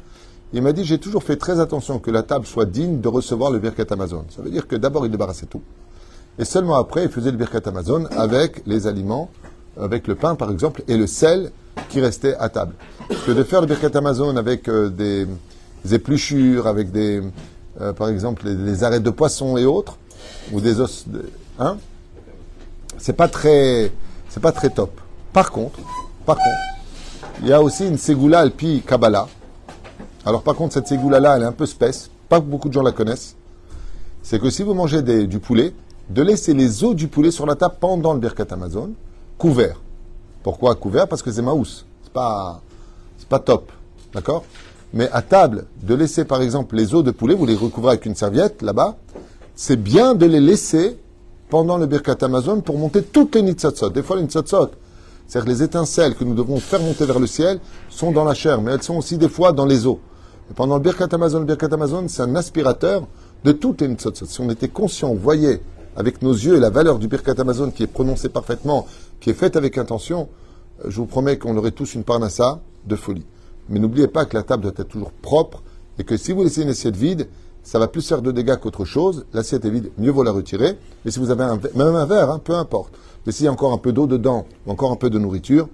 Il 0.52 0.62
m'a 0.62 0.72
dit, 0.72 0.84
j'ai 0.84 0.98
toujours 0.98 1.22
fait 1.22 1.36
très 1.36 1.60
attention 1.60 1.98
que 1.98 2.10
la 2.10 2.22
table 2.22 2.46
soit 2.46 2.64
digne 2.64 3.00
de 3.00 3.08
recevoir 3.08 3.50
le 3.50 3.58
Birkat 3.58 3.86
Amazon. 3.90 4.24
Ça 4.34 4.42
veut 4.42 4.50
dire 4.50 4.66
que 4.66 4.76
d'abord, 4.76 5.04
il 5.06 5.12
débarrassait 5.12 5.46
tout. 5.46 5.62
Et 6.38 6.44
seulement 6.44 6.76
après, 6.76 7.04
il 7.04 7.10
faisait 7.10 7.30
le 7.30 7.36
Birkat 7.36 7.60
Amazon 7.66 8.06
avec 8.16 8.62
les 8.66 8.86
aliments, 8.86 9.30
avec 9.80 10.06
le 10.06 10.14
pain 10.14 10.34
par 10.34 10.50
exemple, 10.50 10.82
et 10.88 10.96
le 10.96 11.06
sel 11.06 11.52
qui 11.88 12.00
restait 12.00 12.34
à 12.36 12.48
table. 12.48 12.74
Parce 13.08 13.22
que 13.22 13.32
de 13.32 13.44
faire 13.44 13.60
le 13.60 13.66
Birkat 13.66 13.96
Amazon 13.96 14.36
avec 14.36 14.68
euh, 14.68 14.88
des, 14.88 15.24
des 15.24 15.30
épluchures, 15.90 16.66
avec 16.66 16.90
des, 16.92 17.22
euh, 17.80 17.92
par 17.92 18.08
exemple, 18.08 18.46
les, 18.46 18.54
les 18.54 18.84
arêtes 18.84 19.02
de 19.02 19.10
poisson 19.10 19.56
et 19.56 19.64
autres, 19.64 19.98
ou 20.52 20.60
des 20.60 20.80
os, 20.80 21.06
hein, 21.58 21.78
c'est 22.98 23.14
pas 23.14 23.28
très, 23.28 23.92
c'est 24.28 24.40
pas 24.40 24.52
très 24.52 24.70
top. 24.70 25.00
Par 25.32 25.50
contre, 25.50 25.78
par 26.26 26.36
contre, 26.36 27.40
il 27.42 27.48
y 27.48 27.52
a 27.52 27.62
aussi 27.62 27.86
une 27.86 27.96
Ségoula 27.96 28.40
Alpi 28.40 28.82
Kabbalah. 28.86 29.28
Alors 30.26 30.42
par 30.42 30.54
contre, 30.54 30.74
cette 30.74 30.86
Ségoula-là, 30.86 31.36
elle 31.36 31.42
est 31.42 31.46
un 31.46 31.52
peu 31.52 31.66
spèce. 31.66 32.10
Pas 32.28 32.40
beaucoup 32.40 32.68
de 32.68 32.74
gens 32.74 32.82
la 32.82 32.92
connaissent. 32.92 33.34
c'est 34.22 34.38
que 34.38 34.50
si 34.50 34.62
vous 34.62 34.74
mangez 34.74 35.02
du 35.02 35.38
poulet, 35.38 35.72
de 36.10 36.22
laisser 36.22 36.52
les 36.54 36.84
os 36.84 36.94
du 36.94 37.08
poulet 37.08 37.30
sur 37.30 37.46
la 37.46 37.56
table 37.56 37.76
pendant 37.80 38.12
le 38.12 38.20
Birkat 38.20 38.46
Amazon, 38.50 38.90
couvert. 39.38 39.80
Pourquoi 40.42 40.74
couvert? 40.74 41.08
Parce 41.08 41.22
que 41.22 41.32
c'est 41.32 41.42
maous. 41.42 41.84
C'est 42.02 42.12
pas, 42.12 42.60
c'est 43.18 43.28
pas 43.28 43.38
top. 43.38 43.72
D'accord? 44.12 44.44
Mais 44.92 45.08
à 45.12 45.22
table, 45.22 45.66
de 45.82 45.94
laisser 45.94 46.24
par 46.24 46.42
exemple 46.42 46.76
les 46.76 46.94
os 46.94 47.04
de 47.04 47.10
poulet, 47.10 47.34
vous 47.34 47.46
les 47.46 47.54
recouvrez 47.54 47.92
avec 47.92 48.06
une 48.06 48.14
serviette 48.14 48.62
là-bas, 48.62 48.96
c'est 49.54 49.76
bien 49.76 50.14
de 50.14 50.26
les 50.26 50.40
laisser 50.40 50.98
pendant 51.48 51.78
le 51.78 51.86
Birkat 51.86 52.16
Amazon 52.22 52.60
pour 52.60 52.78
monter 52.78 53.02
toutes 53.02 53.34
les 53.34 53.42
nitzatzot. 53.42 53.90
Des 53.90 54.02
fois, 54.02 54.16
les 54.16 54.22
nitzatzot, 54.22 54.70
c'est-à-dire 55.26 55.52
les 55.52 55.62
étincelles 55.62 56.14
que 56.14 56.24
nous 56.24 56.34
devons 56.34 56.58
faire 56.58 56.80
monter 56.80 57.04
vers 57.04 57.18
le 57.18 57.26
ciel, 57.26 57.60
sont 57.88 58.10
dans 58.12 58.24
la 58.24 58.34
chair, 58.34 58.62
mais 58.62 58.72
elles 58.72 58.82
sont 58.82 58.96
aussi 58.96 59.18
des 59.18 59.28
fois 59.28 59.52
dans 59.52 59.66
les 59.66 59.86
os. 59.86 59.98
Et 60.50 60.54
pendant 60.54 60.76
le 60.76 60.82
Birkat 60.82 61.08
Amazon, 61.12 61.40
le 61.40 61.44
Birkat 61.44 61.68
Amazon, 61.72 62.04
c'est 62.08 62.22
un 62.22 62.34
aspirateur 62.34 63.06
de 63.44 63.52
toutes 63.52 63.80
les 63.80 63.88
nitzatzot. 63.88 64.26
Si 64.26 64.40
on 64.40 64.50
était 64.50 64.68
conscient, 64.68 65.10
on 65.10 65.14
voyait 65.14 65.60
avec 65.96 66.22
nos 66.22 66.32
yeux 66.32 66.58
la 66.58 66.70
valeur 66.70 66.98
du 66.98 67.08
Birkat 67.08 67.34
Amazon 67.38 67.70
qui 67.70 67.82
est 67.82 67.88
prononcée 67.88 68.28
parfaitement, 68.28 68.86
qui 69.20 69.30
est 69.30 69.34
faite 69.34 69.56
avec 69.56 69.76
intention, 69.76 70.28
euh, 70.84 70.88
je 70.88 70.96
vous 70.96 71.06
promets 71.06 71.36
qu'on 71.36 71.56
aurait 71.56 71.72
tous 71.72 71.94
une 71.94 72.04
parnassa 72.04 72.60
de 72.86 72.96
folie. 72.96 73.26
Mais 73.70 73.78
n'oubliez 73.78 74.08
pas 74.08 74.24
que 74.26 74.36
la 74.36 74.42
table 74.42 74.64
doit 74.64 74.72
être 74.76 74.88
toujours 74.88 75.12
propre 75.12 75.62
et 75.98 76.04
que 76.04 76.16
si 76.16 76.32
vous 76.32 76.42
laissez 76.42 76.62
une 76.62 76.68
assiette 76.68 76.96
vide, 76.96 77.28
ça 77.62 77.78
va 77.78 77.88
plus 77.88 78.06
faire 78.06 78.22
de 78.22 78.32
dégâts 78.32 78.56
qu'autre 78.56 78.84
chose. 78.84 79.24
L'assiette 79.32 79.64
est 79.64 79.70
vide, 79.70 79.90
mieux 79.96 80.10
vaut 80.10 80.22
la 80.22 80.32
retirer. 80.32 80.76
Mais 81.04 81.10
si 81.10 81.18
vous 81.18 81.30
avez 81.30 81.44
un, 81.44 81.58
même 81.74 81.94
un 81.94 82.06
verre, 82.06 82.30
hein, 82.30 82.40
peu 82.42 82.54
importe. 82.54 82.92
Mais 83.24 83.32
s'il 83.32 83.44
y 83.44 83.48
a 83.48 83.52
encore 83.52 83.72
un 83.72 83.78
peu 83.78 83.92
d'eau 83.92 84.06
dedans, 84.06 84.46
ou 84.66 84.72
encore 84.72 84.90
un 84.90 84.96
peu 84.96 85.10
de 85.10 85.18
nourriture, 85.18 85.68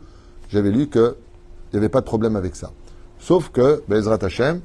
j'avais 0.50 0.70
lu 0.70 0.88
qu'il 0.88 1.14
n'y 1.72 1.78
avait 1.78 1.88
pas 1.88 2.00
de 2.00 2.06
problème 2.06 2.36
avec 2.36 2.56
ça. 2.56 2.70
Sauf 3.18 3.50
que, 3.50 3.82
Bezrat 3.88 4.18
Hashem, 4.22 4.60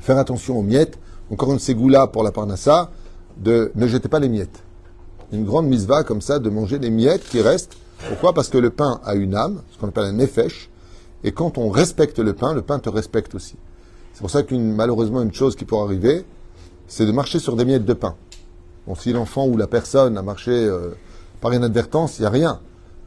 faire 0.00 0.18
attention 0.18 0.58
aux 0.58 0.62
miettes. 0.62 0.98
Encore 1.30 1.52
une 1.52 1.58
ségoula 1.58 2.06
pour 2.06 2.22
la 2.22 2.30
parnassa, 2.30 2.90
de 3.36 3.70
ne 3.74 3.86
jetez 3.86 4.08
pas 4.08 4.18
les 4.18 4.28
miettes. 4.28 4.62
Une 5.32 5.44
grande 5.44 5.66
misva 5.66 6.04
comme 6.04 6.22
ça, 6.22 6.38
de 6.38 6.48
manger 6.48 6.78
les 6.78 6.90
miettes 6.90 7.24
qui 7.28 7.42
restent. 7.42 7.76
Pourquoi? 8.08 8.32
Parce 8.32 8.48
que 8.48 8.58
le 8.58 8.70
pain 8.70 9.00
a 9.04 9.14
une 9.14 9.34
âme, 9.34 9.60
ce 9.72 9.78
qu'on 9.78 9.88
appelle 9.88 10.04
un 10.04 10.12
nefesh. 10.12 10.70
Et 11.24 11.32
quand 11.32 11.58
on 11.58 11.70
respecte 11.70 12.18
le 12.18 12.32
pain, 12.32 12.54
le 12.54 12.62
pain 12.62 12.78
te 12.78 12.88
respecte 12.88 13.34
aussi. 13.34 13.56
C'est 14.12 14.20
pour 14.20 14.30
ça 14.30 14.42
qu'une 14.42 14.72
malheureusement 14.74 15.22
une 15.22 15.32
chose 15.32 15.56
qui 15.56 15.64
pourrait 15.64 15.84
arriver, 15.84 16.24
c'est 16.86 17.06
de 17.06 17.12
marcher 17.12 17.38
sur 17.38 17.56
des 17.56 17.64
miettes 17.64 17.84
de 17.84 17.92
pain. 17.92 18.14
Bon, 18.86 18.94
si 18.94 19.12
l'enfant 19.12 19.46
ou 19.46 19.56
la 19.56 19.66
personne 19.66 20.16
a 20.16 20.22
marché 20.22 20.50
euh, 20.50 20.90
par 21.40 21.52
inadvertance, 21.54 22.18
il 22.18 22.22
n'y 22.22 22.26
a 22.26 22.30
rien. 22.30 22.60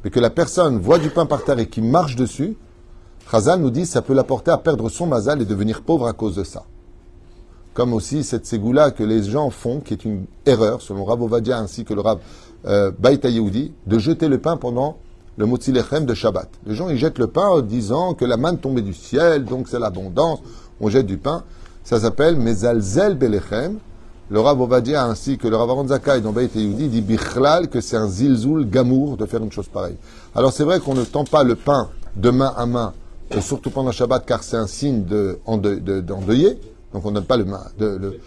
Mais 0.03 0.09
que 0.09 0.19
la 0.19 0.29
personne 0.29 0.79
voit 0.79 0.99
du 0.99 1.09
pain 1.09 1.25
par 1.25 1.43
terre 1.43 1.59
et 1.59 1.67
qui 1.67 1.81
marche 1.81 2.15
dessus, 2.15 2.55
Chazal 3.29 3.61
nous 3.61 3.69
dit 3.69 3.85
ça 3.85 4.01
peut 4.01 4.13
l'apporter 4.13 4.51
à 4.51 4.57
perdre 4.57 4.89
son 4.89 5.07
mazal 5.07 5.41
et 5.41 5.45
devenir 5.45 5.81
pauvre 5.81 6.07
à 6.07 6.13
cause 6.13 6.35
de 6.35 6.43
ça. 6.43 6.63
Comme 7.73 7.93
aussi 7.93 8.23
cette 8.23 8.45
ségoula 8.45 8.91
que 8.91 9.03
les 9.03 9.23
gens 9.23 9.49
font, 9.49 9.79
qui 9.79 9.93
est 9.93 10.03
une 10.03 10.25
erreur, 10.45 10.81
selon 10.81 11.05
Rav 11.05 11.21
Ovadia 11.21 11.57
ainsi 11.57 11.85
que 11.85 11.93
le 11.93 12.01
Rav 12.01 12.19
euh, 12.65 12.91
Baïta 12.99 13.29
de 13.29 13.99
jeter 13.99 14.27
le 14.27 14.37
pain 14.39 14.57
pendant 14.57 14.97
le 15.41 15.47
Motzi 15.47 15.71
Lechem 15.71 16.05
de 16.05 16.13
Shabbat. 16.13 16.47
Les 16.67 16.75
gens, 16.75 16.87
ils 16.89 16.97
jettent 16.97 17.17
le 17.17 17.25
pain 17.25 17.47
en 17.47 17.61
disant 17.61 18.13
que 18.13 18.25
la 18.25 18.37
manne 18.37 18.59
tombait 18.59 18.83
du 18.83 18.93
ciel, 18.93 19.43
donc 19.43 19.69
c'est 19.69 19.79
l'abondance, 19.79 20.37
on 20.79 20.87
jette 20.87 21.07
du 21.07 21.17
pain. 21.17 21.43
Ça 21.83 21.99
s'appelle 21.99 22.35
Mezalzel 22.37 23.15
Belechem. 23.15 23.79
Le 24.29 24.39
Rav 24.39 24.61
Ovadia 24.61 25.03
ainsi 25.03 25.39
que 25.39 25.47
le 25.47 25.55
Rav 25.55 25.67
Aaron 25.71 25.83
dans 25.83 26.31
Baïta 26.31 26.59
Yehudi 26.59 26.89
dit 26.89 27.01
Bichlal 27.01 27.69
que 27.69 27.81
c'est 27.81 27.97
un 27.97 28.07
zilzoul 28.07 28.69
gamour 28.69 29.17
de 29.17 29.25
faire 29.25 29.41
une 29.41 29.51
chose 29.51 29.67
pareille. 29.67 29.97
Alors 30.35 30.53
c'est 30.53 30.63
vrai 30.63 30.79
qu'on 30.79 30.93
ne 30.93 31.03
tend 31.03 31.23
pas 31.23 31.43
le 31.43 31.55
pain 31.55 31.89
de 32.15 32.29
main 32.29 32.53
à 32.55 32.67
main, 32.67 32.93
surtout 33.41 33.71
pendant 33.71 33.91
Shabbat, 33.91 34.23
car 34.27 34.43
c'est 34.43 34.57
un 34.57 34.67
signe 34.67 35.05
de, 35.05 35.39
ende- 35.47 35.83
de- 35.83 36.01
d'endeuillé. 36.01 36.59
Donc 36.93 37.03
on 37.03 37.09
ne 37.09 37.15
donne 37.15 37.25
pas 37.25 37.37
le 37.37 37.45
main, 37.45 37.63
de, 37.79 37.87
le, 37.87 38.19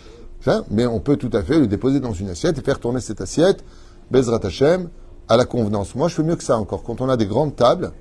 mais 0.73 0.85
on 0.85 0.99
peut 0.99 1.17
tout 1.17 1.31
à 1.33 1.43
fait 1.43 1.61
le 1.61 1.69
déposer 1.69 2.01
dans 2.01 2.13
une 2.13 2.29
assiette 2.31 2.59
et 2.59 2.63
faire 2.63 2.81
tourner 2.81 3.01
cette 3.01 3.21
assiette, 3.21 3.65
Bezrat 4.11 4.41
Hashem, 4.43 4.89
à 5.29 5.37
la 5.37 5.45
convenance. 5.45 5.95
Moi, 5.95 6.09
je 6.09 6.15
fais 6.15 6.23
mieux 6.23 6.37
que 6.37 6.45
ça 6.45 6.59
encore. 6.59 6.83
Quand 6.83 7.01
on 7.01 7.09
a 7.09 7.17
des 7.17 7.27
grandes 7.27 7.57
tables, 7.57 7.93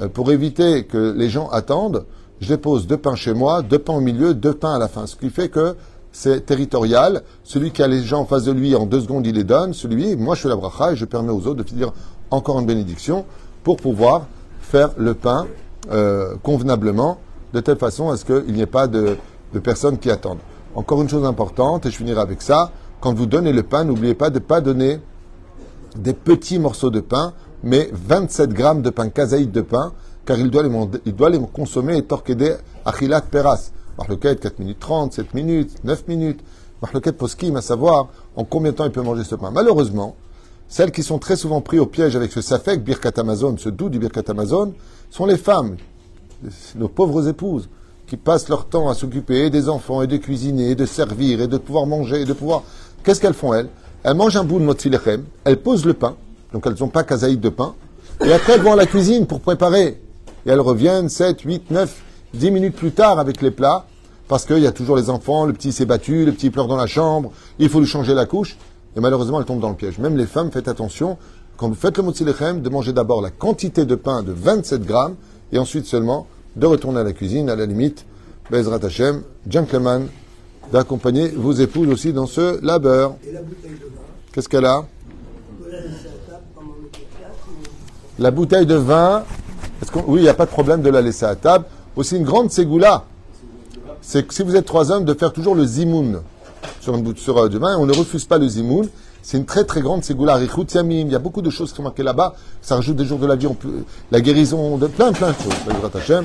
euh, 0.00 0.08
pour 0.08 0.30
éviter 0.32 0.84
que 0.84 1.14
les 1.16 1.28
gens 1.28 1.48
attendent, 1.48 2.04
je 2.40 2.48
dépose 2.48 2.86
deux 2.86 2.96
pains 2.96 3.16
chez 3.16 3.34
moi, 3.34 3.62
deux 3.62 3.78
pains 3.78 3.94
au 3.94 4.00
milieu, 4.00 4.34
deux 4.34 4.54
pains 4.54 4.74
à 4.74 4.78
la 4.78 4.88
fin. 4.88 5.06
Ce 5.06 5.16
qui 5.16 5.30
fait 5.30 5.48
que 5.48 5.76
c'est 6.12 6.44
territorial. 6.46 7.22
Celui 7.44 7.70
qui 7.70 7.82
a 7.82 7.86
les 7.88 8.02
gens 8.02 8.20
en 8.20 8.24
face 8.24 8.44
de 8.44 8.52
lui, 8.52 8.74
en 8.74 8.86
deux 8.86 9.00
secondes, 9.00 9.26
il 9.26 9.34
les 9.34 9.44
donne. 9.44 9.74
Celui, 9.74 10.16
moi, 10.16 10.34
je 10.34 10.42
fais 10.42 10.48
la 10.48 10.56
bracha 10.56 10.92
et 10.92 10.96
je 10.96 11.04
permets 11.04 11.32
aux 11.32 11.46
autres 11.46 11.62
de 11.62 11.62
finir 11.62 11.92
encore 12.30 12.58
une 12.58 12.66
bénédiction 12.66 13.24
pour 13.62 13.76
pouvoir 13.76 14.26
faire 14.60 14.90
le 14.96 15.14
pain 15.14 15.46
euh, 15.90 16.34
convenablement, 16.42 17.18
de 17.52 17.60
telle 17.60 17.78
façon 17.78 18.10
à 18.10 18.16
ce 18.16 18.24
qu'il 18.24 18.54
n'y 18.54 18.60
ait 18.60 18.66
pas 18.66 18.86
de, 18.86 19.16
de 19.52 19.58
personnes 19.58 19.98
qui 19.98 20.10
attendent. 20.10 20.38
Encore 20.74 21.02
une 21.02 21.08
chose 21.08 21.24
importante, 21.24 21.86
et 21.86 21.90
je 21.90 21.96
finirai 21.96 22.20
avec 22.20 22.42
ça, 22.42 22.70
quand 23.00 23.12
vous 23.14 23.26
donnez 23.26 23.52
le 23.52 23.62
pain, 23.62 23.84
n'oubliez 23.84 24.14
pas 24.14 24.30
de 24.30 24.34
ne 24.34 24.44
pas 24.44 24.60
donner 24.60 25.00
des 25.96 26.12
petits 26.12 26.58
morceaux 26.58 26.90
de 26.90 27.00
pain, 27.00 27.32
mais 27.62 27.90
27 27.92 28.52
grammes 28.52 28.82
de 28.82 28.90
pain, 28.90 29.08
kazaïd 29.08 29.50
de 29.50 29.60
pain, 29.60 29.92
car 30.24 30.38
il 30.38 30.50
doit 30.50 30.62
les, 30.62 30.70
il 31.06 31.14
doit 31.14 31.30
les 31.30 31.40
consommer 31.52 31.96
et 31.96 32.02
torqueder 32.02 32.56
achilat 32.84 33.22
peras. 33.22 33.70
Mahloket 33.98 34.36
4 34.36 34.58
minutes 34.60 34.78
30, 34.80 35.12
7 35.12 35.34
minutes, 35.34 35.84
9 35.84 36.08
minutes. 36.08 36.40
Mahloket 36.82 37.12
poskim, 37.12 37.56
à 37.56 37.60
savoir 37.60 38.08
en 38.36 38.44
combien 38.44 38.72
de 38.72 38.76
temps 38.76 38.84
il 38.86 38.92
peut 38.92 39.02
manger 39.02 39.24
ce 39.24 39.34
pain? 39.34 39.50
Malheureusement, 39.50 40.16
celles 40.68 40.92
qui 40.92 41.02
sont 41.02 41.18
très 41.18 41.36
souvent 41.36 41.60
pris 41.60 41.78
au 41.78 41.86
piège 41.86 42.16
avec 42.16 42.32
ce 42.32 42.40
safek, 42.40 42.82
birkat 42.82 43.12
Amazon, 43.16 43.56
ce 43.58 43.68
doux 43.68 43.90
du 43.90 43.98
birkat 43.98 44.22
Amazon, 44.28 44.72
sont 45.10 45.26
les 45.26 45.36
femmes, 45.36 45.76
nos 46.76 46.88
pauvres 46.88 47.28
épouses, 47.28 47.68
qui 48.06 48.16
passent 48.16 48.48
leur 48.48 48.66
temps 48.66 48.88
à 48.88 48.94
s'occuper 48.94 49.50
des 49.50 49.68
enfants, 49.68 50.00
et 50.00 50.06
de 50.06 50.16
cuisiner, 50.16 50.70
et 50.70 50.74
de 50.74 50.86
servir, 50.86 51.40
et 51.40 51.48
de 51.48 51.58
pouvoir 51.58 51.86
manger, 51.86 52.22
et 52.22 52.24
de 52.24 52.32
pouvoir... 52.32 52.62
Qu'est-ce 53.02 53.20
qu'elles 53.20 53.34
font, 53.34 53.52
elles? 53.52 53.68
Elles 54.02 54.14
mangent 54.14 54.36
un 54.36 54.44
bout 54.44 54.58
de 54.58 54.64
motzilechem, 54.64 55.24
elles 55.44 55.60
posent 55.60 55.84
le 55.84 55.92
pain, 55.92 56.16
donc 56.54 56.66
elles 56.66 56.76
n'ont 56.80 56.88
pas 56.88 57.04
kazaïd 57.04 57.38
de 57.38 57.50
pain, 57.50 57.74
et 58.24 58.32
après 58.32 58.54
elles 58.54 58.62
vont 58.62 58.72
à 58.72 58.76
la 58.76 58.86
cuisine 58.86 59.26
pour 59.26 59.40
préparer. 59.40 60.00
Et 60.46 60.50
elles 60.50 60.60
reviennent 60.60 61.10
7, 61.10 61.42
8, 61.42 61.70
9, 61.70 62.02
10 62.32 62.50
minutes 62.50 62.76
plus 62.76 62.92
tard 62.92 63.18
avec 63.18 63.42
les 63.42 63.50
plats, 63.50 63.84
parce 64.26 64.46
qu'il 64.46 64.60
y 64.60 64.66
a 64.66 64.72
toujours 64.72 64.96
les 64.96 65.10
enfants, 65.10 65.44
le 65.44 65.52
petit 65.52 65.70
s'est 65.70 65.84
battu, 65.84 66.24
le 66.24 66.32
petit 66.32 66.48
pleure 66.48 66.66
dans 66.66 66.76
la 66.76 66.86
chambre, 66.86 67.30
il 67.58 67.68
faut 67.68 67.80
lui 67.80 67.86
changer 67.86 68.14
la 68.14 68.24
couche, 68.24 68.56
et 68.96 69.00
malheureusement 69.00 69.38
elles 69.38 69.46
tombent 69.46 69.60
dans 69.60 69.68
le 69.68 69.76
piège. 69.76 69.98
Même 69.98 70.16
les 70.16 70.26
femmes, 70.26 70.50
faites 70.50 70.68
attention, 70.68 71.18
quand 71.58 71.68
vous 71.68 71.74
faites 71.74 71.98
le 71.98 72.02
motzilechem, 72.02 72.62
de 72.62 72.70
manger 72.70 72.94
d'abord 72.94 73.20
la 73.20 73.30
quantité 73.30 73.84
de 73.84 73.94
pain 73.96 74.22
de 74.22 74.32
27 74.32 74.82
grammes, 74.82 75.16
et 75.52 75.58
ensuite 75.58 75.84
seulement 75.84 76.26
de 76.56 76.64
retourner 76.64 77.00
à 77.00 77.04
la 77.04 77.12
cuisine, 77.12 77.50
à 77.50 77.56
la 77.56 77.66
limite, 77.66 78.06
Bezrat 78.50 78.82
Hashem, 78.82 79.22
gentleman, 79.46 80.08
d'accompagner 80.72 81.28
vos 81.28 81.52
épouses 81.52 81.88
aussi 81.88 82.12
dans 82.12 82.26
ce 82.26 82.64
labeur. 82.64 83.14
Et 83.26 83.32
la 83.32 83.42
bouteille 83.42 83.70
de 83.72 83.86
vin, 83.86 84.02
Qu'est-ce 84.32 84.48
qu'elle 84.48 84.64
a? 84.64 84.84
La 88.18 88.30
bouteille 88.30 88.66
de 88.66 88.74
vin, 88.74 89.24
oui, 90.06 90.20
il 90.20 90.22
n'y 90.22 90.28
a 90.28 90.34
pas 90.34 90.44
de 90.44 90.50
problème 90.50 90.82
de 90.82 90.90
la 90.90 91.00
laisser 91.00 91.24
à 91.24 91.34
table. 91.34 91.64
Aussi 91.96 92.16
une 92.16 92.24
grande 92.24 92.50
ségoula, 92.50 93.04
c'est 94.02 94.26
que 94.26 94.34
si 94.34 94.42
vous 94.42 94.56
êtes 94.56 94.66
trois 94.66 94.92
hommes, 94.92 95.04
de 95.04 95.14
faire 95.14 95.32
toujours 95.32 95.54
le 95.54 95.64
zimoun 95.64 96.20
sur 96.80 96.94
une 96.94 97.02
bouteille 97.02 97.34
euh, 97.36 97.48
de 97.48 97.58
vin. 97.58 97.76
On 97.78 97.86
ne 97.86 97.92
refuse 97.92 98.24
pas 98.24 98.38
le 98.38 98.48
zimoun. 98.48 98.88
C'est 99.22 99.36
une 99.36 99.44
très 99.44 99.64
très 99.64 99.82
grande 99.82 100.02
ségoula. 100.02 100.40
Il 100.40 101.10
y 101.10 101.14
a 101.14 101.18
beaucoup 101.18 101.42
de 101.42 101.50
choses 101.50 101.70
qui 101.70 101.76
sont 101.76 101.82
marquées 101.82 102.02
là-bas. 102.02 102.34
Ça 102.62 102.76
rajoute 102.76 102.96
des 102.96 103.04
jours 103.04 103.18
de 103.18 103.26
la 103.26 103.36
vie, 103.36 103.48
la 104.10 104.20
guérison, 104.20 104.78
de 104.78 104.86
plein 104.86 105.12
plein 105.12 105.30
de 105.30 105.34
choses. 105.34 106.24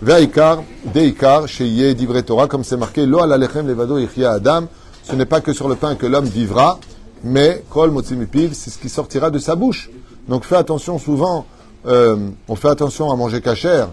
Ve'aikar, 0.00 0.62
deikar, 0.84 1.48
sheye, 1.48 1.94
divrei 1.94 2.22
Torah, 2.22 2.46
comme 2.46 2.62
c'est 2.62 2.76
marqué, 2.76 3.04
lo 3.04 3.18
ala 3.18 3.36
lechem 3.36 3.66
levado 3.66 3.98
yichya 3.98 4.32
adam. 4.32 4.68
Ce 5.02 5.14
n'est 5.16 5.26
pas 5.26 5.40
que 5.40 5.52
sur 5.52 5.68
le 5.68 5.74
pain 5.74 5.96
que 5.96 6.06
l'homme 6.06 6.26
vivra, 6.26 6.78
mais 7.24 7.64
kol 7.68 7.90
motzimipiv, 7.90 8.52
c'est 8.52 8.70
ce 8.70 8.78
qui 8.78 8.88
sortira 8.88 9.30
de 9.30 9.38
sa 9.38 9.56
bouche. 9.56 9.90
Donc 10.28 10.44
fais 10.44 10.56
attention 10.56 10.98
souvent, 10.98 11.46
euh, 11.86 12.28
on 12.46 12.54
fait 12.54 12.68
attention 12.68 13.10
à 13.10 13.16
manger 13.16 13.40
cachère, 13.40 13.88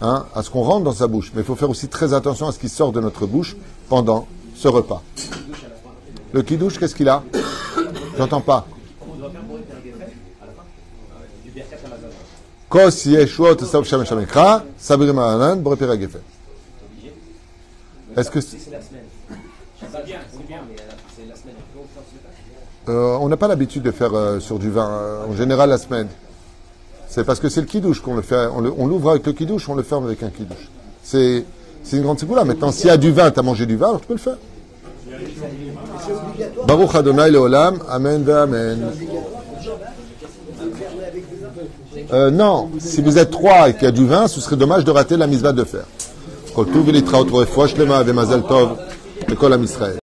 hein, 0.00 0.26
à 0.34 0.42
ce 0.42 0.50
qu'on 0.50 0.62
rentre 0.62 0.84
dans 0.84 0.92
sa 0.92 1.08
bouche, 1.08 1.32
mais 1.34 1.40
il 1.40 1.44
faut 1.44 1.56
faire 1.56 1.70
aussi 1.70 1.88
très 1.88 2.14
attention 2.14 2.46
à 2.46 2.52
ce 2.52 2.58
qui 2.58 2.68
sort 2.68 2.92
de 2.92 3.00
notre 3.00 3.26
bouche 3.26 3.56
pendant 3.88 4.28
ce 4.54 4.68
repas. 4.68 5.02
Le 6.32 6.42
kidouche, 6.42 6.78
qu'est-ce 6.78 6.94
qu'il 6.94 7.08
a? 7.08 7.24
J'entends 8.16 8.40
pas. 8.40 8.66
On 9.02 9.16
doit 9.16 9.30
faire 9.30 9.40
pour 9.40 9.56
être 9.58 9.74
un 9.76 9.80
guéfet 9.82 10.12
à 10.40 10.46
la 10.46 10.52
fin 10.52 10.62
du 11.44 11.50
Birkat 11.50 11.76
Amazon. 11.86 12.06
Euh, 22.88 23.18
on 23.20 23.28
n'a 23.28 23.36
pas 23.36 23.48
l'habitude 23.48 23.82
de 23.82 23.90
faire 23.90 24.14
euh, 24.14 24.38
sur 24.38 24.60
du 24.60 24.70
vin, 24.70 24.88
euh, 24.88 25.26
en 25.28 25.34
général 25.34 25.68
la 25.68 25.78
semaine. 25.78 26.06
C'est 27.08 27.24
parce 27.24 27.40
que 27.40 27.48
c'est 27.48 27.60
le 27.60 27.66
kidouche 27.66 28.00
qu'on 28.00 28.14
le 28.14 28.22
fait. 28.22 28.46
On 28.54 28.86
l'ouvre 28.86 29.10
avec 29.10 29.26
le 29.26 29.32
kidouche, 29.32 29.68
on 29.68 29.74
le 29.74 29.82
ferme 29.82 30.06
avec 30.06 30.22
un 30.22 30.30
kidouche. 30.30 30.68
C'est 31.02 31.44
une 31.92 32.02
grande 32.02 32.20
ségoula. 32.20 32.44
Maintenant, 32.44 32.70
s'il 32.70 32.86
y 32.86 32.90
a 32.90 32.96
du 32.96 33.10
vin, 33.10 33.32
tu 33.32 33.40
as 33.40 33.42
mangé 33.42 33.66
du 33.66 33.76
vin, 33.76 33.88
alors 33.88 34.00
tu 34.00 34.06
peux 34.06 34.14
le 34.14 34.20
faire. 34.20 34.36
Baruch 36.68 36.94
Adonai 36.94 37.32
Leolam, 37.32 37.80
Amen 37.88 38.28
Amen. 38.30 38.92
Euh, 42.12 42.30
non, 42.30 42.70
si 42.78 43.00
vous 43.00 43.18
êtes 43.18 43.30
trois 43.30 43.68
et 43.68 43.74
qu'il 43.74 43.84
y 43.84 43.86
a 43.86 43.92
du 43.92 44.06
vin, 44.06 44.26
ce 44.26 44.40
serait 44.40 44.56
dommage 44.56 44.84
de 44.84 44.90
rater 44.90 45.16
la 45.16 45.26
misva 45.26 45.52
de 45.52 45.64
fer. 45.64 45.84